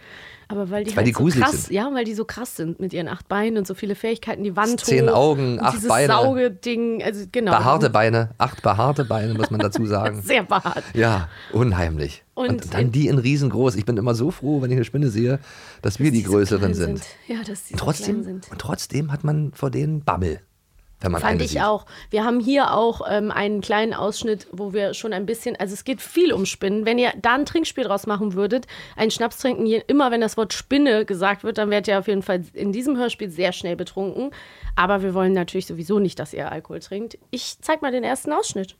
Aber 0.48 0.70
weil 0.70 0.84
die 0.84 0.90
Weil 0.90 0.98
halt 0.98 1.06
die 1.08 1.12
so 1.12 1.18
gruselig 1.18 1.44
krass, 1.44 1.64
sind. 1.64 1.74
ja, 1.74 1.90
weil 1.92 2.04
die 2.04 2.14
so 2.14 2.24
krass 2.24 2.54
sind 2.54 2.78
mit 2.78 2.92
ihren 2.92 3.08
acht 3.08 3.26
Beinen 3.26 3.58
und 3.58 3.66
so 3.66 3.74
viele 3.74 3.96
Fähigkeiten, 3.96 4.44
die 4.44 4.54
Wand 4.54 4.78
Zehn 4.78 5.08
Augen, 5.08 5.58
acht 5.60 5.74
dieses 5.74 5.88
Beine. 5.88 6.12
Saugeding, 6.12 7.02
also 7.02 7.24
genau. 7.32 7.50
Behaarte 7.50 7.90
Beine, 7.90 8.30
acht 8.38 8.62
behaarte 8.62 9.04
Beine, 9.04 9.34
muss 9.34 9.50
man 9.50 9.58
dazu 9.58 9.84
sagen. 9.86 10.22
Sehr 10.24 10.44
behaart. 10.44 10.84
Ja, 10.94 11.28
unheimlich. 11.52 12.22
Und, 12.34 12.48
Und 12.48 12.74
dann 12.74 12.92
die 12.92 13.08
in 13.08 13.18
riesengroß. 13.18 13.74
Ich 13.74 13.86
bin 13.86 13.96
immer 13.96 14.14
so 14.14 14.30
froh, 14.30 14.62
wenn 14.62 14.70
ich 14.70 14.76
eine 14.76 14.84
Spinne 14.84 15.08
sehe, 15.08 15.40
dass 15.82 15.98
wir 15.98 16.12
die 16.12 16.20
so 16.22 16.30
größeren 16.30 16.74
sind. 16.74 16.98
sind. 16.98 17.08
Ja, 17.26 17.42
dass 17.42 17.64
die 17.64 17.72
Und 17.72 17.80
so 17.80 17.84
trotzdem, 17.84 18.14
klein 18.22 18.22
sind. 18.24 18.50
und 18.52 18.58
trotzdem 18.60 19.10
hat 19.10 19.24
man 19.24 19.52
vor 19.52 19.70
denen 19.70 20.04
Bammel, 20.04 20.38
wenn 21.00 21.12
man 21.12 21.20
Fand 21.20 21.42
ich 21.42 21.50
sieht. 21.50 21.60
auch. 21.60 21.84
Wir 22.10 22.24
haben 22.24 22.40
hier 22.40 22.72
auch 22.72 23.02
ähm, 23.08 23.30
einen 23.30 23.60
kleinen 23.60 23.92
Ausschnitt, 23.92 24.46
wo 24.50 24.72
wir 24.72 24.94
schon 24.94 25.12
ein 25.12 25.26
bisschen, 25.26 25.54
also 25.56 25.74
es 25.74 25.84
geht 25.84 26.00
viel 26.00 26.32
um 26.32 26.46
Spinnen. 26.46 26.86
Wenn 26.86 26.98
ihr 26.98 27.12
da 27.20 27.34
ein 27.34 27.44
Trinkspiel 27.44 27.84
draus 27.84 28.06
machen 28.06 28.32
würdet, 28.34 28.66
einen 28.96 29.10
Schnaps 29.10 29.36
trinken, 29.38 29.66
je- 29.66 29.82
immer 29.86 30.10
wenn 30.10 30.20
das 30.22 30.36
Wort 30.36 30.52
Spinne 30.54 31.04
gesagt 31.04 31.44
wird, 31.44 31.58
dann 31.58 31.68
werdet 31.70 31.88
ihr 31.88 31.98
auf 31.98 32.08
jeden 32.08 32.22
Fall 32.22 32.42
in 32.54 32.72
diesem 32.72 32.96
Hörspiel 32.96 33.28
sehr 33.30 33.52
schnell 33.52 33.76
betrunken. 33.76 34.30
Aber 34.74 35.02
wir 35.02 35.12
wollen 35.14 35.32
natürlich 35.34 35.66
sowieso 35.66 35.98
nicht, 35.98 36.18
dass 36.18 36.32
ihr 36.32 36.50
Alkohol 36.50 36.80
trinkt. 36.80 37.18
Ich 37.30 37.56
zeig 37.60 37.82
mal 37.82 37.92
den 37.92 38.02
ersten 38.04 38.32
Ausschnitt. 38.32 38.76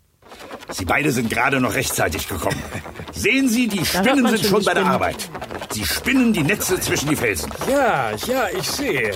Sie 0.70 0.85
beide 0.85 1.12
sind 1.12 1.31
gerade 1.31 1.61
noch 1.61 1.74
rechtzeitig 1.74 2.29
gekommen. 2.29 2.61
Sehen 3.12 3.48
Sie, 3.48 3.68
die 3.68 3.85
Spinnen 3.85 4.26
sind 4.26 4.44
schon 4.44 4.64
bei 4.64 4.74
der. 4.74 4.85
Arbeit. 4.87 5.29
Sie 5.70 5.85
spinnen 5.85 6.33
die 6.33 6.42
Netze 6.42 6.81
zwischen 6.81 7.09
die 7.11 7.14
Felsen. 7.16 7.52
Ja, 7.70 8.11
ja, 8.26 8.48
ich 8.59 8.68
sehe. 8.68 9.12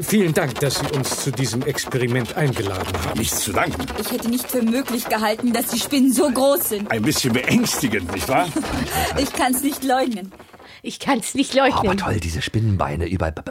Vielen 0.00 0.32
Dank, 0.32 0.54
dass 0.60 0.76
Sie 0.78 0.86
uns 0.96 1.24
zu 1.24 1.32
diesem 1.32 1.62
Experiment 1.62 2.36
eingeladen 2.36 2.92
haben. 3.04 3.18
Nichts 3.18 3.40
zu 3.40 3.52
danken. 3.52 3.84
Ich 4.00 4.10
hätte 4.12 4.28
nicht 4.30 4.48
für 4.50 4.62
möglich 4.62 5.08
gehalten, 5.08 5.52
dass 5.52 5.66
die 5.68 5.78
Spinnen 5.80 6.12
so 6.12 6.30
groß 6.30 6.68
sind. 6.68 6.90
Ein 6.90 7.02
bisschen 7.02 7.32
beängstigend, 7.32 8.12
nicht 8.12 8.28
wahr? 8.28 8.46
Ich 9.20 9.32
kann 9.32 9.52
es 9.54 9.62
nicht 9.62 9.82
leugnen. 9.84 10.32
Ich 10.82 11.00
kann 11.00 11.18
es 11.18 11.34
nicht 11.34 11.54
Oh, 11.54 11.58
leugnen. 11.58 11.78
aber 11.78 11.96
toll, 11.96 12.20
diese 12.20 12.40
Spinnenbeine 12.42 13.06
b- 13.32 13.42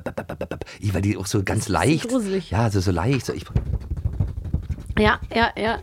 weil 0.94 1.02
die 1.02 1.18
auch 1.18 1.26
so 1.28 1.44
ganz 1.44 1.68
leicht. 1.68 2.08
gruselig. 2.08 2.50
Ja, 2.52 2.70
so, 2.72 2.80
so 2.80 2.92
leicht. 2.92 3.26
So, 3.26 3.34
ich 3.34 3.44
Ja, 4.98 5.20
ja, 5.36 5.52
ja. 5.58 5.80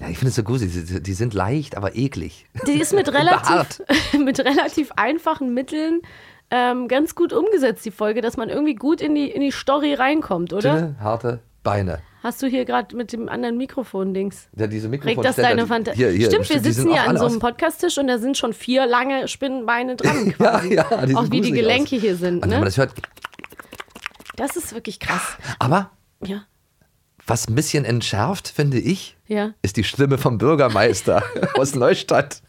ja, 0.00 0.08
ich 0.08 0.18
finde 0.18 0.28
es 0.28 0.34
so 0.36 0.42
gruselig. 0.42 0.72
Die, 0.86 1.02
die 1.02 1.14
sind 1.14 1.32
leicht, 1.32 1.76
aber 1.76 1.96
eklig. 1.96 2.46
Die 2.66 2.72
ist 2.80 2.92
mit 2.92 3.08
relativ, 3.12 3.80
mit 4.24 4.38
relativ 4.40 4.92
einfachen 4.96 5.54
Mitteln 5.54 6.02
ähm, 6.50 6.88
ganz 6.88 7.14
gut 7.14 7.32
umgesetzt, 7.32 7.84
die 7.84 7.90
Folge, 7.90 8.20
dass 8.20 8.36
man 8.36 8.48
irgendwie 8.48 8.74
gut 8.74 9.00
in 9.00 9.14
die, 9.14 9.30
in 9.30 9.40
die 9.40 9.50
Story 9.52 9.94
reinkommt, 9.94 10.52
oder? 10.52 10.74
Dünne, 10.74 10.96
harte 11.00 11.40
Beine. 11.62 12.00
Hast 12.22 12.42
du 12.42 12.46
hier 12.48 12.64
gerade 12.66 12.94
mit 12.96 13.12
dem 13.14 13.28
anderen 13.30 13.56
Mikrofon-Dings? 13.56 14.48
Ja, 14.56 14.66
diese 14.66 14.90
Regt 14.92 15.24
das 15.24 15.36
deine 15.36 15.66
Fantasie? 15.66 16.22
Stimmt, 16.26 16.50
wir 16.50 16.60
sitzen 16.60 16.90
hier 16.90 17.02
an 17.08 17.16
so 17.16 17.24
einem 17.26 17.38
Podcasttisch 17.38 17.96
und 17.96 18.08
da 18.08 18.18
sind 18.18 18.36
schon 18.36 18.52
vier 18.52 18.86
lange 18.86 19.26
Spinnenbeine 19.28 19.96
dran. 19.96 20.26
Ja, 20.38 20.58
Quasi. 20.58 20.74
ja, 20.74 21.06
die 21.06 21.14
Auch 21.16 21.30
wie 21.30 21.40
die 21.40 21.52
Gelenke 21.52 21.96
aus. 21.96 22.02
hier 22.02 22.16
sind. 22.16 22.36
Und 22.36 22.42
wenn 22.42 22.50
man 22.50 22.58
Ne? 22.60 22.64
das 22.66 22.76
hört, 22.76 22.92
Das 24.36 24.56
ist 24.56 24.74
wirklich 24.74 25.00
krass. 25.00 25.36
aber 25.58 25.90
Ja. 26.24 26.42
Was 27.26 27.48
ein 27.48 27.54
bisschen 27.54 27.84
entschärft, 27.84 28.48
finde 28.48 28.78
ich, 28.78 29.16
Ja. 29.26 29.52
ist 29.62 29.76
die 29.76 29.84
Stimme 29.84 30.18
vom 30.18 30.36
Bürgermeister 30.38 31.22
aus 31.54 31.74
Neustadt. 31.74 32.42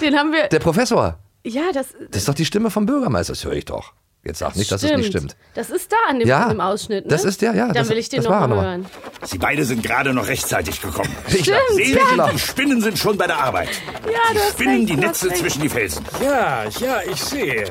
Den 0.00 0.16
haben 0.16 0.32
wir. 0.32 0.48
Der 0.48 0.58
Professor. 0.60 1.18
Ja, 1.44 1.72
das, 1.72 1.88
Das 2.10 2.22
ist 2.22 2.28
doch 2.28 2.34
die 2.34 2.44
Stimme 2.44 2.70
vom 2.70 2.86
Bürgermeister, 2.86 3.32
das 3.32 3.44
höre 3.44 3.52
ich 3.54 3.64
doch. 3.64 3.92
Jetzt 4.22 4.40
sag 4.40 4.54
nicht, 4.54 4.70
dass 4.70 4.82
es 4.82 4.90
nicht 4.98 5.06
stimmt. 5.06 5.34
Das 5.54 5.70
ist 5.70 5.90
da 5.90 5.96
an 6.10 6.18
dem, 6.18 6.28
Ja, 6.28 6.50
dem 6.50 6.60
Ausschnitt. 6.60 7.06
Ne? 7.06 7.10
das 7.10 7.24
ist 7.24 7.40
der, 7.40 7.54
ja, 7.54 7.66
Dann 7.68 7.74
das- 7.74 7.88
will 7.88 7.96
ich 7.96 8.10
den 8.10 8.18
das 8.22 8.28
noch 8.28 8.48
hören. 8.48 8.84
Sie 9.24 9.38
beide 9.38 9.64
sind 9.64 9.82
gerade 9.82 10.12
noch 10.12 10.26
rechtzeitig 10.28 10.82
gekommen. 10.82 11.08
Stimmt, 11.28 11.46
Sehen 11.72 11.98
ja. 12.18 12.28
Die 12.30 12.38
Spinnen 12.38 12.82
sind 12.82 12.98
schon 12.98 13.16
bei 13.16 13.26
der 13.26 13.38
Arbeit. 13.38 13.70
Ja, 14.04 14.18
Die 14.34 14.38
spinnen 14.52 14.76
recht, 14.80 14.88
die 14.90 14.96
Netze 14.96 15.30
recht. 15.30 15.38
zwischen 15.38 15.62
die 15.62 15.70
Felsen. 15.70 16.04
Ja, 16.22 16.64
ja, 16.68 17.00
ich 17.10 17.22
sehe. 17.22 17.64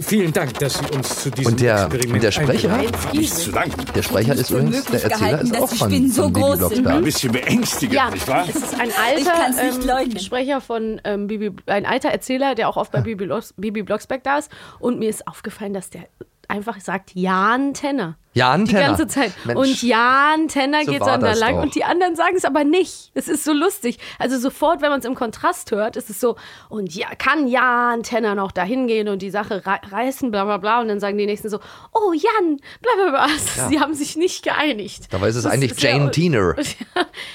Vielen 0.00 0.32
Dank, 0.32 0.54
dass 0.58 0.74
Sie 0.78 0.86
uns 0.94 1.22
zu 1.22 1.30
diesem 1.30 1.52
Und 1.52 1.60
der, 1.60 1.74
Experiment 1.84 2.12
und 2.14 2.22
der 2.22 2.30
Sprecher? 2.30 2.78
Nichts 3.12 3.44
zu 3.44 3.52
danken. 3.52 3.84
Der 3.94 4.02
Sprecher 4.02 4.34
ist 4.34 4.50
übrigens, 4.50 4.84
der 4.84 5.04
Erzähler 5.04 5.40
ist 5.40 5.56
auch 5.56 5.68
von, 5.68 5.78
von 6.10 6.32
Bibi 6.32 6.56
Blocksberg. 6.56 6.86
Ein 6.86 7.04
bisschen 7.04 7.32
beängstigend, 7.32 7.94
Ja, 7.94 8.10
nicht 8.10 8.28
wahr? 8.28 8.44
es 8.48 8.56
ist 8.56 8.74
ein 8.80 8.90
alter 9.16 10.02
ähm. 10.02 10.18
Sprecher 10.18 10.60
von 10.60 11.00
ähm, 11.04 11.26
Bibi, 11.26 11.50
ein 11.66 11.86
alter 11.86 12.10
Erzähler, 12.10 12.54
der 12.54 12.68
auch 12.68 12.76
oft 12.76 12.92
bei 12.92 13.00
Bibi, 13.00 13.28
Bibi 13.56 13.82
Blocksberg 13.82 14.22
da 14.22 14.38
ist. 14.38 14.50
Und 14.78 14.98
mir 14.98 15.08
ist 15.10 15.26
aufgefallen, 15.26 15.74
dass 15.74 15.90
der 15.90 16.02
einfach 16.48 16.80
sagt 16.80 17.14
Jan 17.14 17.74
Tenner. 17.74 18.16
Jan 18.38 18.64
Die 18.64 18.72
Tenner. 18.72 18.86
ganze 18.88 19.06
Zeit. 19.06 19.32
Mensch, 19.44 19.58
und 19.58 19.82
Jan 19.82 20.48
Tenner 20.48 20.84
so 20.84 20.92
geht 20.92 21.02
dann 21.02 21.20
da 21.20 21.32
lang 21.34 21.56
doch. 21.56 21.62
und 21.64 21.74
die 21.74 21.84
anderen 21.84 22.16
sagen 22.16 22.34
es 22.36 22.44
aber 22.44 22.64
nicht. 22.64 23.10
Es 23.14 23.28
ist 23.28 23.44
so 23.44 23.52
lustig. 23.52 23.98
Also 24.18 24.38
sofort, 24.38 24.80
wenn 24.80 24.90
man 24.90 25.00
es 25.00 25.04
im 25.06 25.14
Kontrast 25.14 25.70
hört, 25.72 25.96
ist 25.96 26.08
es 26.10 26.20
so, 26.20 26.36
und 26.68 26.94
ja, 26.94 27.08
kann 27.16 27.48
Jan 27.48 28.02
Tenner 28.02 28.34
noch 28.34 28.52
da 28.52 28.62
hingehen 28.62 29.08
und 29.08 29.20
die 29.22 29.30
Sache 29.30 29.66
rei- 29.66 29.80
reißen, 29.90 30.30
bla 30.30 30.44
bla 30.44 30.56
bla. 30.58 30.80
Und 30.80 30.88
dann 30.88 31.00
sagen 31.00 31.18
die 31.18 31.26
nächsten 31.26 31.48
so, 31.48 31.58
oh 31.92 32.12
Jan, 32.12 32.58
bla 32.80 32.90
bla 32.96 33.10
bla. 33.10 33.26
Ja. 33.56 33.68
Sie 33.68 33.80
haben 33.80 33.94
sich 33.94 34.16
nicht 34.16 34.44
geeinigt. 34.44 35.08
Dabei 35.10 35.28
ist 35.28 35.36
es 35.36 35.42
Das 35.44 35.52
eigentlich 35.52 35.72
ist 35.72 35.82
ja- 35.82 35.90
Jane 35.90 36.10
Teener. 36.10 36.54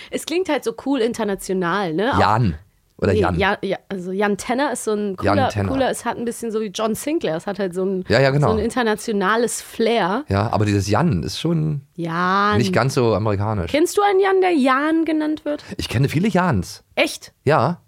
es 0.09 0.25
klingt 0.25 0.49
halt 0.49 0.63
so 0.63 0.73
cool 0.85 0.99
international, 1.01 1.93
ne? 1.93 2.13
Auch- 2.15 2.19
Jan. 2.19 2.57
Oder 2.97 3.13
Jan. 3.13 3.37
Ja, 3.37 3.57
ja, 3.61 3.77
also 3.89 4.11
Jan 4.11 4.37
Tenner 4.37 4.71
ist 4.71 4.83
so 4.85 4.93
ein 4.93 5.17
cooler, 5.17 5.49
cooler, 5.67 5.89
es 5.89 6.05
hat 6.05 6.17
ein 6.17 6.25
bisschen 6.25 6.51
so 6.51 6.61
wie 6.61 6.67
John 6.67 6.95
Sinclair, 6.95 7.35
es 7.35 7.47
hat 7.47 7.59
halt 7.59 7.73
so 7.73 7.83
ein, 7.83 8.05
Ja, 8.07 8.19
ja, 8.21 8.29
genau. 8.29 8.49
so 8.51 8.53
ein 8.53 8.59
internationales 8.63 9.61
Flair. 9.61 10.23
Ja, 10.29 10.49
aber 10.51 10.65
dieses 10.65 10.87
Jan 10.87 11.23
ist 11.23 11.39
schon 11.39 11.81
Jan. 11.95 12.57
nicht 12.59 12.71
ganz 12.71 12.93
so 12.93 13.13
amerikanisch. 13.15 13.71
Kennst 13.71 13.97
du 13.97 14.01
einen 14.01 14.19
Jan, 14.19 14.41
der 14.41 14.51
Jan 14.51 15.05
genannt 15.05 15.43
wird? 15.43 15.63
Ich 15.77 15.89
kenne 15.89 16.07
viele 16.07 16.27
Jans. 16.29 16.83
Echt? 16.95 17.33
Ja. 17.43 17.81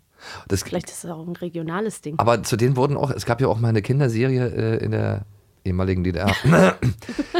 Das, 0.48 0.63
Vielleicht 0.63 0.89
ist 0.89 1.04
das 1.04 1.12
auch 1.12 1.26
ein 1.28 1.36
regionales 1.36 2.02
Ding. 2.02 2.15
aber 2.18 2.41
zu 2.41 2.58
denen 2.58 2.76
wurden 2.76 2.98
auch, 2.98 3.12
es 3.12 3.26
gab 3.28 3.39
ja 3.41 3.48
auch 3.48 3.60
mal 3.60 3.68
eine 3.70 3.84
Kinderserie 3.84 4.48
äh, 4.48 4.84
in 4.84 4.89
der 4.91 5.22
ehemaligen 5.63 6.04
DDR. 6.04 6.32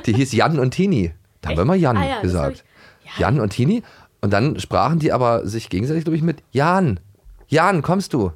die 0.06 0.14
hieß 0.14 0.32
Jan 0.34 0.60
und 0.60 0.72
Tini. 0.72 1.14
Da 1.42 1.50
haben 1.50 1.58
wir 1.58 1.62
immer 1.64 1.76
Jan 1.76 1.98
Ah 1.98 2.08
ja, 2.08 2.22
gesagt. 2.22 2.64
hab 3.08 3.20
Jan 3.20 3.40
und 3.40 3.50
Tini. 3.50 3.82
Und 4.22 4.32
dann 4.34 4.60
sprachen 4.60 5.00
die 5.00 5.12
aber 5.12 5.48
sich 5.48 5.70
gegenseitig, 5.70 6.04
glaube 6.06 6.18
ich, 6.18 6.24
mit 6.24 6.44
Jan. 6.52 7.00
Jan, 7.48 7.82
kommst 7.82 8.14
du? 8.14 8.32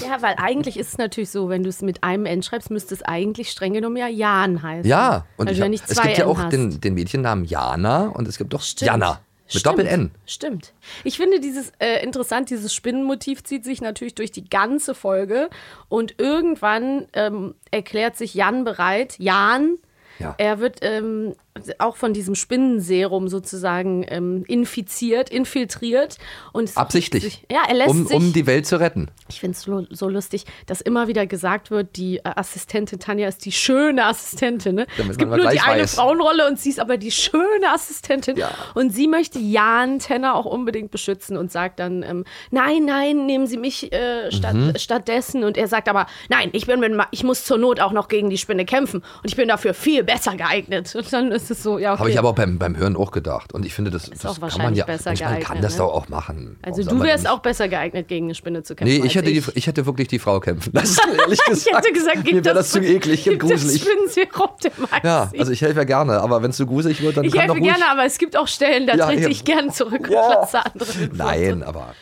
Ja, 0.00 0.22
weil 0.22 0.34
eigentlich 0.38 0.78
ist 0.78 0.88
es 0.88 0.98
natürlich 0.98 1.30
so, 1.30 1.48
wenn 1.48 1.62
du 1.62 1.68
es 1.68 1.82
mit 1.82 2.02
einem 2.02 2.24
N 2.24 2.42
schreibst, 2.42 2.70
müsste 2.70 2.94
es 2.94 3.02
eigentlich 3.02 3.50
streng 3.50 3.74
genommen 3.74 3.96
ja 3.96 4.06
Jan 4.08 4.62
heißen. 4.62 4.88
Ja. 4.88 5.26
Und 5.36 5.48
also 5.48 5.62
ich 5.64 5.82
hab, 5.82 5.90
es 5.90 6.00
gibt 6.00 6.16
ja 6.18 6.24
N 6.24 6.30
auch 6.30 6.38
hast. 6.38 6.52
den, 6.52 6.80
den 6.80 6.94
Mädchennamen 6.94 7.44
Jana 7.44 8.06
und 8.08 8.26
es 8.26 8.38
gibt 8.38 8.52
doch 8.52 8.62
Stimmt. 8.62 8.86
Jana. 8.86 9.20
Mit 9.52 9.60
Stimmt. 9.60 9.66
Doppel-N. 9.66 10.10
Stimmt. 10.26 10.72
Ich 11.02 11.16
finde 11.16 11.40
dieses 11.40 11.72
äh, 11.80 12.04
interessant, 12.04 12.50
dieses 12.50 12.72
Spinnenmotiv 12.72 13.42
zieht 13.42 13.64
sich 13.64 13.80
natürlich 13.82 14.14
durch 14.14 14.30
die 14.30 14.48
ganze 14.48 14.94
Folge 14.94 15.50
und 15.88 16.14
irgendwann 16.18 17.06
ähm, 17.14 17.56
erklärt 17.72 18.16
sich 18.16 18.32
Jan 18.34 18.62
bereit, 18.62 19.16
Jan, 19.18 19.78
Ja. 20.20 20.36
er 20.38 20.60
wird 20.60 20.78
ähm, 20.82 21.34
auch 21.78 21.96
von 21.96 22.12
diesem 22.14 22.34
Spinnenserum 22.34 23.28
sozusagen 23.28 24.04
ähm, 24.08 24.44
infiziert, 24.46 25.30
infiltriert 25.30 26.16
und 26.52 26.76
Absichtlich. 26.76 27.24
Sich, 27.24 27.46
ja, 27.50 27.62
er 27.68 27.74
lässt 27.74 27.90
um, 27.90 28.06
sich 28.06 28.16
um 28.16 28.32
die 28.32 28.46
Welt 28.46 28.66
zu 28.66 28.78
retten. 28.78 29.08
ich 29.28 29.40
finde 29.40 29.56
es 29.56 29.62
so, 29.62 29.84
so 29.90 30.08
lustig, 30.08 30.44
dass 30.66 30.80
immer 30.80 31.08
wieder 31.08 31.26
gesagt 31.26 31.70
wird, 31.70 31.96
die 31.96 32.18
äh, 32.18 32.22
Assistentin 32.24 33.00
Tanja 33.00 33.28
ist 33.28 33.44
die 33.44 33.52
schöne 33.52 34.06
Assistentin. 34.06 34.76
Ne? 34.76 34.86
Es 34.96 35.18
gibt 35.18 35.28
nur 35.28 35.36
die 35.36 35.42
gleich 35.42 35.66
eine 35.66 35.82
weiß. 35.82 35.96
Frauenrolle 35.96 36.46
und 36.48 36.58
sie 36.58 36.70
ist 36.70 36.78
aber 36.80 36.96
die 36.96 37.10
schöne 37.10 37.72
Assistentin. 37.74 38.36
Und 38.74 38.94
sie 38.94 39.08
möchte 39.08 39.38
Jan 39.38 39.98
Tenner 39.98 40.34
auch 40.36 40.46
unbedingt 40.46 40.90
beschützen 40.90 41.36
und 41.36 41.50
sagt 41.50 41.80
dann, 41.80 42.02
ähm, 42.02 42.24
nein, 42.50 42.84
nein, 42.84 43.26
nehmen 43.26 43.46
Sie 43.46 43.56
mich 43.56 43.92
äh, 43.92 44.30
statt, 44.30 44.54
Mhm. 44.54 44.72
stattdessen. 44.76 45.44
Und 45.44 45.56
er 45.56 45.68
sagt 45.68 45.88
aber, 45.88 46.06
nein, 46.28 46.50
ich, 46.52 46.66
bin 46.66 47.02
ich 47.10 47.24
muss 47.24 47.44
zur 47.44 47.58
Not 47.58 47.80
auch 47.80 47.92
noch 47.92 48.08
gegen 48.08 48.30
die 48.30 48.38
Spinne 48.38 48.64
kämpfen 48.64 49.00
und 49.00 49.24
ich 49.24 49.36
bin 49.36 49.48
dafür 49.48 49.74
viel 49.74 50.04
besser 50.04 50.36
geeignet. 50.36 50.94
Und 50.94 51.12
dann 51.12 51.39
ist 51.42 51.50
es 51.50 51.62
so, 51.62 51.78
ja, 51.78 51.92
okay. 51.92 52.00
Habe 52.00 52.10
ich 52.10 52.18
aber 52.18 52.30
auch 52.30 52.34
beim, 52.34 52.58
beim 52.58 52.76
Hören 52.76 52.96
auch 52.96 53.10
gedacht. 53.10 53.52
Und 53.52 53.64
ich 53.66 53.74
finde, 53.74 53.90
das, 53.90 54.10
das 54.10 54.24
auch 54.24 54.34
kann 54.34 54.40
man 54.40 54.42
wahrscheinlich 54.42 54.78
ja. 54.78 54.84
besser 54.84 55.10
Mensch, 55.10 55.20
man 55.20 55.30
kann 55.30 55.40
geeignet, 55.40 55.64
das 55.64 55.72
ne? 55.72 55.78
doch 55.78 55.92
auch 55.92 56.08
machen. 56.08 56.58
also 56.62 56.84
Warum 56.86 56.98
du 56.98 57.04
wärst 57.04 57.28
auch 57.28 57.40
besser 57.40 57.68
geeignet, 57.68 58.08
gegen 58.08 58.26
eine 58.26 58.34
Spinne 58.34 58.62
zu 58.62 58.74
kämpfen. 58.74 59.00
Nee, 59.00 59.06
ich 59.06 59.14
hätte, 59.14 59.30
Die, 59.30 59.42
ich 59.54 59.66
hätte 59.66 59.86
wirklich 59.86 60.08
die 60.08 60.18
Frau 60.18 60.40
kämpfen 60.40 60.72
lassen, 60.72 61.00
ehrlich 61.18 61.40
gesagt. 61.44 61.66
ich 61.66 61.76
hätte 61.76 61.92
gesagt, 61.92 62.18
gib 62.24 62.34
Mir 62.34 62.44
wäre 62.44 62.54
das 62.54 62.70
zu 62.70 62.80
eklig 62.80 63.28
und 63.28 63.42
das 63.42 63.50
gruselig. 63.50 63.82
Spinnenserum 63.82 64.50
dem 64.62 64.72
Maxi. 64.78 65.06
Ja, 65.06 65.30
also 65.38 65.52
ich 65.52 65.62
helfe 65.62 65.78
ja 65.80 65.84
gerne, 65.84 66.20
aber 66.20 66.42
wenn 66.42 66.50
es 66.50 66.56
zu 66.56 66.66
gruselig 66.66 67.02
wird, 67.02 67.16
dann 67.16 67.24
ich 67.24 67.32
kann 67.32 67.48
doch 67.48 67.54
helfe 67.54 67.66
ruhig... 67.66 67.76
gerne, 67.76 67.92
aber 67.92 68.04
es 68.04 68.18
gibt 68.18 68.36
auch 68.36 68.48
Stellen, 68.48 68.86
da 68.86 68.94
Ja, 68.94 69.06
trete 69.06 69.22
eben. 69.22 69.32
ich 69.32 69.44
gern 69.44 69.72
zurück 69.72 70.08
und 70.08 70.10
lasse 70.10 70.64
andere. 70.64 70.92
in 71.02 71.16
Nein, 71.16 71.62
aber... 71.62 71.94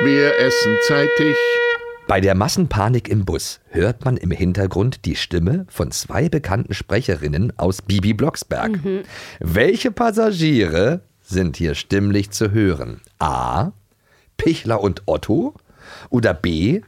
Wir 0.00 0.38
essen 0.38 0.78
zeitig. 0.86 1.36
Bei 2.08 2.22
der 2.22 2.34
Massenpanik 2.34 3.06
im 3.10 3.26
Bus 3.26 3.60
hört 3.68 4.06
man 4.06 4.16
im 4.16 4.30
Hintergrund 4.30 5.04
die 5.04 5.14
Stimme 5.14 5.66
von 5.68 5.90
zwei 5.90 6.30
bekannten 6.30 6.72
Sprecherinnen 6.72 7.52
aus 7.58 7.82
Bibi 7.82 8.14
Blocksberg. 8.14 8.82
Mhm. 8.82 9.02
Welche 9.40 9.90
Passagiere 9.90 11.02
sind 11.20 11.58
hier 11.58 11.74
stimmlich 11.74 12.30
zu 12.30 12.50
hören? 12.50 13.02
A. 13.18 13.72
Pichler 14.38 14.80
und 14.80 15.02
Otto 15.04 15.52
oder 16.08 16.32
B. 16.32 16.80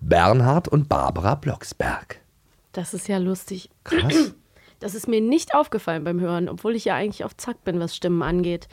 Bernhard 0.00 0.68
und 0.68 0.88
Barbara 0.88 1.34
Blocksberg? 1.34 2.20
Das 2.70 2.94
ist 2.94 3.08
ja 3.08 3.18
lustig. 3.18 3.70
Krass. 3.82 4.32
Das 4.80 4.94
ist 4.94 5.08
mir 5.08 5.20
nicht 5.20 5.54
aufgefallen 5.54 6.04
beim 6.04 6.20
Hören, 6.20 6.48
obwohl 6.48 6.76
ich 6.76 6.84
ja 6.84 6.94
eigentlich 6.94 7.24
auf 7.24 7.36
Zack 7.36 7.64
bin, 7.64 7.80
was 7.80 7.96
Stimmen 7.96 8.22
angeht. 8.22 8.68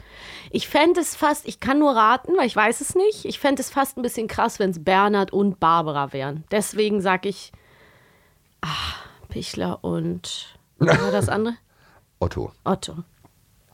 Ich 0.50 0.68
fände 0.68 1.00
es 1.00 1.16
fast, 1.16 1.48
ich 1.48 1.58
kann 1.58 1.80
nur 1.80 1.96
raten, 1.96 2.36
weil 2.36 2.46
ich 2.46 2.54
weiß 2.54 2.80
es 2.80 2.94
nicht, 2.94 3.24
ich 3.24 3.40
fände 3.40 3.60
es 3.60 3.70
fast 3.70 3.96
ein 3.96 4.02
bisschen 4.02 4.28
krass, 4.28 4.58
wenn 4.58 4.70
es 4.70 4.84
Bernhard 4.84 5.32
und 5.32 5.58
Barbara 5.58 6.12
wären. 6.12 6.44
Deswegen 6.50 7.00
sage 7.00 7.28
ich, 7.28 7.50
ah, 8.62 8.68
Pichler 9.28 9.82
und, 9.82 10.58
was 10.78 11.00
war 11.00 11.10
das 11.10 11.28
andere? 11.28 11.56
Otto. 12.20 12.52
Otto. 12.64 13.04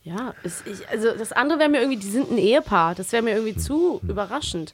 Ja, 0.03 0.33
es, 0.43 0.65
ich, 0.65 0.89
also 0.89 1.15
das 1.15 1.31
andere 1.31 1.59
wäre 1.59 1.69
mir 1.69 1.79
irgendwie, 1.79 1.99
die 1.99 2.09
sind 2.09 2.29
ein 2.29 2.37
Ehepaar. 2.37 2.93
Das 2.93 3.11
wäre 3.13 3.23
mir 3.23 3.35
irgendwie 3.35 3.55
zu 3.55 4.01
überraschend. 4.07 4.73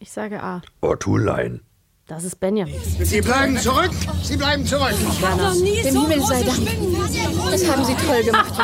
Ich 0.00 0.10
sage 0.10 0.42
A. 0.42 0.60
Ottolein. 0.80 1.60
Das 2.08 2.22
ist 2.22 2.36
Benjamin. 2.38 2.74
Sie 3.02 3.20
bleiben 3.20 3.56
zurück! 3.58 3.90
Sie 4.22 4.36
bleiben 4.36 4.64
zurück! 4.64 4.94
Dem 4.94 6.00
Himmel 6.02 6.22
sei 6.24 6.42
Dank. 6.44 6.58
Das 7.50 7.68
haben 7.68 7.84
Sie 7.84 7.94
toll 7.94 8.22
gemacht. 8.22 8.52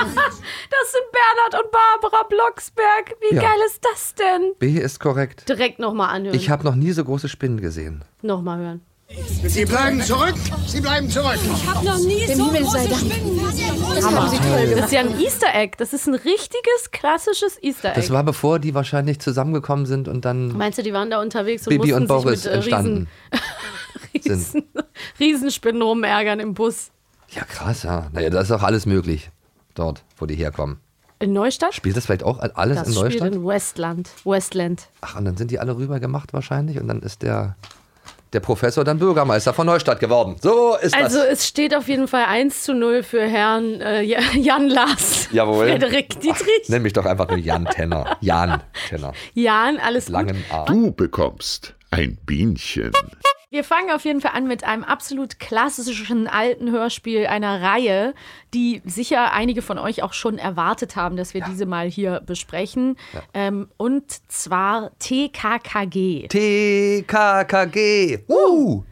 Das 0.72 0.90
sind 0.92 1.04
Bernhard 1.12 1.64
und 1.64 1.70
Barbara 1.70 2.22
Blocksberg. 2.28 3.14
Wie 3.20 3.34
Ja. 3.36 3.42
geil 3.42 3.58
ist 3.66 3.84
das 3.84 4.14
denn? 4.14 4.54
B 4.58 4.78
ist 4.78 4.98
korrekt. 5.00 5.46
Direkt 5.48 5.78
nochmal 5.78 6.14
anhören. 6.14 6.34
Ich 6.34 6.48
habe 6.50 6.64
noch 6.64 6.74
nie 6.74 6.92
so 6.92 7.04
große 7.04 7.28
Spinnen 7.28 7.60
gesehen. 7.60 8.04
Nochmal 8.22 8.58
hören. 8.58 8.80
Sie 9.46 9.64
bleiben 9.64 10.00
zurück! 10.00 10.34
Sie 10.66 10.80
bleiben 10.80 11.08
zurück! 11.10 11.38
Dem 11.82 12.44
Himmel 12.46 12.64
sei 12.70 12.86
Dank. 12.86 13.02
Das 13.94 14.04
haben 14.04 14.30
Sie 14.30 14.36
toll 14.38 14.50
Das 14.60 14.68
gemacht. 14.70 14.84
ist 14.86 14.92
ja 14.92 15.00
ein 15.00 15.20
Easter 15.20 15.54
Egg. 15.54 15.72
Das 15.78 15.92
ist 15.92 16.06
ein 16.06 16.14
richtiges, 16.14 16.90
klassisches 16.92 17.62
Easter 17.62 17.90
Egg. 17.90 17.96
Das 18.00 18.10
war 18.10 18.22
bevor 18.24 18.58
die 18.58 18.74
wahrscheinlich 18.74 19.18
zusammengekommen 19.20 19.86
sind 19.86 20.08
und 20.08 20.24
dann 20.24 20.56
Meinst 20.56 20.78
du, 20.78 20.82
die 20.82 20.92
waren 20.92 21.10
da 21.10 21.20
unterwegs 21.20 21.66
und 21.66 21.70
Bibi 21.70 21.88
mussten 21.88 22.02
und 22.02 22.08
Boris 22.08 22.42
sich 22.42 22.44
mit 22.44 22.52
äh, 22.52 22.56
entstanden 22.56 23.08
Riesen, 24.14 24.36
sind. 24.40 24.64
Riesenspinnen 25.20 25.82
rumärgern 25.82 26.40
im 26.40 26.54
Bus? 26.54 26.90
Ja, 27.30 27.44
krass, 27.44 27.82
ja. 27.82 28.08
Naja, 28.12 28.30
da 28.30 28.40
ist 28.40 28.50
auch 28.50 28.62
alles 28.62 28.86
möglich. 28.86 29.30
Dort, 29.74 30.02
wo 30.18 30.26
die 30.26 30.34
herkommen. 30.34 30.78
In 31.18 31.32
Neustadt? 31.32 31.74
Spielt 31.74 31.96
das 31.96 32.06
vielleicht 32.06 32.24
auch 32.24 32.38
alles 32.54 32.78
das 32.78 32.88
in 32.88 32.94
spielt 32.94 33.04
Neustadt? 33.20 33.34
in 33.34 33.44
Westland. 33.46 34.10
Westland. 34.24 34.88
Ach, 35.00 35.16
und 35.16 35.24
dann 35.24 35.36
sind 35.36 35.50
die 35.50 35.58
alle 35.58 35.76
rüber 35.76 36.00
gemacht 36.00 36.32
wahrscheinlich 36.32 36.78
und 36.80 36.88
dann 36.88 37.00
ist 37.00 37.22
der, 37.22 37.56
der 38.32 38.40
Professor 38.40 38.84
dann 38.84 38.98
Bürgermeister 38.98 39.52
von 39.52 39.66
Neustadt 39.66 40.00
geworden. 40.00 40.36
So 40.40 40.76
ist 40.80 40.94
Also 40.94 41.18
das. 41.18 41.26
es 41.28 41.46
steht 41.48 41.74
auf 41.74 41.88
jeden 41.88 42.08
Fall 42.08 42.24
1 42.24 42.62
zu 42.64 42.74
0 42.74 43.02
für 43.02 43.22
Herrn 43.22 43.80
äh, 43.80 44.02
Jan 44.02 44.68
Lars. 44.68 45.28
Jawohl. 45.32 45.68
Frederik 45.68 46.20
Dietrich. 46.20 46.68
Nenn 46.68 46.82
mich 46.82 46.92
doch 46.92 47.04
einfach 47.06 47.28
nur 47.28 47.38
Jan 47.38 47.66
Tenner. 47.66 48.16
Jan 48.20 48.62
Tenner. 48.88 49.12
Jan, 49.34 49.78
alles 49.78 50.06
gut. 50.06 50.12
Langen 50.14 50.44
A. 50.50 50.64
Du 50.64 50.92
bekommst 50.92 51.74
ein 51.90 52.18
Bienchen. 52.24 52.92
Wir 53.52 53.64
fangen 53.64 53.90
auf 53.90 54.06
jeden 54.06 54.22
Fall 54.22 54.30
an 54.32 54.48
mit 54.48 54.64
einem 54.64 54.82
absolut 54.82 55.38
klassischen 55.38 56.26
alten 56.26 56.70
Hörspiel 56.70 57.26
einer 57.26 57.60
Reihe, 57.60 58.14
die 58.54 58.80
sicher 58.86 59.34
einige 59.34 59.60
von 59.60 59.76
euch 59.76 60.02
auch 60.02 60.14
schon 60.14 60.38
erwartet 60.38 60.96
haben, 60.96 61.16
dass 61.18 61.34
wir 61.34 61.42
diese 61.42 61.66
mal 61.66 61.86
hier 61.86 62.22
besprechen. 62.24 62.96
Ähm, 63.34 63.68
und 63.76 64.10
zwar 64.32 64.92
TKKG. 65.00 66.28
TKKG. 66.28 68.20
Uh. 68.26 68.84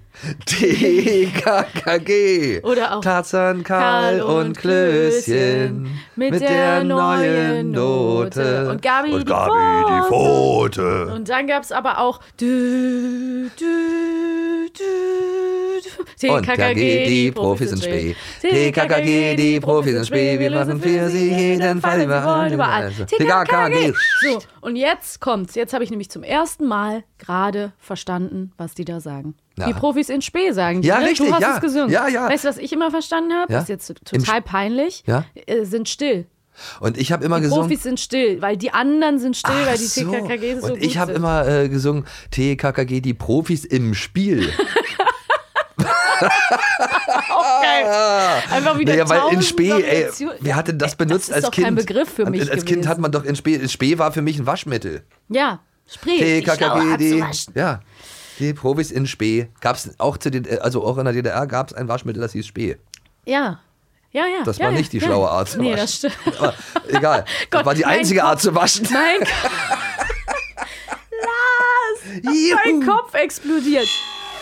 TKKG. 0.46 2.60
Oder 2.62 2.96
auch 2.96 3.00
Tarzan, 3.00 3.62
Karl 3.62 4.20
und 4.20 4.56
Klößchen. 4.56 5.88
mit, 6.16 6.40
der, 6.40 6.84
neuen 6.84 7.70
Note. 7.70 8.70
Und 8.70 8.82
Gabi, 8.82 9.12
Und 9.12 9.20
die, 9.20 9.24
Gabi 9.24 9.50
die 9.88 10.02
Pfote. 10.08 10.80
Pfote. 10.80 11.06
Und 11.14 11.28
dann 11.28 11.46
gab 11.46 11.62
es 11.62 11.72
aber 11.72 11.98
auch 11.98 12.20
dü, 12.40 13.48
dü, 13.58 14.68
dü, 14.78 14.78
dü. 14.78 16.28
Und 16.28 16.44
TKKG, 16.44 17.06
die 17.06 17.32
Profis 17.32 17.72
in 17.72 17.78
Spee. 17.78 18.14
TKKG, 18.42 19.36
die 19.36 19.60
Profis 19.60 19.94
in 19.94 20.04
Spee. 20.04 20.38
Wir 20.38 20.50
machen 20.50 20.78
für 20.80 21.08
sie 21.08 21.30
jeden 21.34 21.80
Fall 21.80 22.02
überall. 22.02 22.52
überall. 22.52 22.92
überall. 22.92 23.06
TKKG. 23.06 23.94
So, 24.20 24.38
und 24.60 24.76
jetzt 24.76 25.20
kommt's. 25.20 25.54
Jetzt 25.54 25.72
habe 25.72 25.82
ich 25.84 25.90
nämlich 25.90 26.10
zum 26.10 26.22
ersten 26.22 26.66
Mal 26.66 27.04
gerade 27.18 27.72
verstanden, 27.78 28.52
was 28.58 28.74
die 28.74 28.84
da 28.84 29.00
sagen. 29.00 29.34
Ja. 29.60 29.66
Die 29.66 29.74
Profis 29.74 30.08
in 30.08 30.22
Spee 30.22 30.52
sagen 30.52 30.82
die, 30.82 30.88
Ja, 30.88 30.98
ne? 30.98 31.06
richtig, 31.06 31.26
Du 31.28 31.32
hast 31.34 31.42
ja. 31.42 31.54
es 31.56 31.60
gesungen. 31.60 31.90
Ja, 31.90 32.08
ja. 32.08 32.28
Weißt 32.28 32.44
du, 32.44 32.48
was 32.48 32.58
ich 32.58 32.72
immer 32.72 32.90
verstanden 32.90 33.32
habe? 33.32 33.52
Ja. 33.52 33.58
Das 33.60 33.68
ist 33.68 33.88
jetzt 33.88 33.94
total 34.04 34.42
peinlich. 34.42 35.04
Ja. 35.06 35.24
Äh, 35.46 35.64
sind 35.64 35.88
still. 35.88 36.26
Und 36.80 36.98
ich 36.98 37.10
habe 37.12 37.24
immer 37.24 37.36
Die 37.36 37.44
gesungen. 37.44 37.62
Profis 37.68 37.82
sind 37.84 38.00
still, 38.00 38.42
weil 38.42 38.56
die 38.56 38.72
anderen 38.72 39.18
sind 39.18 39.36
still, 39.36 39.54
Ach 39.62 39.66
weil 39.68 39.78
die 39.78 39.84
so. 39.86 40.10
TKKG 40.10 40.60
so 40.60 40.66
Und 40.66 40.72
gut 40.74 40.82
ich 40.82 40.98
habe 40.98 41.12
immer 41.12 41.46
äh, 41.48 41.68
gesungen, 41.68 42.04
TKKG, 42.30 43.00
die 43.00 43.14
Profis 43.14 43.64
im 43.64 43.94
Spiel. 43.94 44.52
Auch 47.30 47.62
geil. 47.62 47.86
Einfach 48.50 48.78
wieder 48.78 48.92
naja, 48.92 49.08
weil 49.08 49.32
in 49.34 49.42
Spee, 49.42 49.70
ey, 49.70 50.08
wer 50.40 50.56
hatte 50.56 50.74
das 50.74 50.96
benutzt 50.96 51.28
ist 51.28 51.34
als 51.34 51.44
doch 51.46 51.50
Kind? 51.52 51.64
kein 51.66 51.74
Begriff 51.76 52.08
für 52.10 52.28
mich 52.28 52.42
Als 52.42 52.64
Kind 52.64 52.78
gewesen. 52.82 52.88
hat 52.88 52.98
man 52.98 53.12
doch 53.12 53.24
in 53.24 53.36
Spee, 53.36 53.66
Spee 53.68 53.98
war 53.98 54.12
für 54.12 54.22
mich 54.22 54.38
ein 54.38 54.46
Waschmittel. 54.46 55.02
Ja, 55.28 55.60
Spree. 55.86 56.40
TKKG, 56.40 57.24
ja, 57.54 57.80
die 58.40 58.54
Profis 58.54 58.90
in 58.90 59.06
Spee. 59.06 59.48
Gab's 59.60 59.90
auch 59.98 60.16
zu 60.16 60.30
den, 60.30 60.60
also 60.60 60.84
auch 60.84 60.98
in 60.98 61.04
der 61.04 61.12
DDR 61.14 61.46
gab 61.46 61.68
es 61.68 61.74
ein 61.74 61.88
Waschmittel, 61.88 62.20
das 62.20 62.32
hieß 62.32 62.46
Spee. 62.46 62.76
Ja. 63.26 63.60
Ja, 64.12 64.26
ja. 64.26 64.42
Das 64.44 64.58
ja, 64.58 64.64
war 64.64 64.72
ja, 64.72 64.78
nicht 64.78 64.92
die 64.92 64.98
ja. 64.98 65.06
schlaue 65.06 65.30
Art 65.30 65.48
zu 65.50 65.60
Nee, 65.60 65.72
waschen. 65.72 65.80
das 65.80 65.94
stimmt. 65.94 66.40
Aber 66.40 66.54
egal, 66.88 67.24
das 67.50 67.50
Gott, 67.50 67.64
war 67.66 67.74
die 67.74 67.84
einzige. 67.84 68.24
Art 68.24 68.40
zu 68.40 68.54
waschen. 68.54 68.88
Mein 68.90 69.20
Lars! 71.20 72.56
Mein 72.64 72.84
Kopf 72.84 73.14
explodiert. 73.14 73.88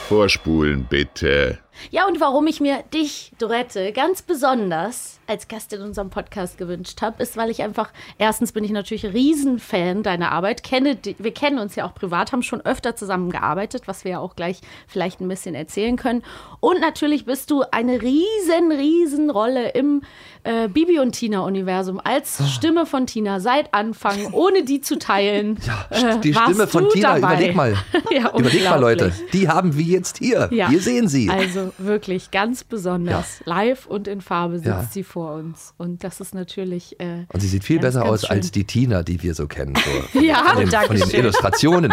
Vorspulen 0.08 0.86
bitte. 0.88 1.58
Ja, 1.90 2.06
und 2.06 2.20
warum 2.20 2.46
ich 2.46 2.60
mir 2.60 2.82
dich, 2.92 3.32
Dorette, 3.38 3.92
ganz 3.92 4.22
besonders 4.22 5.18
als 5.26 5.48
Gast 5.48 5.72
in 5.72 5.82
unserem 5.82 6.10
Podcast 6.10 6.58
gewünscht 6.58 7.02
habe, 7.02 7.22
ist, 7.22 7.36
weil 7.36 7.50
ich 7.50 7.62
einfach, 7.62 7.92
erstens 8.18 8.52
bin 8.52 8.64
ich 8.64 8.70
natürlich 8.70 9.04
Riesenfan 9.04 10.02
deiner 10.02 10.32
Arbeit, 10.32 10.62
kenne, 10.62 10.98
wir 11.18 11.34
kennen 11.34 11.58
uns 11.58 11.76
ja 11.76 11.86
auch 11.86 11.94
privat, 11.94 12.32
haben 12.32 12.42
schon 12.42 12.62
öfter 12.62 12.96
zusammengearbeitet, 12.96 13.82
was 13.86 14.04
wir 14.04 14.12
ja 14.12 14.18
auch 14.20 14.36
gleich 14.36 14.60
vielleicht 14.86 15.20
ein 15.20 15.28
bisschen 15.28 15.54
erzählen 15.54 15.96
können. 15.96 16.24
Und 16.60 16.80
natürlich 16.80 17.26
bist 17.26 17.50
du 17.50 17.62
eine 17.70 18.00
riesen, 18.00 18.72
riesen 18.72 19.30
Rolle 19.30 19.70
im 19.70 20.02
äh, 20.44 20.68
Bibi 20.68 20.98
und 20.98 21.12
Tina-Universum 21.12 22.00
als 22.02 22.40
Stimme 22.52 22.86
von 22.86 23.06
Tina 23.06 23.40
seit 23.40 23.72
Anfang, 23.74 24.26
ohne 24.32 24.64
die 24.64 24.80
zu 24.80 24.98
teilen. 24.98 25.58
äh, 25.90 26.18
Die 26.20 26.34
warst 26.34 26.50
Stimme 26.50 26.66
von 26.66 26.88
Tina, 26.90 27.14
dabei. 27.18 27.34
überleg 27.34 27.54
mal. 27.56 27.74
ja, 28.10 28.32
Überleg 28.36 28.64
mal, 28.64 28.80
Leute. 28.80 29.12
Die 29.32 29.48
haben 29.48 29.76
wir 29.76 29.84
jetzt 29.84 30.18
hier. 30.18 30.48
Ja. 30.52 30.68
Hier 30.68 30.80
sehen 30.80 31.08
Sie. 31.08 31.28
Also 31.30 31.72
wirklich 31.78 32.30
ganz 32.30 32.64
besonders. 32.64 33.40
Live 33.44 33.86
und 33.86 34.08
in 34.08 34.20
Farbe 34.20 34.56
sitzt 34.58 34.66
Ja. 34.68 34.86
sie 34.90 35.02
vor 35.02 35.34
uns. 35.34 35.74
Und 35.78 36.04
das 36.04 36.20
ist 36.20 36.34
natürlich. 36.34 36.98
Äh, 37.00 37.24
Und 37.32 37.40
sie 37.40 37.48
sieht 37.48 37.64
viel 37.64 37.76
ganz, 37.78 37.94
besser 37.94 38.00
ganz 38.04 38.10
aus 38.12 38.20
schön. 38.28 38.36
als 38.36 38.50
die 38.50 38.64
Tina, 38.64 39.02
die 39.02 39.22
wir 39.22 39.34
so 39.34 39.46
kennen. 39.46 39.74
So, 40.12 40.20
Ja, 40.20 40.36
von, 40.54 40.60
den, 40.68 40.70
von 40.70 40.96
den. 40.96 41.10
Illustrationen. 41.20 41.92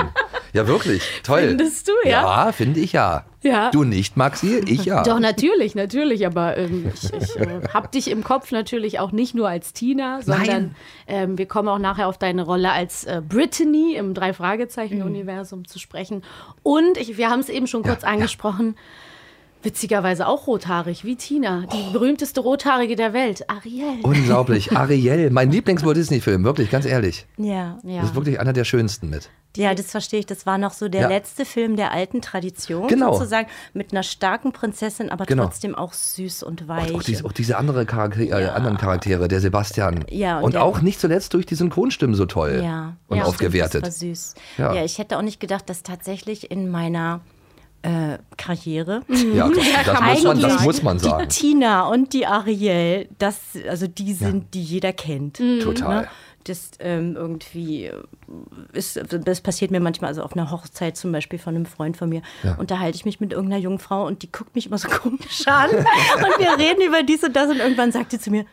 Ja, 0.56 0.68
wirklich. 0.68 1.04
Toll. 1.24 1.50
Findest 1.50 1.90
du, 1.90 1.92
ja? 2.06 2.46
Ja, 2.46 2.52
finde 2.54 2.80
ich 2.80 2.94
ja. 2.94 3.26
Ja. 3.42 3.72
Du 3.72 3.84
nicht, 3.84 4.16
Maxi, 4.16 4.62
ich 4.66 4.86
ja. 4.86 5.04
Doch, 5.04 5.20
natürlich, 5.20 5.76
natürlich. 5.76 6.26
Aber 6.26 6.56
ähm, 6.56 6.90
ich, 6.94 7.14
ich 7.14 7.36
äh, 7.36 7.60
habe 7.74 7.90
dich 7.90 8.10
im 8.10 8.24
Kopf 8.24 8.54
natürlich 8.54 9.00
auch 9.00 9.12
nicht 9.12 9.36
nur 9.36 9.50
als 9.50 9.74
Tina, 9.74 10.22
sondern 10.22 10.74
ähm, 11.08 11.38
wir 11.38 11.46
kommen 11.46 11.68
auch 11.68 11.78
nachher 11.78 12.08
auf 12.08 12.18
deine 12.18 12.44
Rolle 12.44 12.72
als 12.72 13.04
äh, 13.04 13.22
Brittany 13.28 13.96
im 13.96 14.14
Drei-Fragezeichen-Universum 14.14 15.68
zu 15.68 15.78
sprechen. 15.78 16.24
Und 16.64 16.98
ich, 16.98 17.18
wir 17.18 17.30
haben 17.30 17.42
es 17.42 17.50
eben 17.50 17.68
schon 17.68 17.84
kurz 17.84 18.06
angesprochen. 18.06 18.78
Witzigerweise 19.66 20.28
auch 20.28 20.46
rothaarig, 20.46 21.04
wie 21.04 21.16
Tina, 21.16 21.66
die 21.74 21.92
berühmteste 21.92 22.40
Rothaarige 22.40 22.96
der 22.96 23.14
Welt, 23.14 23.50
Ariel. 23.50 24.00
Unglaublich. 24.04 24.72
Ariel, 24.78 25.32
mein 25.32 25.52
Lieblings-Walt 25.52 25.98
Disney-Film, 25.98 26.44
wirklich, 26.44 26.70
ganz 26.70 26.86
ehrlich. 26.86 27.26
Ja. 27.38 27.80
Das 27.84 28.06
ist 28.10 28.16
wirklich 28.16 28.40
einer 28.40 28.54
der 28.54 28.64
schönsten 28.64 29.10
mit. 29.10 29.30
Ja, 29.58 29.74
das 29.74 29.88
verstehe 29.90 30.20
ich. 30.20 30.26
Das 30.26 30.46
war 30.46 30.58
noch 30.58 30.74
so 30.74 30.88
der 30.90 31.02
Ja. 31.04 31.08
letzte 31.08 31.46
Film 31.46 31.78
der 31.78 31.92
alten 31.94 32.22
Tradition, 32.22 32.88
Genau. 32.88 33.14
sozusagen, 33.14 33.48
mit 33.74 33.92
einer 33.92 34.04
starken 34.04 34.52
Prinzessin, 34.52 35.10
aber 35.10 35.26
Genau. 35.26 35.46
trotzdem 35.46 35.74
auch 35.76 35.94
süß 35.94 36.44
und 36.44 36.68
weich. 36.68 36.94
Auch 36.94 37.02
diese, 37.02 37.26
auch 37.26 37.32
diese 37.32 37.58
andere 37.58 37.86
Charakter 37.86 38.20
äh, 38.20 38.34
anderen 38.50 38.78
Charaktere, 38.78 39.28
der 39.28 39.40
Sebastian. 39.40 40.06
Ja, 40.12 40.38
und 40.40 40.44
und 40.44 40.54
der- 40.56 40.64
auch 40.64 40.82
nicht 40.82 41.00
zuletzt 41.00 41.34
durch 41.34 41.46
die 41.48 41.56
Synchronstimmen 41.56 42.16
so 42.16 42.26
toll 42.28 42.62
ja. 42.64 42.98
und 43.08 43.18
ja, 43.18 43.24
aufgewertet. 43.24 43.82
Das 43.88 44.02
war 44.02 44.10
süß. 44.10 44.36
Ja. 44.58 44.74
Ja. 44.76 44.84
ich 44.84 44.98
hätte 45.00 45.18
auch 45.18 45.22
nicht 45.24 45.40
gedacht, 45.40 45.70
dass 45.70 45.82
tatsächlich 45.84 46.52
in 46.52 46.70
meiner 46.70 47.22
äh, 47.86 48.18
Karriere 48.38 49.02
Ja, 49.34 49.48
das, 49.50 49.86
das, 49.86 50.02
muss 50.02 50.24
man, 50.24 50.42
das 50.42 50.62
muss 50.64 50.84
man 50.84 51.00
sagen. 51.00 51.24
die 51.24 51.28
Tina 51.28 51.88
und 51.88 52.14
die 52.14 52.26
Ariel, 52.26 53.08
das, 53.20 53.40
also 53.70 53.88
die 53.88 54.14
sind, 54.14 54.54
die 54.54 54.64
jeder 54.64 54.92
kennt. 54.94 55.38
Total. 55.62 56.02
Ne? 56.02 56.08
Das 56.46 56.72
ähm, 56.80 57.16
irgendwie 57.16 57.90
ist, 58.74 59.00
das 59.10 59.42
passiert 59.42 59.72
mir 59.72 59.80
manchmal, 59.80 60.10
also 60.10 60.22
auf 60.22 60.34
einer 60.34 60.52
Hochzeit 60.52 60.96
zum 60.96 61.12
Beispiel 61.12 61.40
von 61.40 61.56
einem 61.56 61.66
Freund 61.66 61.98
von 61.98 62.08
mir, 62.10 62.22
Ja. 62.44 62.54
unterhalte 62.56 62.96
ich 62.98 63.06
mich 63.06 63.20
mit 63.20 63.32
irgendeiner 63.34 63.62
jungen 63.62 63.80
Frau 63.80 64.06
und 64.06 64.22
die 64.22 64.32
guckt 64.32 64.54
mich 64.54 64.68
immer 64.68 64.78
so 64.78 64.88
komisch 65.02 65.48
an 65.48 65.72
und 65.72 66.40
wir 66.40 66.58
reden 66.60 66.82
über 66.86 67.02
dies 67.02 67.24
und 67.24 67.36
das 67.36 67.50
und 67.50 67.58
irgendwann 67.58 67.92
sagt 67.92 68.12
sie 68.12 68.20
zu 68.20 68.30
mir, 68.30 68.46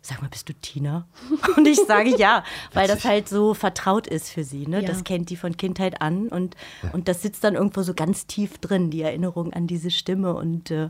sag 0.00 0.22
mal, 0.22 0.28
bist 0.28 0.48
du 0.48 0.54
Tina? 0.54 1.06
Und 1.56 1.66
ich 1.66 1.80
sage 1.86 2.16
ja, 2.16 2.44
weil 2.72 2.88
das 2.88 3.04
halt 3.04 3.28
so 3.28 3.54
vertraut 3.54 4.06
ist 4.06 4.30
für 4.30 4.44
sie. 4.44 4.66
Ne? 4.66 4.80
Ja. 4.82 4.88
Das 4.88 5.04
kennt 5.04 5.30
die 5.30 5.36
von 5.36 5.56
Kindheit 5.56 6.00
an 6.00 6.28
und, 6.28 6.56
und 6.92 7.08
das 7.08 7.22
sitzt 7.22 7.44
dann 7.44 7.54
irgendwo 7.54 7.82
so 7.82 7.94
ganz 7.94 8.26
tief 8.26 8.58
drin, 8.58 8.90
die 8.90 9.02
Erinnerung 9.02 9.52
an 9.52 9.66
diese 9.66 9.90
Stimme 9.90 10.34
und 10.34 10.70
äh, 10.70 10.88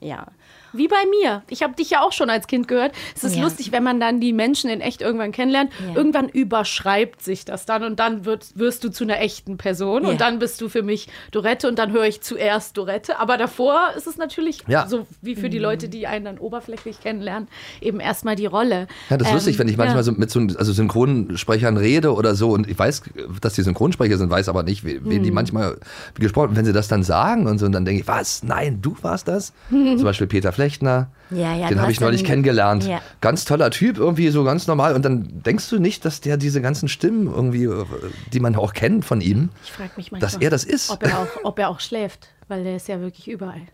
ja. 0.00 0.26
Wie 0.72 0.88
bei 0.88 0.96
mir. 1.20 1.42
Ich 1.48 1.62
habe 1.62 1.74
dich 1.74 1.90
ja 1.90 2.00
auch 2.02 2.12
schon 2.12 2.30
als 2.30 2.46
Kind 2.46 2.68
gehört. 2.68 2.92
Es 3.14 3.24
ist 3.24 3.36
Ja. 3.36 3.42
lustig, 3.42 3.72
wenn 3.72 3.82
man 3.82 4.00
dann 4.00 4.20
die 4.20 4.32
Menschen 4.32 4.70
in 4.70 4.80
echt 4.80 5.00
irgendwann 5.02 5.32
kennenlernt. 5.32 5.70
Ja. 5.88 5.94
Irgendwann 5.96 6.28
überschreibt 6.28 7.22
sich 7.22 7.44
das 7.44 7.66
dann 7.66 7.82
und 7.84 7.98
dann 7.98 8.24
wird, 8.24 8.46
wirst 8.58 8.84
du 8.84 8.90
zu 8.90 9.04
einer 9.04 9.20
echten 9.20 9.56
Person 9.56 10.04
Ja. 10.04 10.10
und 10.10 10.20
dann 10.20 10.38
bist 10.38 10.60
du 10.60 10.68
für 10.68 10.82
mich 10.82 11.08
Dorette 11.30 11.68
und 11.68 11.78
dann 11.78 11.92
höre 11.92 12.04
ich 12.04 12.20
zuerst 12.20 12.76
Dorette. 12.76 13.18
Aber 13.18 13.36
davor 13.36 13.90
ist 13.96 14.06
es 14.06 14.16
natürlich 14.16 14.64
so 14.88 15.06
wie 15.20 15.34
für 15.36 15.48
die 15.50 15.58
Mhm. 15.58 15.62
Leute, 15.62 15.88
die 15.88 16.06
einen 16.06 16.24
dann 16.24 16.38
oberflächlich 16.38 17.00
kennenlernen, 17.00 17.48
eben 17.80 18.00
erstmal 18.00 18.36
die 18.36 18.46
Rolle. 18.46 18.86
Ja, 19.10 19.16
das 19.16 19.26
ist 19.28 19.28
Ähm, 19.28 19.34
lustig, 19.34 19.58
wenn 19.58 19.68
ich 19.68 19.76
manchmal 19.76 20.02
so 20.02 20.12
mit 20.12 20.30
so 20.30 20.40
also 20.40 20.72
Synchronsprechern 20.72 21.76
rede 21.76 22.14
oder 22.14 22.34
so 22.34 22.50
und 22.50 22.68
ich 22.68 22.78
weiß, 22.78 23.02
dass 23.40 23.54
die 23.54 23.62
Synchronsprecher 23.62 24.16
sind, 24.18 24.30
weiß 24.30 24.48
aber 24.48 24.62
nicht, 24.62 24.84
wen 24.84 25.00
wen 25.04 25.22
die 25.22 25.28
Hm. 25.28 25.34
manchmal 25.34 25.78
gesprochen 26.14 26.48
haben. 26.50 26.56
Wenn 26.56 26.64
sie 26.64 26.72
das 26.72 26.88
dann 26.88 27.02
sagen 27.02 27.46
und 27.46 27.58
so, 27.58 27.66
und 27.66 27.72
dann 27.72 27.84
denke 27.84 28.02
ich, 28.02 28.08
was? 28.08 28.42
Nein, 28.42 28.78
du 28.82 28.96
warst 29.02 29.28
das? 29.28 29.52
Zum 29.70 30.02
Beispiel 30.02 30.26
Peter 30.26 30.52
Flechtner. 30.62 31.08
Ja, 31.30 31.54
ja, 31.54 31.68
Den 31.68 31.76
du 31.78 31.82
habe 31.82 31.92
ich 31.92 32.00
neulich 32.00 32.24
kennengelernt. 32.24 32.84
Ja. 32.86 33.00
Ganz 33.20 33.44
toller 33.44 33.70
Typ, 33.70 33.96
irgendwie 33.98 34.28
so 34.28 34.44
ganz 34.44 34.66
normal. 34.66 34.94
Und 34.94 35.04
dann 35.04 35.42
denkst 35.42 35.68
du 35.70 35.78
nicht, 35.78 36.04
dass 36.04 36.20
der 36.20 36.36
diese 36.36 36.60
ganzen 36.60 36.88
Stimmen 36.88 37.26
irgendwie, 37.26 37.64
äh, 37.64 37.84
die 38.32 38.38
man 38.38 38.54
auch 38.54 38.74
kennt 38.74 39.04
von 39.04 39.20
ihm, 39.20 39.48
Ich 39.64 39.72
frage 39.72 39.90
mich 39.96 40.12
manchmal, 40.12 40.30
dass 40.30 40.40
er 40.40 40.50
das 40.50 40.64
ist. 40.64 40.90
Ob 40.90 41.02
er, 41.02 41.18
auch, 41.18 41.26
ob 41.42 41.58
er 41.58 41.68
auch 41.70 41.80
schläft, 41.80 42.28
weil 42.48 42.62
der 42.62 42.76
ist 42.76 42.86
ja 42.86 43.00
wirklich 43.00 43.28
überall. 43.28 43.62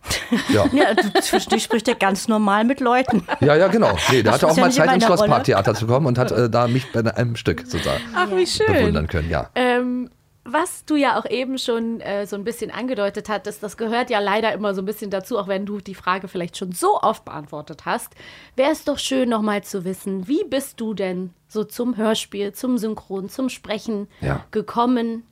Ja. 0.51 0.67
Ja, 0.73 0.95
du, 0.95 1.21
zwischendurch 1.23 1.63
spricht 1.63 1.89
er 1.89 1.95
ganz 1.95 2.29
normal 2.29 2.65
mit 2.65 2.81
Leuten. 2.81 3.23
Ja, 3.41 3.57
ja, 3.57 3.69
genau. 3.69 3.97
Nee, 4.11 4.23
der 4.23 4.35
hatte 4.35 4.47
auch 4.47 4.57
ja 4.57 4.65
mal 4.65 4.71
Zeit, 4.71 4.95
ins 4.95 5.05
Schlossparktheater 5.05 5.75
zu 5.75 5.87
kommen 5.87 6.07
und 6.07 6.19
hat 6.19 6.31
äh, 6.33 6.51
da 6.51 6.69
mich 6.69 6.93
bei 6.93 7.01
einem 7.17 7.35
Stück 7.37 7.63
sozusagen 7.67 8.03
Ach, 8.15 8.29
wie 8.35 8.47
schön. 8.47 8.67
bewundern 8.67 9.07
können. 9.07 9.31
Ja. 9.31 9.49
Ähm, 9.55 10.11
was 10.51 10.85
du 10.85 10.97
ja 10.97 11.19
auch 11.19 11.27
eben 11.29 11.59
schon 11.59 12.01
äh, 12.01 12.27
so 12.27 12.37
ein 12.37 12.45
bisschen 12.45 12.71
angedeutet 12.71 13.29
hattest, 13.29 13.63
das 13.63 13.77
gehört 13.77 14.11
ja 14.11 14.19
leider 14.19 14.53
immer 14.53 14.75
so 14.75 14.83
ein 14.83 14.85
bisschen 14.87 15.11
dazu, 15.11 15.39
auch 15.39 15.49
wenn 15.49 15.67
du 15.67 15.79
die 15.81 15.95
Frage 15.95 16.29
vielleicht 16.29 16.57
schon 16.57 16.73
so 16.73 17.01
oft 17.01 17.25
beantwortet 17.25 17.85
hast. 17.85 18.15
Wäre 18.57 18.71
es 18.73 18.85
doch 18.85 18.99
schön, 18.99 19.29
nochmal 19.29 19.63
zu 19.63 19.85
wissen, 19.85 20.27
wie 20.29 20.45
bist 20.45 20.81
du 20.81 20.95
denn 20.95 21.31
so 21.49 21.65
zum 21.65 21.97
Hörspiel, 21.97 22.53
zum 22.53 22.79
Synchron, 22.79 23.29
zum 23.29 23.49
Sprechen 23.49 24.09
Ja. 24.21 24.45
gekommen? 24.51 25.25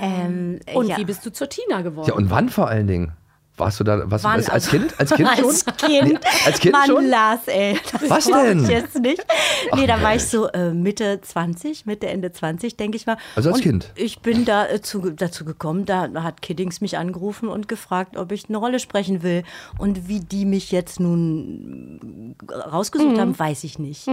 Ähm, 0.00 0.60
Und 0.74 0.88
ja. 0.88 0.96
wie 0.98 1.04
bist 1.04 1.24
du 1.24 1.32
zur 1.32 1.48
Tina 1.48 1.82
geworden? 1.82 2.08
Ja, 2.08 2.14
und 2.14 2.30
wann 2.30 2.48
vor 2.48 2.68
allen 2.68 2.86
Dingen? 2.86 3.12
Warst 3.58 3.80
du 3.80 3.84
da, 3.84 4.02
was, 4.10 4.22
Wann? 4.22 4.32
als, 4.34 4.50
als 4.50 4.68
Kind? 4.68 4.94
Als 4.98 5.10
Kind 5.12 5.28
schon? 5.36 5.46
Als 5.46 5.64
Kind. 5.64 6.08
Nee, 6.12 6.18
als 6.44 6.60
Kind 6.60 6.72
Mann, 6.74 6.86
schon? 6.86 7.08
Lars, 7.08 7.40
ey. 7.48 7.78
Das 7.92 8.10
Was 8.10 8.26
denn? 8.26 8.62
Ich 8.64 8.68
jetzt 8.68 8.98
nicht. 9.00 9.24
Ach, 9.72 9.78
Nee, 9.78 9.86
da 9.86 10.02
war 10.02 10.14
ich 10.14 10.24
so 10.26 10.48
äh, 10.48 10.72
Mitte 10.74 11.20
20, 11.22 11.86
Mitte, 11.86 12.06
Ende 12.08 12.32
20, 12.32 12.76
denke 12.76 12.96
ich 12.96 13.06
mal. 13.06 13.16
Also 13.34 13.48
als 13.48 13.58
und 13.58 13.62
Kind? 13.62 13.92
Ich 13.94 14.20
bin 14.20 14.44
da 14.44 14.66
äh, 14.68 14.82
zu, 14.82 15.10
dazu 15.10 15.44
gekommen, 15.46 15.86
da 15.86 16.10
hat 16.22 16.42
Kiddings 16.42 16.80
mich 16.82 16.98
angerufen 16.98 17.48
und 17.48 17.66
gefragt, 17.66 18.16
ob 18.18 18.30
ich 18.32 18.48
eine 18.48 18.58
Rolle 18.58 18.78
sprechen 18.78 19.22
will. 19.22 19.42
Und 19.78 20.06
wie 20.08 20.20
die 20.20 20.44
mich 20.44 20.70
jetzt 20.70 21.00
nun 21.00 22.36
rausgesucht 22.52 23.16
Mhm. 23.16 23.20
haben, 23.20 23.38
weiß 23.38 23.64
ich 23.64 23.78
nicht. 23.78 24.06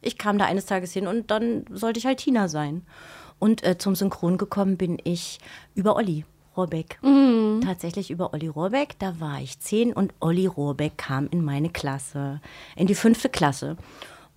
Ich 0.00 0.18
kam 0.18 0.38
da 0.38 0.46
eines 0.46 0.66
Tages 0.66 0.92
hin 0.92 1.06
und 1.06 1.30
dann 1.30 1.64
sollte 1.70 1.98
ich 1.98 2.06
halt 2.06 2.18
Tina 2.18 2.48
sein. 2.48 2.82
Und 3.38 3.64
äh, 3.64 3.78
zum 3.78 3.94
Synchron 3.94 4.38
gekommen 4.38 4.76
bin 4.76 4.98
ich 5.04 5.38
über 5.76 5.94
Olli. 5.94 6.24
Rohrbeck. 6.58 6.98
Mhm. 7.02 7.60
Tatsächlich 7.64 8.10
über 8.10 8.34
Olli 8.34 8.48
Rohrbeck. 8.48 8.98
Da 8.98 9.20
war 9.20 9.40
ich 9.40 9.60
zehn 9.60 9.92
und 9.92 10.12
Olli 10.20 10.46
Rohrbeck 10.46 10.98
kam 10.98 11.28
in 11.30 11.44
meine 11.44 11.70
Klasse, 11.70 12.40
in 12.74 12.88
die 12.88 12.96
fünfte 12.96 13.28
Klasse. 13.28 13.76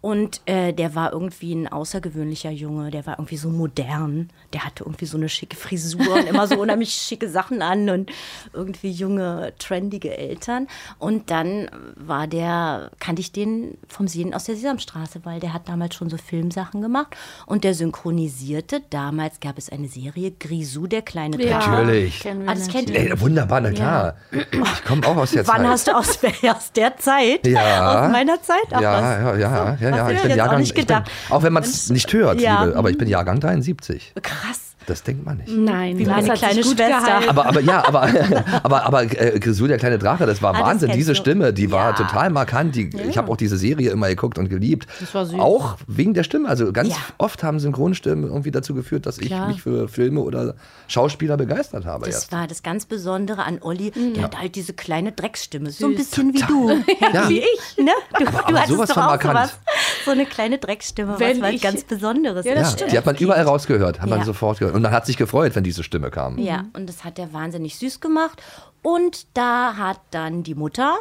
Und 0.02 0.42
äh, 0.48 0.74
der 0.74 0.96
war 0.96 1.14
irgendwie 1.14 1.54
ein 1.54 1.68
außergewöhnlicher 1.68 2.50
Junge, 2.50 2.90
der 2.90 3.06
war 3.06 3.20
irgendwie 3.20 3.38
so 3.38 3.50
modern. 3.50 4.30
Der 4.52 4.66
hatte 4.66 4.84
irgendwie 4.84 5.06
so 5.06 5.16
eine 5.16 5.30
schicke 5.30 5.56
Frisur 5.56 6.16
und 6.16 6.28
immer 6.28 6.48
so 6.48 6.60
unheimlich 6.60 6.92
schicke 7.08 7.30
Sachen 7.30 7.62
an 7.62 7.88
und 7.90 8.12
irgendwie 8.52 8.90
junge, 8.90 9.54
trendige 9.60 10.18
Eltern. 10.18 10.68
Und 10.98 11.30
dann 11.30 11.70
war 11.96 12.26
der, 12.26 12.90
kannte 13.00 13.22
ich 13.22 13.32
den 13.32 13.78
vom 13.88 14.08
Sehen 14.08 14.34
aus 14.34 14.46
der 14.46 14.56
Sesamstraße, 14.56 15.22
weil 15.24 15.40
der 15.40 15.54
hat 15.54 15.70
damals 15.70 15.94
schon 15.94 16.10
so 16.10 16.18
Filmsachen 16.18 16.82
gemacht 16.82 17.16
und 17.46 17.64
der 17.64 17.76
synchronisierte. 17.76 18.82
Damals 18.90 19.40
gab 19.40 19.60
es 19.60 19.70
eine 19.70 19.88
Serie, 19.88 20.32
Grisou, 20.32 20.88
der 20.88 21.04
kleine 21.04 21.40
Ja, 21.42 21.60
Drache. 21.60 21.70
Natürlich. 21.70 22.28
Ah, 22.48 22.56
das 22.56 22.68
kennt 22.70 22.90
ihr. 22.90 23.00
Ey, 23.12 23.22
wunderbar, 23.22 23.62
na 23.62 23.72
klar. 23.72 24.16
Ich 24.32 24.84
komme 24.84 25.06
auch 25.06 25.18
aus 25.18 25.32
der 25.32 25.48
Wann 25.48 25.58
Zeit. 25.58 25.68
hast 25.68 25.88
du 25.88 25.96
aus, 25.96 26.20
aus 26.50 26.72
der 26.72 26.98
Zeit? 26.98 27.46
Ja. 27.46 28.06
Aus 28.06 28.12
meiner 28.12 28.42
Zeit? 28.42 28.58
Ach, 28.72 28.82
ja, 28.82 28.94
was? 28.94 29.02
ja, 29.04 29.36
ja, 29.38 29.78
ja, 29.80 29.91
ja. 29.96 30.10
Ich 30.10 30.22
bin 30.22 30.36
Jahrgang, 30.38 30.62
ich 30.62 30.74
bin, 30.74 30.86
auch 31.30 31.44
wenn 31.44 31.54
man 31.54 31.64
es 31.64 31.90
nicht 31.90 32.12
hört, 32.14 32.40
Ja. 32.42 32.64
liebe, 32.64 32.78
aber 32.78 32.90
ich 32.90 32.98
bin 32.98 33.08
Jahrgang 33.08 33.40
73. 33.40 34.14
Krass. 34.22 34.71
Das 34.88 35.04
denkt 35.04 35.24
man 35.26 35.38
nicht. 35.38 35.50
Nein, 35.50 35.98
Wie 35.98 36.04
das 36.06 36.16
meine 36.26 36.34
kleine 36.34 36.64
Schwester. 36.64 36.88
gehalten. 36.88 37.30
Aber, 37.30 37.46
aber 37.46 37.60
ja, 37.62 37.88
aber, 37.88 38.10
aber, 38.64 38.84
aber 38.86 39.04
äh, 39.04 39.40
Grisou, 39.40 39.68
der 39.68 39.78
kleine 39.78 40.00
Drache, 40.00 40.26
das 40.26 40.42
war 40.42 40.52
Ah, 40.56 40.60
das 40.60 40.68
Wahnsinn. 40.68 40.88
kennst 40.90 41.00
Diese 41.00 41.12
du. 41.14 41.20
Stimme, 41.20 41.54
die 41.54 41.72
war 41.72 41.92
Ja. 41.92 41.96
total 41.96 42.30
markant. 42.32 42.76
Die, 42.76 42.90
Ich 43.10 43.18
habe 43.18 43.32
auch 43.32 43.38
diese 43.38 43.58
Serie 43.58 43.92
immer 43.92 44.08
geguckt 44.08 44.38
und 44.40 44.50
geliebt. 44.50 44.88
Das 45.00 45.14
war 45.14 45.26
süß. 45.26 45.40
Auch 45.40 45.78
wegen 45.88 46.14
der 46.14 46.24
Stimme. 46.24 46.50
Also 46.50 46.72
ganz 46.74 46.90
Ja. 46.90 46.96
oft 47.20 47.44
haben 47.44 47.60
Synchronstimmen 47.60 48.26
irgendwie 48.30 48.52
dazu 48.52 48.74
geführt, 48.74 49.06
dass 49.06 49.18
ich 49.20 49.28
Klar. 49.28 49.48
mich 49.50 49.62
für 49.62 49.88
Filme 49.88 50.22
oder 50.22 50.56
Schauspieler 50.88 51.38
begeistert 51.38 51.86
habe. 51.86 52.06
Das 52.08 52.16
erst. 52.16 52.32
war 52.32 52.48
das 52.48 52.64
ganz 52.64 52.86
Besondere 52.86 53.44
an 53.44 53.60
Olli. 53.62 53.92
Der 54.16 54.24
hat 54.24 54.40
halt 54.40 54.56
diese 54.56 54.74
kleine 54.74 55.12
Drecksstimme. 55.12 55.70
So 55.70 55.86
ein 55.88 55.96
Süß. 55.98 56.10
bisschen 56.10 56.34
wie 56.34 56.42
du. 56.42 56.70
Ja. 57.14 57.28
Wie 57.30 57.40
ich, 57.40 57.78
ne? 57.84 57.92
Du, 58.18 58.26
Aber- 58.28 58.32
du 58.32 58.38
aber 58.48 58.60
hattest 58.62 58.80
doch 58.92 58.98
auch 58.98 59.06
markant. 59.06 59.34
sowas. 59.38 59.60
So 60.06 60.12
eine 60.12 60.26
kleine 60.26 60.58
Drecksstimme, 60.58 61.16
Wenn 61.20 61.38
was 61.42 61.50
was 61.50 61.56
ich- 61.56 61.62
ganz 61.62 61.84
Besonderes 61.84 62.46
Ja, 62.46 62.56
das. 62.56 62.80
Ja, 62.80 62.88
die 62.88 62.98
hat 62.98 63.06
man 63.06 63.16
überall 63.18 63.44
rausgehört, 63.44 64.02
hat 64.02 64.10
man 64.10 64.20
Ja. 64.20 64.26
sofort 64.26 64.60
gehört. 64.60 64.71
Und 64.72 64.82
man 64.82 64.92
hat 64.92 65.06
sich 65.06 65.18
gefreut, 65.18 65.56
wenn 65.56 65.64
diese 65.64 65.84
Stimme 65.84 66.10
kam. 66.12 66.38
Ja, 66.38 66.66
und 66.74 66.88
das 66.88 67.04
hat 67.04 67.20
er 67.20 67.34
wahnsinnig 67.34 67.78
süß 67.78 68.00
gemacht. 68.00 68.42
Und 68.82 69.28
da 69.36 69.78
hat 69.78 70.00
dann 70.12 70.44
die 70.44 70.56
Mutter, 70.56 70.98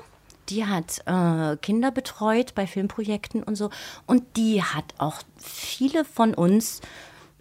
die 0.49 0.67
hat 0.67 1.03
äh, 1.07 1.57
Kinder 1.57 1.91
betreut 1.91 2.55
bei 2.55 2.67
Filmprojekten 2.67 3.43
und 3.43 3.57
so. 3.57 3.71
Und 4.07 4.37
die 4.37 4.63
hat 4.63 4.85
auch 4.99 5.23
viele 5.37 6.05
von 6.05 6.35
uns 6.35 6.81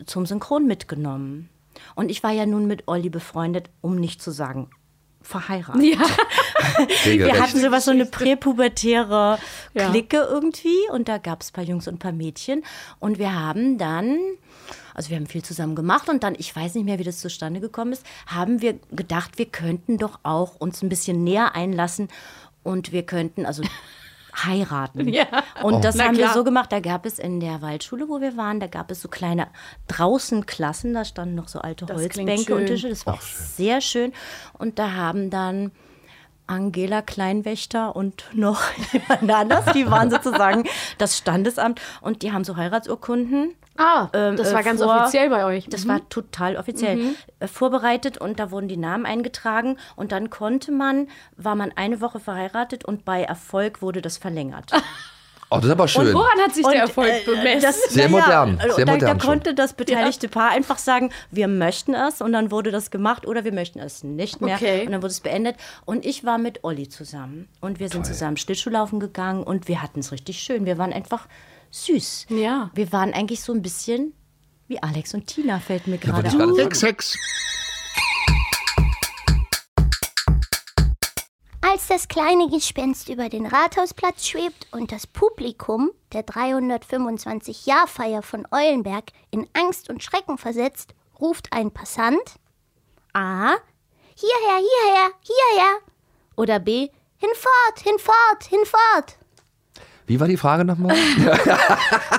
zum 0.05 0.25
Synchron 0.25 0.65
mitgenommen. 0.65 1.49
Und 1.95 2.09
ich 2.11 2.23
war 2.23 2.31
ja 2.31 2.45
nun 2.45 2.67
mit 2.67 2.87
Olli 2.87 3.09
befreundet, 3.09 3.69
um 3.81 3.95
nicht 3.95 4.21
zu 4.21 4.31
sagen 4.31 4.69
verheiratet. 5.21 5.83
Ja. 5.83 5.99
Wir 7.05 7.39
hatten 7.41 7.59
sowas, 7.59 7.85
so 7.85 7.91
eine 7.91 8.05
präpubertäre 8.05 9.37
Ja. 9.73 9.89
Clique 9.89 10.17
irgendwie 10.17 10.77
und 10.91 11.07
da 11.07 11.17
gab 11.17 11.41
es 11.41 11.49
ein 11.49 11.53
paar 11.53 11.63
Jungs 11.63 11.87
und 11.87 11.95
ein 11.95 11.99
paar 11.99 12.11
Mädchen 12.11 12.63
und 12.99 13.19
wir 13.19 13.37
haben 13.37 13.77
dann, 13.77 14.17
also 14.93 15.09
wir 15.09 15.17
haben 15.17 15.27
viel 15.27 15.43
zusammen 15.43 15.75
gemacht 15.75 16.09
und 16.09 16.23
dann, 16.23 16.35
ich 16.37 16.55
weiß 16.55 16.75
nicht 16.75 16.85
mehr, 16.85 16.99
wie 16.99 17.03
das 17.03 17.19
zustande 17.19 17.59
gekommen 17.59 17.93
ist, 17.93 18.05
haben 18.27 18.61
wir 18.61 18.79
gedacht, 18.91 19.37
wir 19.37 19.45
könnten 19.45 19.97
doch 19.97 20.19
auch 20.23 20.55
uns 20.55 20.81
ein 20.81 20.89
bisschen 20.89 21.23
näher 21.23 21.55
einlassen 21.55 22.07
und 22.63 22.91
wir 22.91 23.03
könnten 23.03 23.45
also 23.45 23.63
heiraten. 24.45 25.07
Ja. 25.07 25.25
Und 25.63 25.73
Oh. 25.75 25.79
das 25.81 25.95
Na 25.95 26.05
haben 26.05 26.17
wir 26.17 26.29
so 26.29 26.43
gemacht, 26.43 26.71
da 26.71 26.79
gab 26.79 27.05
es 27.05 27.19
in 27.19 27.39
der 27.39 27.61
Waldschule, 27.61 28.07
wo 28.07 28.21
wir 28.21 28.37
waren, 28.37 28.59
da 28.59 28.67
gab 28.67 28.91
es 28.91 29.01
so 29.01 29.07
kleine 29.09 29.47
draußen 29.87 30.45
Klassen, 30.45 30.93
da 30.93 31.03
standen 31.03 31.35
noch 31.35 31.47
so 31.47 31.59
alte 31.59 31.85
Das 31.85 31.97
Holzbänke 31.97 32.53
und 32.53 32.59
schön. 32.61 32.67
Tische, 32.67 32.89
das 32.89 33.05
war 33.05 33.15
auch 33.15 33.21
sehr 33.21 33.81
schön 33.81 34.13
und 34.57 34.77
da 34.79 34.93
haben 34.93 35.29
dann 35.29 35.71
Angela 36.47 37.01
Kleinwächter 37.01 37.95
und 37.95 38.23
noch 38.33 38.61
jemand 38.93 39.31
anders, 39.31 39.73
die 39.73 39.89
waren 39.89 40.09
sozusagen 40.09 40.63
das 40.97 41.17
Standesamt 41.17 41.79
und 42.01 42.21
die 42.23 42.31
haben 42.31 42.43
so 42.43 42.55
Heiratsurkunden. 42.55 43.53
Ah, 43.81 44.09
ähm, 44.13 44.35
das 44.35 44.51
äh, 44.51 44.53
war 44.53 44.61
ganz 44.63 44.81
vor- 44.83 44.93
offiziell 44.95 45.29
bei 45.29 45.45
euch. 45.45 45.67
Das 45.69 45.85
Mhm. 45.85 45.89
war 45.89 46.09
total 46.09 46.57
offiziell 46.57 47.15
äh, 47.39 47.47
vorbereitet 47.47 48.17
und 48.17 48.39
da 48.39 48.51
wurden 48.51 48.67
die 48.67 48.77
Namen 48.77 49.05
eingetragen 49.05 49.77
und 49.95 50.11
dann 50.11 50.29
konnte 50.29 50.71
man, 50.71 51.07
war 51.37 51.55
man 51.55 51.71
eine 51.75 52.01
Woche 52.01 52.19
verheiratet 52.19 52.83
und 52.85 53.05
bei 53.05 53.23
Erfolg 53.23 53.81
wurde 53.81 54.01
das 54.01 54.17
verlängert. 54.17 54.71
Oh, 55.51 55.55
das 55.55 55.65
ist 55.65 55.71
aber 55.71 55.87
schön. 55.87 56.05
Und 56.09 56.13
woran 56.13 56.39
hat 56.45 56.53
sich 56.53 56.63
der 56.63 56.81
Erfolg 56.81 57.09
äh, 57.11 57.25
bemessen? 57.25 57.61
das- 57.63 57.85
Sehr 57.89 58.03
ja, 58.03 58.09
modern, 58.09 58.59
äh, 58.59 58.71
sehr 58.71 58.85
da, 58.85 58.91
modern 58.91 59.17
Da 59.17 59.19
schon. 59.19 59.31
konnte 59.33 59.55
das 59.55 59.73
beteiligte 59.73 60.27
Paar 60.29 60.51
einfach 60.51 60.77
sagen, 60.77 61.09
wir 61.31 61.47
möchten 61.47 61.95
es 61.95 62.21
und 62.21 62.33
dann 62.33 62.51
wurde 62.51 62.69
das 62.69 62.91
gemacht 62.91 63.25
oder 63.25 63.43
wir 63.45 63.51
möchten 63.51 63.79
es 63.79 64.03
nicht 64.03 64.41
mehr 64.41 64.57
Okay. 64.57 64.85
und 64.85 64.91
dann 64.91 65.01
wurde 65.01 65.09
es 65.11 65.21
beendet. 65.21 65.55
Und 65.85 66.05
ich 66.05 66.23
war 66.23 66.37
mit 66.37 66.63
Olli 66.63 66.87
zusammen 66.87 67.47
und 67.61 67.79
wir 67.79 67.89
sind 67.89 68.05
zusammen 68.05 68.37
Schlittschuhlaufen 68.37 68.99
gegangen 68.99 69.41
und 69.41 69.67
wir 69.67 69.81
hatten 69.81 70.01
es 70.01 70.11
richtig 70.11 70.37
schön. 70.39 70.67
Wir 70.67 70.77
waren 70.77 70.93
einfach 70.93 71.25
süß. 71.71 72.27
Ja. 72.29 72.71
Wir 72.73 72.91
waren 72.91 73.13
eigentlich 73.13 73.41
so 73.41 73.53
ein 73.53 73.61
bisschen 73.61 74.13
wie 74.67 74.81
Alex 74.81 75.13
und 75.13 75.27
Tina, 75.27 75.59
fällt 75.59 75.87
mir 75.87 75.97
gerade 75.97 76.29
gerade 76.29 76.51
auf. 76.51 76.57
Hex, 76.57 76.83
Hex. 76.83 77.17
Als 81.61 81.87
das 81.87 82.07
kleine 82.07 82.49
Gespenst 82.49 83.09
über 83.09 83.29
den 83.29 83.45
Rathausplatz 83.45 84.25
schwebt 84.27 84.67
und 84.71 84.91
das 84.91 85.05
Publikum 85.05 85.91
der 86.13 86.25
325-Jahrfeier 86.25 88.21
von 88.21 88.47
Eulenberg 88.51 89.11
in 89.29 89.47
Angst 89.53 89.89
und 89.89 90.03
Schrecken 90.03 90.37
versetzt, 90.37 90.95
ruft 91.19 91.53
ein 91.53 91.71
Passant 91.71 92.39
A. 93.13 93.55
Hierher, 94.15 94.57
hierher, 94.57 95.11
hierher. 95.21 95.77
Oder 96.35 96.59
B. 96.59 96.89
Hinfort, 97.17 97.79
hinfort, 97.83 98.43
hinfort. 98.49 99.18
Wie 100.09 100.19
war 100.19 100.27
die 100.27 100.37
Frage 100.37 100.65
nochmal? 100.65 100.95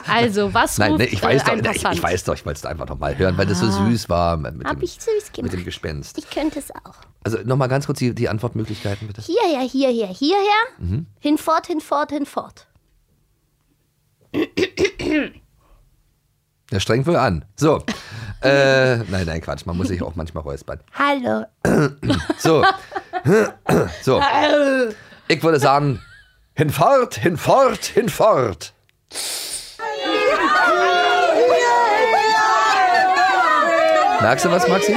Also, 0.07 0.53
was 0.53 0.79
Nein, 0.79 0.93
ruft 0.93 1.05
nee, 1.05 1.09
ich 1.13 1.23
weiß 1.23 1.43
äh, 1.43 1.45
doch, 1.45 1.53
ein 1.53 1.77
ich, 1.77 1.85
ich 1.85 2.03
weiß 2.03 2.25
doch, 2.25 2.35
ich 2.35 2.45
wollte 2.45 2.59
es 2.59 2.67
einfach 2.67 2.89
nochmal 2.89 3.17
hören, 3.17 3.39
weil 3.39 3.47
das 3.47 3.61
so 3.61 3.71
süß 3.71 4.09
war 4.09 4.37
mit, 4.37 4.65
Hab 4.65 4.77
dem, 4.79 4.83
ich 4.83 4.93
süß 4.95 5.31
mit 5.37 5.37
dem 5.37 5.51
gemacht. 5.51 5.65
Gespenst. 5.65 6.19
Ich 6.19 6.29
könnte 6.29 6.59
es 6.59 6.73
auch. 6.73 6.95
Also 7.23 7.39
nochmal 7.45 7.69
ganz 7.69 7.87
kurz 7.87 8.01
die, 8.01 8.13
die 8.13 8.29
Antwortmöglichkeiten 8.29 9.07
bitte. 9.07 9.23
Hierher, 9.23 9.61
hierher, 9.61 10.09
hierher. 10.09 10.63
Mhm. 10.79 11.07
Hinfort, 11.21 11.69
hinfort, 11.69 12.11
hinfort. 12.11 12.67
Der 16.73 16.81
strengt 16.81 17.07
wohl 17.07 17.17
an. 17.17 17.45
So. 17.55 17.85
äh, 18.43 18.97
nein, 18.97 19.27
nein, 19.27 19.41
Quatsch. 19.41 19.65
Man 19.67 19.77
muss 19.77 19.89
sich 19.89 20.03
auch 20.03 20.17
manchmal 20.17 20.43
räuspern. 20.43 20.81
Hallo. 20.93 21.45
So. 22.39 22.65
so. 24.03 24.21
Ich 25.29 25.43
würde 25.43 25.61
sagen, 25.61 26.01
hinfort, 26.61 27.15
hinfort, 27.15 27.87
hinfort. 27.87 28.75
Merkst 34.21 34.45
du 34.45 34.51
was, 34.51 34.69
Maxi? 34.69 34.95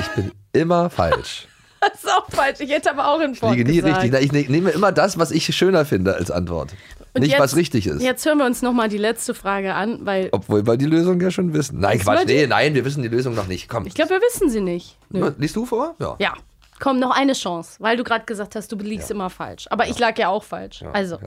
Ich 0.00 0.08
bin 0.14 0.32
immer 0.52 0.90
falsch. 0.90 1.46
Das 1.80 2.02
ist 2.02 2.10
auch 2.12 2.28
falsch. 2.30 2.58
Ich 2.58 2.70
hätte 2.70 2.90
aber 2.90 3.06
auch 3.06 3.18
Ich 3.20 3.26
hinfort 3.26 3.54
liege 3.56 3.70
nie 3.70 3.80
gesagt. 3.80 4.02
richtig. 4.02 4.20
Ich 4.24 4.32
ne- 4.32 4.46
nehme 4.50 4.70
immer 4.70 4.90
das, 4.90 5.16
was 5.16 5.30
ich 5.30 5.46
schöner 5.54 5.84
finde 5.84 6.12
als 6.16 6.28
Antwort. 6.28 6.72
Und 7.14 7.20
Nicht, 7.22 7.30
jetzt- 7.30 7.40
was 7.40 7.54
richtig 7.54 7.86
ist. 7.86 8.02
Jetzt 8.02 8.26
hören 8.26 8.38
wir 8.38 8.46
uns 8.46 8.62
nochmal 8.62 8.88
die 8.88 8.98
letzte 8.98 9.32
Frage 9.32 9.74
an, 9.74 10.00
weil 10.04 10.28
Obwohl 10.32 10.66
wir 10.66 10.76
die 10.76 10.86
Lösung 10.86 11.20
ja 11.20 11.30
schon 11.30 11.54
wissen. 11.54 11.78
Nein, 11.78 12.00
Quatsch. 12.00 12.26
Nee, 12.26 12.42
ich- 12.42 12.48
nein, 12.48 12.74
wir 12.74 12.84
wissen 12.84 13.02
die 13.04 13.08
Lösung 13.08 13.36
noch 13.36 13.46
nicht. 13.46 13.68
Komm. 13.68 13.86
ich 13.86 13.94
glaube, 13.94 14.10
wir 14.10 14.20
wissen 14.20 14.50
sie 14.50 14.60
nicht. 14.60 14.96
Nö. 15.10 15.30
Liest 15.38 15.54
du 15.54 15.66
vor? 15.66 15.94
Ja. 16.00 16.16
Ja. 16.18 16.32
Komm, 16.80 16.98
noch 16.98 17.16
eine 17.16 17.32
Chance, 17.32 17.76
weil 17.80 17.96
du 17.96 18.04
gerade 18.04 18.24
gesagt 18.24 18.54
hast, 18.56 18.70
du 18.72 18.76
liegst 18.76 19.10
immer 19.10 19.30
falsch. 19.30 19.66
Aber 19.70 19.88
ich 19.88 19.98
lag 19.98 20.18
ja 20.18 20.28
auch 20.28 20.44
falsch. 20.44 20.82
also, 20.92 21.18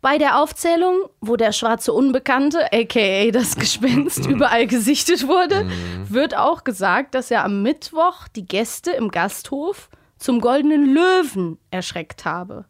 bei 0.00 0.18
der 0.18 0.40
Aufzählung, 0.40 1.04
wo 1.20 1.36
der 1.36 1.52
schwarze 1.52 1.92
Unbekannte, 1.92 2.72
aka 2.72 3.30
das 3.30 3.54
Gespenst, 3.56 4.26
überall 4.26 4.66
gesichtet 4.66 5.28
wurde, 5.28 5.70
wird 6.08 6.36
auch 6.36 6.64
gesagt, 6.64 7.14
dass 7.14 7.30
er 7.30 7.44
am 7.44 7.62
Mittwoch 7.62 8.26
die 8.34 8.46
Gäste 8.46 8.90
im 8.90 9.10
Gasthof 9.10 9.90
zum 10.18 10.40
goldenen 10.40 10.92
Löwen 10.92 11.58
erschreckt 11.70 12.24
habe. 12.24 12.64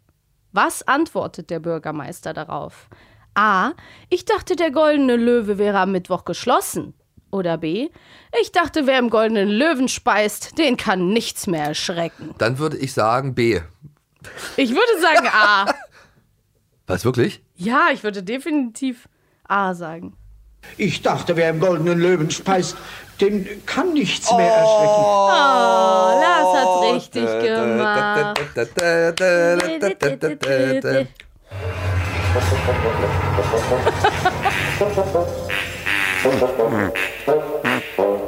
Was 0.52 0.86
antwortet 0.86 1.48
der 1.48 1.60
Bürgermeister 1.60 2.34
darauf? 2.34 2.88
A. 3.34 3.72
Ich 4.10 4.26
dachte, 4.26 4.56
der 4.56 4.70
goldene 4.70 5.16
Löwe 5.16 5.56
wäre 5.56 5.78
am 5.78 5.92
Mittwoch 5.92 6.26
geschlossen. 6.26 6.92
Oder 7.32 7.56
B. 7.56 7.88
Ich 8.40 8.52
dachte, 8.52 8.86
wer 8.86 8.98
im 8.98 9.08
goldenen 9.08 9.48
Löwen 9.48 9.88
speist, 9.88 10.58
den 10.58 10.76
kann 10.76 11.08
nichts 11.08 11.46
mehr 11.46 11.64
erschrecken. 11.64 12.34
Dann 12.38 12.58
würde 12.58 12.76
ich 12.76 12.92
sagen 12.92 13.34
B. 13.34 13.60
Ich 14.56 14.70
würde 14.70 15.00
sagen 15.00 15.26
A. 15.32 15.66
Was, 16.86 17.04
wirklich? 17.06 17.42
Ja, 17.56 17.88
ich 17.92 18.04
würde 18.04 18.22
definitiv 18.22 19.08
A 19.48 19.72
sagen. 19.74 20.14
Ich 20.76 21.02
dachte, 21.02 21.34
wer 21.36 21.50
im 21.50 21.58
goldenen 21.58 21.98
Löwen 21.98 22.30
speist, 22.30 22.76
den 23.20 23.64
kann 23.64 23.94
nichts 23.94 24.30
mehr 24.30 24.52
erschrecken. 24.52 25.04
Oh, 25.04 25.28
Lars 26.20 26.56
hat's 26.58 26.82
richtig 26.94 27.24
gemacht. 27.42 28.38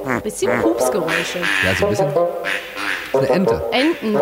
Ein 0.07 0.23
bisschen 0.23 0.61
Pupsgeräusche. 0.61 1.39
Ja, 1.65 1.75
so 1.75 1.87
ein 1.87 1.91
bisschen. 1.91 2.09
Eine 3.13 3.29
Ente. 3.29 3.63
Enten. 3.71 4.19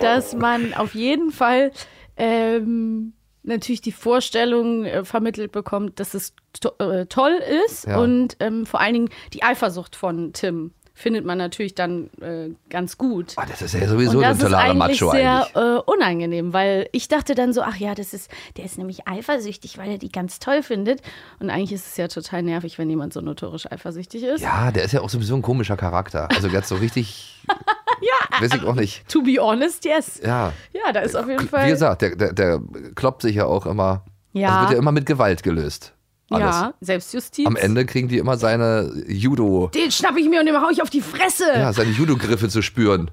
Dass 0.00 0.34
man 0.34 0.74
auf 0.74 0.94
jeden 0.94 1.30
Fall 1.30 1.70
ähm, 2.16 3.12
natürlich 3.44 3.80
die 3.80 3.92
Vorstellung 3.92 4.84
äh, 4.84 5.04
vermittelt 5.04 5.52
bekommt, 5.52 6.00
dass 6.00 6.14
es 6.14 6.34
to 6.60 6.70
äh, 6.78 7.06
toll 7.06 7.40
ist 7.66 7.86
Ja. 7.86 7.98
und 7.98 8.36
ähm, 8.40 8.66
vor 8.66 8.80
allen 8.80 8.94
Dingen 8.94 9.08
die 9.32 9.42
Eifersucht 9.42 9.96
von 9.96 10.32
Tim 10.32 10.72
findet 11.02 11.24
man 11.24 11.36
natürlich 11.36 11.74
dann 11.74 12.08
äh, 12.20 12.50
ganz 12.70 12.96
gut. 12.96 13.34
Ah, 13.36 13.44
das 13.44 13.60
ist 13.60 13.74
ja 13.74 13.86
sowieso 13.86 14.18
und 14.18 14.24
ein 14.24 14.30
das 14.30 14.38
ist 14.38 14.44
totaler 14.44 14.70
eigentlich 14.70 15.00
Macho 15.00 15.10
sehr 15.10 15.46
eigentlich. 15.54 15.56
äh, 15.56 15.80
unangenehm, 15.86 16.52
weil 16.52 16.88
ich 16.92 17.08
dachte 17.08 17.34
dann 17.34 17.52
so, 17.52 17.62
ach 17.62 17.76
ja, 17.76 17.94
das 17.94 18.14
ist, 18.14 18.30
der 18.56 18.64
ist 18.64 18.78
nämlich 18.78 19.06
eifersüchtig, 19.08 19.76
weil 19.78 19.90
er 19.90 19.98
die 19.98 20.10
ganz 20.12 20.38
toll 20.38 20.62
findet. 20.62 21.02
Und 21.40 21.50
eigentlich 21.50 21.72
ist 21.72 21.86
es 21.86 21.96
ja 21.96 22.08
total 22.08 22.42
nervig, 22.42 22.78
wenn 22.78 22.88
jemand 22.88 23.12
so 23.12 23.20
notorisch 23.20 23.70
eifersüchtig 23.70 24.22
ist. 24.22 24.40
Ja, 24.40 24.70
der 24.70 24.84
ist 24.84 24.92
ja 24.92 25.00
auch 25.00 25.10
sowieso 25.10 25.34
ein 25.34 25.42
komischer 25.42 25.76
Charakter. 25.76 26.28
Also 26.30 26.48
ganz 26.48 26.68
so 26.68 26.76
richtig, 26.76 27.42
ja, 28.00 28.40
weiß 28.40 28.54
ich 28.54 28.64
auch 28.64 28.74
nicht. 28.74 29.06
to 29.08 29.22
be 29.22 29.36
honest, 29.40 29.84
yes. 29.84 30.20
Ja, 30.24 30.52
Ja, 30.72 30.92
da 30.92 31.00
ist 31.00 31.16
auf 31.16 31.28
jeden 31.28 31.48
Fall. 31.48 31.66
wie 31.66 31.70
gesagt, 31.70 32.02
der, 32.02 32.16
der, 32.16 32.32
der 32.32 32.60
kloppt 32.94 33.22
sich 33.22 33.36
ja 33.36 33.46
auch 33.46 33.66
immer. 33.66 34.04
Ja. 34.32 34.48
Also 34.48 34.60
wird 34.62 34.70
ja 34.72 34.78
immer 34.78 34.92
mit 34.92 35.04
Gewalt 35.06 35.42
gelöst. 35.42 35.92
Alles. 36.34 36.54
ja, 36.56 36.74
Selbstjustiz. 36.80 37.46
Am 37.46 37.56
Ende 37.56 37.84
kriegen 37.86 38.08
die 38.08 38.18
immer 38.18 38.36
seine 38.36 38.90
Judo, 39.08 39.70
Den 39.74 39.90
schnapp 39.90 40.16
ich 40.16 40.28
mir 40.28 40.40
und 40.40 40.46
dem 40.46 40.60
hau 40.60 40.70
ich 40.70 40.82
auf 40.82 40.90
die 40.90 41.00
Fresse. 41.00 41.44
ja, 41.54 41.72
seine 41.72 41.90
Judo-Griffe 41.90 42.48
zu 42.48 42.62
spüren. 42.62 43.10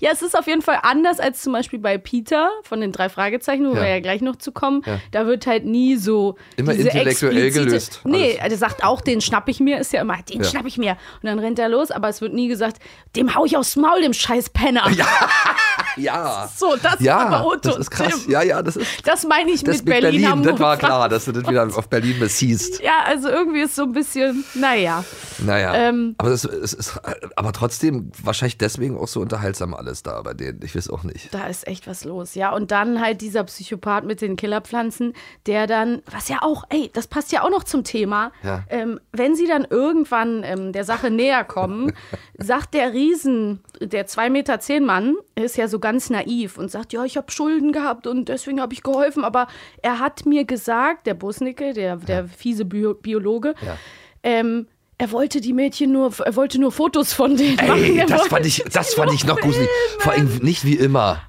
Ja, 0.00 0.10
es 0.12 0.20
ist 0.20 0.38
auf 0.38 0.46
jeden 0.46 0.60
Fall 0.60 0.80
anders 0.82 1.18
als 1.18 1.40
zum 1.40 1.54
Beispiel 1.54 1.78
bei 1.78 1.96
Peter 1.96 2.50
von 2.62 2.82
den 2.82 2.92
drei 2.92 3.08
Fragezeichen, 3.08 3.64
wo 3.70 3.74
Ja. 3.74 3.80
wir 3.80 3.88
ja 3.88 4.00
gleich 4.00 4.20
noch 4.20 4.36
zu 4.36 4.52
kommen. 4.52 4.82
Ja. 4.84 5.00
Da 5.12 5.26
wird 5.26 5.46
halt 5.46 5.64
nie 5.64 5.96
so. 5.96 6.36
Immer 6.56 6.74
intellektuell 6.74 7.50
gelöst, 7.50 8.00
Nee, 8.04 8.38
der 8.46 8.58
sagt 8.58 8.84
auch, 8.84 9.00
den 9.00 9.22
schnapp 9.22 9.48
ich 9.48 9.60
mir, 9.60 9.78
ist 9.78 9.92
ja 9.94 10.02
immer, 10.02 10.18
den 10.22 10.42
Ja. 10.42 10.48
schnapp 10.48 10.66
ich 10.66 10.76
mir. 10.76 10.92
Und 11.22 11.24
dann 11.26 11.38
rennt 11.38 11.58
er 11.58 11.70
los, 11.70 11.90
aber 11.90 12.08
es 12.10 12.20
wird 12.20 12.34
nie 12.34 12.48
gesagt, 12.48 12.82
dem 13.16 13.34
hau 13.34 13.46
ich 13.46 13.56
aufs 13.56 13.76
Maul, 13.76 14.02
dem 14.02 14.12
scheiß 14.12 14.50
Penner. 14.50 14.90
Ja. 14.90 15.06
Ja. 15.96 16.48
So, 16.56 16.76
das 16.82 17.00
ja, 17.00 17.30
war 17.30 17.46
Otto 17.46 17.70
das 17.70 17.78
ist 17.78 17.90
krass. 17.90 18.26
Ja, 18.26 18.42
ja, 18.42 18.62
das 18.62 18.76
ist 18.76 19.06
Das 19.06 19.24
meine 19.24 19.50
ich 19.50 19.64
das 19.64 19.78
mit 19.78 19.86
Berlin, 19.86 20.28
Hamburg. 20.28 20.52
das 20.52 20.60
war 20.60 20.76
klar, 20.76 21.08
dass 21.08 21.24
du 21.24 21.32
das 21.32 21.46
wieder 21.48 21.68
auf 21.74 21.88
Berlin 21.88 22.18
missziehst. 22.18 22.80
Ja, 22.82 23.04
also 23.06 23.28
irgendwie 23.28 23.60
ist 23.60 23.74
so 23.74 23.82
ein 23.84 23.92
bisschen, 23.92 24.44
naja. 24.54 25.04
Naja, 25.38 25.74
Ähm, 25.74 26.14
aber, 26.18 26.30
das, 26.30 26.44
es 26.44 26.72
ist, 26.72 27.00
aber 27.36 27.52
trotzdem 27.52 28.12
wahrscheinlich 28.22 28.58
deswegen 28.58 28.96
auch 28.96 29.08
so 29.08 29.20
unterhaltsam 29.20 29.74
alles 29.74 30.02
da 30.02 30.20
bei 30.22 30.34
denen. 30.34 30.60
Ich 30.62 30.74
weiß 30.74 30.90
auch 30.90 31.02
nicht. 31.02 31.32
Da 31.34 31.46
ist 31.46 31.66
echt 31.66 31.86
was 31.86 32.04
los, 32.04 32.34
ja. 32.34 32.52
Und 32.52 32.70
dann 32.70 33.00
halt 33.00 33.20
dieser 33.20 33.44
Psychopath 33.44 34.04
mit 34.04 34.20
den 34.20 34.36
Killerpflanzen, 34.36 35.14
der 35.46 35.66
dann, 35.66 36.02
was 36.10 36.28
ja 36.28 36.38
auch, 36.42 36.64
ey, 36.70 36.90
das 36.92 37.06
passt 37.06 37.32
ja 37.32 37.42
auch 37.42 37.50
noch 37.50 37.64
zum 37.64 37.84
Thema. 37.84 38.32
Ja. 38.42 38.64
Ähm, 38.68 39.00
wenn 39.12 39.34
sie 39.34 39.46
dann 39.46 39.66
irgendwann 39.68 40.42
ähm, 40.44 40.72
der 40.72 40.84
Sache 40.84 41.10
näher 41.10 41.44
kommen, 41.44 41.92
sagt 42.38 42.74
der 42.74 42.92
Riesen, 42.92 43.60
der 43.80 44.06
2,10 44.06 44.30
Meter 44.30 44.60
zehn 44.60 44.84
Mann, 44.84 45.16
ist 45.34 45.56
ja 45.56 45.68
so 45.68 45.78
ganz 45.82 46.08
naiv 46.08 46.56
und 46.56 46.70
sagt, 46.70 46.94
ja, 46.94 47.04
ich 47.04 47.18
habe 47.18 47.30
Schulden 47.30 47.72
gehabt 47.72 48.06
und 48.06 48.30
deswegen 48.30 48.58
habe 48.62 48.72
ich 48.72 48.82
geholfen. 48.82 49.22
Aber 49.24 49.46
er 49.82 49.98
hat 49.98 50.24
mir 50.24 50.46
gesagt, 50.46 51.06
der 51.06 51.12
Busnicke, 51.14 51.74
der, 51.74 51.96
der 51.96 52.26
fiese 52.26 52.64
Bio 52.64 52.94
Biologe, 52.94 53.54
Ja. 53.60 53.76
ähm, 54.22 54.66
er 54.98 55.10
wollte 55.12 55.40
die 55.42 55.52
Mädchen 55.52 55.92
nur, 55.92 56.12
er 56.24 56.36
wollte 56.36 56.58
nur 56.60 56.70
Fotos 56.72 57.12
von 57.12 57.36
denen 57.36 57.56
machen. 57.56 57.82
Ey, 57.82 57.98
Er 57.98 58.06
das 58.06 58.28
fand 58.28 58.46
ich, 58.46 58.64
das 58.72 58.94
fand 58.94 59.12
ich 59.12 59.26
noch 59.26 59.38
gruselig. 59.40 59.68
Vor 59.98 60.12
allem 60.12 60.36
nicht 60.42 60.64
wie 60.64 60.76
immer. 60.76 61.20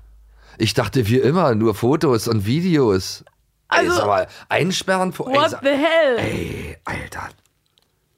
Ich 0.59 0.73
dachte 0.75 1.07
wie 1.07 1.17
immer, 1.17 1.55
nur 1.55 1.73
Fotos 1.75 2.27
und 2.27 2.45
Videos. 2.45 3.25
Ey, 3.71 3.79
Also- 3.79 3.95
sag 3.97 4.05
mal, 4.05 4.27
einsperren 4.49 5.11
vor. 5.11 5.27
Ey, 5.29 5.35
What 5.35 5.49
sag- 5.49 5.63
the 5.63 5.69
hell? 5.69 6.17
ey, 6.19 6.77
Alter. 6.85 7.29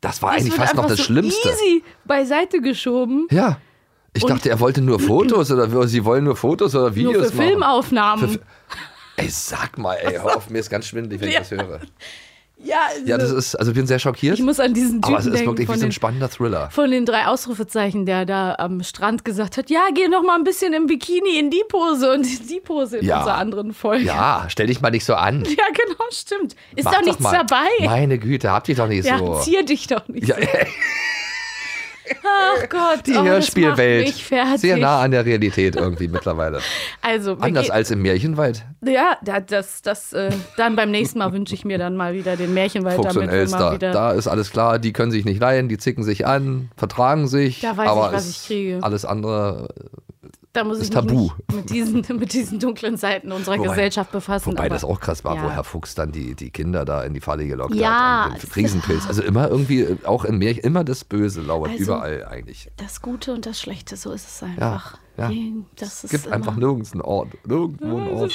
Das 0.02 0.22
war 0.22 0.36
Es 0.36 0.42
eigentlich 0.42 0.54
fast 0.56 0.76
noch 0.76 0.86
das 0.88 0.98
so 0.98 1.04
Schlimmste. 1.04 1.48
easy 1.50 1.84
beiseite 2.04 2.60
geschoben. 2.62 3.28
Ja. 3.32 3.58
Ich 4.16 4.24
Und- 4.24 4.30
dachte, 4.32 4.50
er 4.50 4.60
wollte 4.60 4.82
nur 4.82 5.00
Fotos 5.00 5.52
oder 5.52 5.88
sie 5.88 6.04
wollen 6.06 6.24
nur 6.24 6.36
Fotos 6.36 6.74
oder 6.74 6.96
Videos 6.96 7.14
Nur 7.16 7.26
für 7.26 7.36
machen. 7.36 7.48
Filmaufnahmen. 7.50 8.30
Für- 8.30 8.40
Ey, 9.18 9.30
sag 9.30 9.78
mal, 9.78 9.94
ey, 9.96 10.14
hör 10.16 10.38
auf, 10.38 10.50
mir 10.50 10.60
ist 10.60 10.70
ganz 10.70 10.88
schwindelig, 10.88 11.22
wenn 11.22 11.28
ich 11.30 11.34
Ja. 11.36 11.40
das 11.42 11.52
höre. 11.52 11.80
ja, 12.58 12.78
Ja, 13.06 13.18
das 13.18 13.32
ist, 13.32 13.56
also 13.56 13.72
ich 13.72 13.78
bin 13.78 13.88
sehr 13.88 14.00
schockiert. 14.00 14.38
Ich 14.40 14.44
muss 14.44 14.60
an 14.60 14.74
diesen 14.74 15.02
Typen 15.02 15.14
aber 15.16 15.20
es 15.20 15.26
ist 15.26 15.34
denken 15.36 15.48
wirklich 15.52 15.70
wie 15.70 15.78
so 15.80 15.86
ein 15.86 15.92
spannender 15.94 16.30
Thriller. 16.30 16.70
von 16.72 16.90
den 16.92 17.06
drei 17.06 17.28
Ausrufezeichen, 17.28 18.06
der 18.06 18.26
da 18.26 18.56
am 18.58 18.84
Strand 18.84 19.24
gesagt 19.24 19.56
hat, 19.58 19.70
ja, 19.70 19.82
geh 19.94 20.08
noch 20.10 20.22
mal 20.24 20.36
ein 20.38 20.44
bisschen 20.44 20.74
im 20.74 20.88
Bikini 20.88 21.38
in 21.40 21.50
die 21.50 21.64
Pose 21.70 22.12
und 22.14 22.26
in 22.26 22.48
die 22.48 22.60
Pose 22.60 22.98
in 22.98 23.06
Ja. 23.06 23.20
unserer 23.20 23.36
anderen 23.38 23.74
Folge. 23.74 24.04
Ja, 24.06 24.46
stell 24.50 24.68
dich 24.68 24.82
mal 24.82 24.92
nicht 24.92 25.06
so 25.06 25.16
an. 25.16 25.44
Ja, 25.46 25.64
genau, 25.74 26.06
stimmt. 26.12 26.56
Ist 26.76 26.86
Mach 26.86 26.94
doch 26.96 27.02
nichts 27.04 27.20
mal. 27.22 27.32
dabei. 27.46 27.86
Meine 27.86 28.18
Güte, 28.18 28.52
habt 28.52 28.68
ihr 28.70 28.76
doch 28.76 28.88
nicht 28.88 29.06
ja, 29.06 29.18
so. 29.18 29.40
zier 29.40 29.64
dich 29.64 29.88
doch 29.88 30.08
nicht. 30.08 30.28
Ja, 30.28 30.36
so. 30.36 30.42
Ach 32.24 32.70
Gott, 32.70 33.08
die 33.08 33.16
oh, 33.16 33.24
Hörspielwelt. 33.24 34.14
Sehr 34.58 34.78
nah 34.78 35.02
an 35.02 35.12
der 35.12 35.26
Realität 35.26 35.76
irgendwie 35.76 36.08
mittlerweile. 36.08 36.60
Also, 37.02 37.38
Anders 37.40 37.70
als 37.70 37.92
im 37.92 38.02
Märchenwald. 38.02 38.64
Ja, 38.84 39.18
da- 39.24 39.40
das, 39.40 39.82
das, 39.82 40.14
äh, 40.14 40.32
dann 40.58 40.76
beim 40.76 40.92
nächsten 40.92 41.20
Mal 41.20 41.34
wünsche 41.34 41.54
ich 41.56 41.66
mir 41.66 41.78
dann 41.78 41.96
mal 41.96 42.14
wieder 42.14 42.36
den 42.36 42.54
Märchenwald, 42.54 42.96
Fuchs 42.96 43.16
und 43.16 43.28
damit 43.28 43.30
mal 43.52 43.72
Elster. 43.72 43.78
Da 43.78 44.12
ist 44.12 44.28
alles 44.28 44.52
klar, 44.52 44.80
die 44.80 44.94
können 44.94 45.12
sich 45.12 45.26
nicht 45.26 45.40
leihen, 45.40 45.70
die 45.70 45.78
zicken 45.78 46.04
sich 46.04 46.26
an, 46.26 46.70
vertragen 46.78 47.28
sich. 47.28 47.62
Da 47.62 47.76
weiß 47.78 47.90
aber 47.90 48.08
ich, 48.08 48.14
was 48.14 48.30
ich 48.30 48.46
kriege. 48.46 48.80
Alles 48.82 49.06
andere 49.06 49.70
Da 50.56 50.64
muss 50.64 50.78
ist 50.80 50.86
ich 50.90 50.96
mich 50.96 51.06
tabu. 51.06 51.22
nicht 51.22 51.54
mit 51.54 51.70
diesen, 51.70 52.06
mit 52.20 52.34
diesen 52.34 52.60
dunklen 52.60 52.98
Seiten 52.98 53.32
unserer 53.32 53.58
Wobei- 53.60 53.68
Gesellschaft 53.70 54.12
befassen. 54.12 54.48
Wobei 54.54 54.62
aber, 54.66 54.70
das 54.70 54.84
auch 54.84 55.00
krass 55.00 55.24
war, 55.24 55.36
ja. 55.36 55.44
wo 55.44 55.50
Herr 55.52 55.64
Fuchs 55.64 55.94
dann 55.96 56.12
die, 56.12 56.34
die 56.34 56.50
Kinder 56.50 56.86
da 56.86 57.04
in 57.04 57.14
die 57.14 57.20
Falle 57.22 57.46
gelockt 57.46 57.76
Ja, 57.76 58.30
hat. 58.32 58.42
Den 58.42 58.50
es- 58.50 58.56
Riesenpilz. 58.56 59.06
Also 59.08 59.22
immer 59.22 59.50
irgendwie, 59.50 59.98
auch 60.06 60.26
im 60.26 60.38
Märchen, 60.38 60.64
immer 60.64 60.84
das 60.84 61.04
Böse 61.04 61.42
lauert 61.42 61.72
Also- 61.72 61.84
überall 61.84 62.26
eigentlich. 62.26 62.72
Das 62.78 63.02
Gute 63.02 63.34
und 63.34 63.46
das 63.46 63.60
Schlechte, 63.60 63.98
so 63.98 64.12
ist 64.12 64.28
es 64.28 64.42
Ja, 64.42 64.48
einfach. 64.48 64.98
ja. 65.18 65.30
Das 65.76 65.90
Es 65.90 66.04
ist 66.06 66.10
gibt 66.12 66.26
immer- 66.28 66.36
einfach 66.36 66.56
nirgends 66.56 66.94
einen 66.94 67.02
Ort. 67.02 67.30
Nirgendwo 67.46 67.98
einen 67.98 68.08
Ort. 68.14 68.34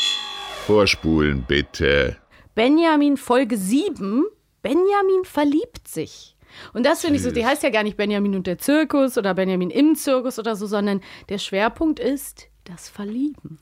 Vorspulen 0.67 1.45
bitte. 1.49 2.17
Benjamin 2.55 3.17
Folge 3.17 3.57
7. 3.57 4.25
Benjamin 4.63 5.25
verliebt 5.25 5.89
sich. 5.89 6.37
Und 6.73 6.85
das 6.87 7.01
finde 7.01 7.17
ich 7.17 7.23
so, 7.23 7.31
die 7.31 7.45
heißt 7.47 7.63
ja 7.63 7.71
gar 7.71 7.83
nicht 7.83 7.97
Benjamin 7.97 8.35
und 8.35 8.47
der 8.47 8.59
Zirkus 8.59 9.17
oder 9.19 9.35
Benjamin 9.35 9.71
im 9.71 9.95
Zirkus 9.95 10.39
oder 10.39 10.57
so, 10.57 10.67
sondern 10.67 11.01
der 11.29 11.39
Schwerpunkt 11.39 11.99
ist 12.01 12.47
das 12.65 12.89
Verlieben. 12.89 13.59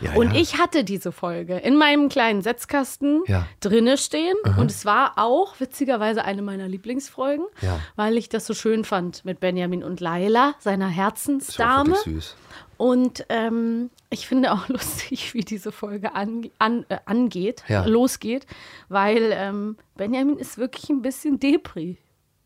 Ja, 0.00 0.12
und 0.12 0.34
ja. 0.34 0.40
ich 0.40 0.58
hatte 0.58 0.84
diese 0.84 1.10
Folge 1.10 1.56
in 1.56 1.74
meinem 1.76 2.08
kleinen 2.08 2.42
Setzkasten 2.42 3.22
Ja. 3.26 3.46
drinne 3.60 3.96
stehen. 3.98 4.36
Aha. 4.44 4.60
Und 4.60 4.70
es 4.70 4.84
war 4.84 5.14
auch 5.16 5.58
witzigerweise 5.58 6.24
eine 6.24 6.42
meiner 6.42 6.68
Lieblingsfolgen, 6.68 7.46
Ja. 7.60 7.80
weil 7.96 8.16
ich 8.18 8.28
das 8.28 8.46
so 8.46 8.54
schön 8.54 8.84
fand 8.84 9.24
mit 9.24 9.40
Benjamin 9.40 9.82
und 9.82 10.00
Laila, 10.00 10.54
seiner 10.60 10.86
Herzensdame. 10.88 11.96
süß. 11.96 12.36
Und 12.76 13.24
ähm, 13.30 13.90
ich 14.10 14.26
finde 14.28 14.52
auch 14.52 14.68
lustig, 14.68 15.34
wie 15.34 15.40
diese 15.40 15.72
Folge 15.72 16.14
an, 16.14 16.50
an, 16.58 16.84
äh, 16.88 16.98
angeht, 17.06 17.64
losgeht, 17.86 18.46
weil 18.88 19.30
ähm, 19.32 19.76
Benjamin 19.96 20.36
ist 20.36 20.58
wirklich 20.58 20.88
ein 20.90 21.00
bisschen 21.02 21.40
Depri. 21.40 21.96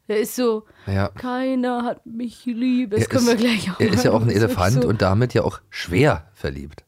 Er 0.09 0.19
ist 0.21 0.37
so, 0.37 0.65
Ja. 0.87 1.09
keiner 1.09 1.83
hat 1.85 2.07
mich 2.07 2.45
lieb. 2.45 2.91
Das 2.93 3.01
Er 3.03 3.07
können 3.09 3.23
ist, 3.23 3.29
wir 3.29 3.37
gleich 3.37 3.71
auch 3.71 3.81
Er 3.81 3.93
ist 3.93 4.05
ja 4.05 4.13
auch 4.13 4.23
ein 4.23 4.31
Elefant 4.31 4.83
so. 4.83 4.89
und 4.89 5.03
damit 5.03 5.35
ja 5.35 5.43
auch 5.43 5.61
schwer 5.71 6.29
verliebt. 6.35 6.85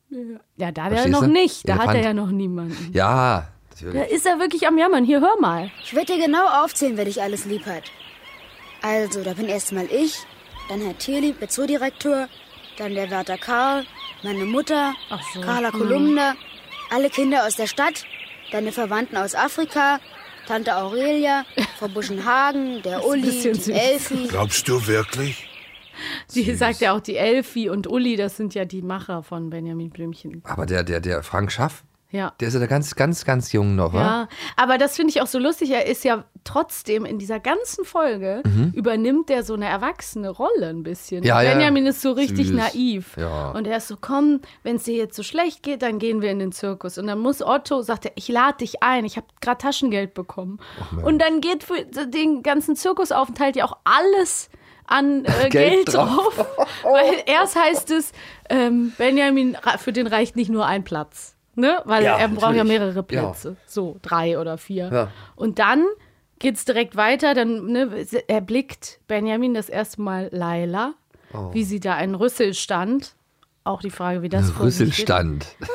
Ja, 0.57 0.71
da 0.73 0.91
wäre 0.91 1.03
er 1.03 1.09
noch 1.09 1.27
nicht. 1.27 1.69
Da 1.69 1.75
hat 1.75 1.89
er 1.89 1.95
Elefant. 1.95 2.05
ja 2.05 2.15
noch 2.15 2.31
niemanden. 2.31 2.91
Ja, 2.93 3.49
Da 3.81 3.87
natürlich. 3.87 4.13
ist 4.13 4.27
er 4.27 4.39
wirklich 4.39 4.67
am 4.69 4.79
Jammern. 4.79 5.05
Hier, 5.05 5.21
hör 5.21 5.39
mal. 5.41 5.71
Ich 5.83 5.95
werde 5.95 6.15
dir 6.15 6.25
genau 6.27 6.47
aufzählen, 6.65 6.97
wer 6.97 7.05
dich 7.07 7.21
alles 7.23 7.45
lieb 7.45 7.67
hat. 7.67 7.85
Also, 8.83 9.25
da 9.25 9.33
bin 9.35 9.47
erstmal 9.47 9.87
ich, 9.87 10.19
dann 10.69 10.81
Herr 10.81 10.97
Tierlieb, 10.97 11.41
der 11.41 11.49
Zoodirektor, 11.49 12.29
dann 12.79 12.95
der 12.95 13.11
Wärter 13.11 13.37
Karl, 13.39 13.85
meine 14.23 14.45
Mutter, 14.45 14.95
so. 15.35 15.41
Carla 15.41 15.73
Hm. 15.73 15.79
Kolumna, 15.81 16.35
alle 16.95 17.11
Kinder 17.11 17.45
aus 17.47 17.57
der 17.57 17.67
Stadt, 17.67 18.05
deine 18.53 18.71
Verwandten 18.73 19.17
aus 19.17 19.35
Afrika, 19.35 19.99
Tante 20.49 20.75
Aurelia, 20.75 21.45
Frau 21.79 21.89
Buschenhagen, 21.89 22.81
der 22.81 23.07
Uli, 23.07 23.21
die 23.21 23.53
süß. 23.53 23.69
Elfi. 23.69 24.29
Glaubst 24.29 24.67
du 24.67 24.87
wirklich? 24.87 25.47
Sie 26.27 26.55
sagt 26.55 26.81
ja 26.81 26.97
auch, 26.97 27.01
die 27.01 27.17
Elfi 27.17 27.69
und 27.69 27.87
Uli, 27.87 28.17
das 28.17 28.39
sind 28.39 28.55
ja 28.55 28.65
die 28.65 28.81
Macher 28.81 29.23
von 29.23 29.51
Benjamin 29.51 29.91
Blümchen. 29.91 30.41
Aber 30.45 30.65
der, 30.65 30.85
der, 30.85 31.01
der 31.01 31.23
Frank 31.23 31.53
Schaff, 31.53 31.85
Ja. 32.11 32.33
der 32.41 32.49
ist 32.49 32.55
ja 32.55 32.65
ganz, 32.67 32.95
ganz, 32.97 33.25
ganz 33.27 33.53
jung 33.53 33.77
noch, 33.77 33.93
wa? 33.93 34.01
Ja, 34.01 34.29
aber 34.57 34.79
das 34.79 34.97
finde 34.97 35.11
ich 35.11 35.21
auch 35.21 35.27
so 35.27 35.39
lustig. 35.39 35.71
Er 35.73 35.87
ist 35.87 36.05
ja 36.05 36.25
trotzdem 36.43 37.05
in 37.05 37.19
dieser 37.19 37.39
ganzen 37.39 37.85
Folge 37.85 38.43
Mhm. 38.47 38.73
übernimmt 38.75 39.29
er 39.31 39.43
so 39.43 39.53
eine 39.53 39.67
erwachsene 39.67 40.31
Rolle 40.31 40.69
ein 40.71 40.83
bisschen. 40.83 41.23
Ja, 41.23 41.43
ja. 41.43 41.53
Benjamin 41.53 41.85
ist 41.87 42.01
so 42.01 42.13
richtig 42.13 42.47
Süß. 42.49 42.57
naiv. 42.57 43.17
Ja. 43.19 43.51
Und 43.51 43.67
er 43.67 43.77
ist 43.77 43.89
so, 43.89 43.97
komm, 44.01 44.41
wenn 44.63 44.77
es 44.77 44.85
dir 44.85 44.97
jetzt 44.97 45.17
so 45.17 45.23
schlecht 45.23 45.63
geht, 45.63 45.83
dann 45.83 45.99
gehen 45.99 46.23
wir 46.23 46.31
in 46.31 46.39
den 46.39 46.53
Zirkus. 46.53 46.97
Und 46.97 47.09
dann 47.09 47.19
muss 47.19 47.43
Otto, 47.43 47.83
sagt 47.83 48.07
er, 48.07 48.13
ich 48.15 48.29
lade 48.29 48.59
dich 48.59 48.83
ein, 48.83 49.05
ich 49.05 49.17
habe 49.19 49.27
gerade 49.43 49.59
Taschengeld 49.59 50.15
bekommen. 50.15 50.59
und 51.05 51.19
dann 51.21 51.43
geht 51.43 51.63
für 51.65 51.85
den 51.85 52.43
ganzen 52.43 52.75
Zirkusaufenthalt 52.75 53.57
ja 53.57 53.67
auch 53.67 53.77
alles 53.85 54.49
an 54.87 55.27
äh, 55.27 55.51
Geld 55.51 55.53
Geld, 55.53 55.95
drauf. 55.95 56.35
drauf. 56.37 56.67
Weil 56.85 57.23
erst 57.27 57.55
heißt 57.57 57.91
es, 57.91 58.13
ähm, 58.49 58.93
Benjamin, 58.97 59.59
für 59.79 59.93
den 59.93 60.07
reicht 60.07 60.37
nicht 60.37 60.49
nur 60.51 60.65
ein 60.65 60.85
Platz. 60.85 61.35
Ne? 61.59 61.83
Weil 61.85 62.05
Ja, 62.05 62.17
er 62.19 62.29
braucht 62.29 62.55
ja 62.55 62.63
natürlich. 62.63 62.79
mehrere 62.79 63.03
Plätze. 63.03 63.57
So, 63.67 63.97
drei 64.01 64.39
oder 64.39 64.59
vier. 64.59 64.91
Ja. 64.93 65.09
Und 65.35 65.59
dann 65.59 65.85
geht's 66.39 66.65
direkt 66.65 66.95
weiter. 66.95 67.35
Dann 67.35 67.67
ne, 67.67 68.07
erblickt 68.29 69.01
Benjamin 69.09 69.55
das 69.55 69.69
erste 69.69 70.01
Mal 70.01 70.29
Laila, 70.31 70.95
Oh. 71.35 71.53
wie 71.53 71.65
sie 71.65 71.81
da 71.81 71.95
einen 71.95 72.15
Rüsselstand. 72.15 73.15
Auch 73.65 73.81
die 73.83 73.91
Frage, 73.91 74.23
wie 74.23 74.29
das 74.29 74.47
geht. 74.55 74.61
Rüsselstand. 74.61 75.47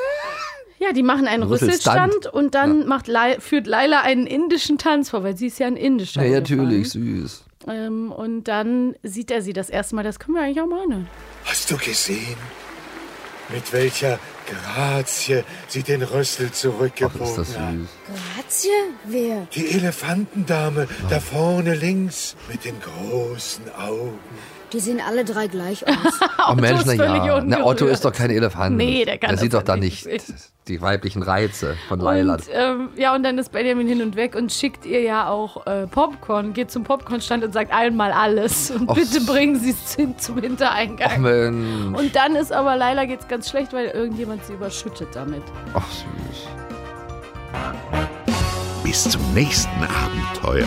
Ja, 0.80 0.92
die 0.92 1.04
machen 1.04 1.26
einen 1.26 1.44
Rüsselstand. 1.44 2.26
Und 2.26 2.54
dann 2.54 2.86
macht 2.86 3.06
Lai, 3.08 3.38
führt 3.40 3.66
Laila 3.66 4.02
einen 4.02 4.26
indischen 4.26 4.76
Tanz 4.76 5.08
vor, 5.08 5.22
weil 5.22 5.34
sie 5.34 5.46
ist 5.46 5.58
ja 5.58 5.66
ein 5.66 5.76
indischer. 5.78 6.22
Ja, 6.24 6.40
natürlich, 6.40 6.90
süß. 6.90 7.44
Ähm, 7.68 8.12
und 8.12 8.44
dann 8.44 8.94
sieht 9.02 9.30
er 9.30 9.40
sie 9.40 9.54
das 9.54 9.70
erste 9.70 9.94
Mal. 9.94 10.02
Das 10.02 10.18
können 10.18 10.34
wir 10.36 10.42
eigentlich 10.42 10.60
auch 10.60 10.66
mal 10.66 10.82
anhören. 10.82 11.06
Hast 11.46 11.70
du 11.70 11.78
gesehen, 11.78 12.36
mit 13.48 13.72
welcher 13.72 14.18
Grazie 14.46 15.44
sie 15.68 15.82
den 15.82 16.02
Rüssel 16.02 16.52
zurückgebogen 16.52 17.46
hat? 17.46 17.74
Grazie? 18.36 18.68
Wer? 19.04 19.46
Die 19.54 19.70
Elefantendame, 19.70 20.88
da 21.08 21.20
vorne 21.20 21.74
links, 21.74 22.36
mit 22.50 22.64
den 22.64 22.76
großen 22.80 23.72
Augen. 23.74 24.18
Die 24.74 24.80
sehen 24.80 25.00
alle 25.00 25.24
drei 25.24 25.46
gleich 25.46 25.86
aus. 25.88 26.20
Oh 26.50 26.54
Mensch, 26.56 26.80
ist 26.80 26.86
na 26.86 26.94
völlig 26.96 27.24
ja. 27.24 27.40
Na, 27.44 27.64
Otto 27.64 27.86
ist 27.86 28.04
doch 28.04 28.12
kein 28.12 28.30
Elefant. 28.30 28.76
Nee, 28.76 29.04
der 29.04 29.18
kann 29.18 29.30
Der 29.30 29.38
sieht 29.38 29.54
doch 29.54 29.62
da 29.62 29.76
nicht 29.76 30.04
die 30.66 30.80
weiblichen 30.80 31.22
Reize 31.22 31.76
von 31.88 32.00
Laila. 32.00 32.34
Und, 32.34 32.42
ähm, 32.52 32.88
ja, 32.96 33.14
und 33.14 33.22
dann 33.22 33.38
ist 33.38 33.52
Benjamin 33.52 33.86
hin 33.86 34.02
und 34.02 34.16
weg 34.16 34.34
und 34.34 34.50
schickt 34.50 34.84
ihr 34.84 35.00
ja 35.00 35.28
auch 35.28 35.64
äh, 35.68 35.86
Popcorn, 35.86 36.54
geht 36.54 36.72
zum 36.72 36.82
Popcornstand 36.82 37.44
und 37.44 37.52
sagt 37.52 37.72
einmal 37.72 38.10
alles. 38.10 38.72
Und 38.72 38.88
Och. 38.90 38.94
bitte 38.96 39.20
bringen 39.20 39.60
Sie 39.60 39.70
es 39.70 39.94
hin 39.94 40.18
zum 40.18 40.40
Hintereingang. 40.40 41.22
Mensch. 41.22 41.96
Und 41.96 42.16
dann 42.16 42.34
ist 42.34 42.52
aber 42.52 42.76
Laila 42.76 43.04
geht's 43.04 43.28
ganz 43.28 43.48
schlecht, 43.50 43.72
weil 43.72 43.86
irgendjemand 43.86 44.44
sie 44.44 44.54
überschüttet 44.54 45.08
damit. 45.14 45.42
Ach 45.74 45.86
süß. 45.88 46.48
Bis 48.82 49.04
zum 49.08 49.22
nächsten 49.34 49.70
Abenteuer. 49.84 50.66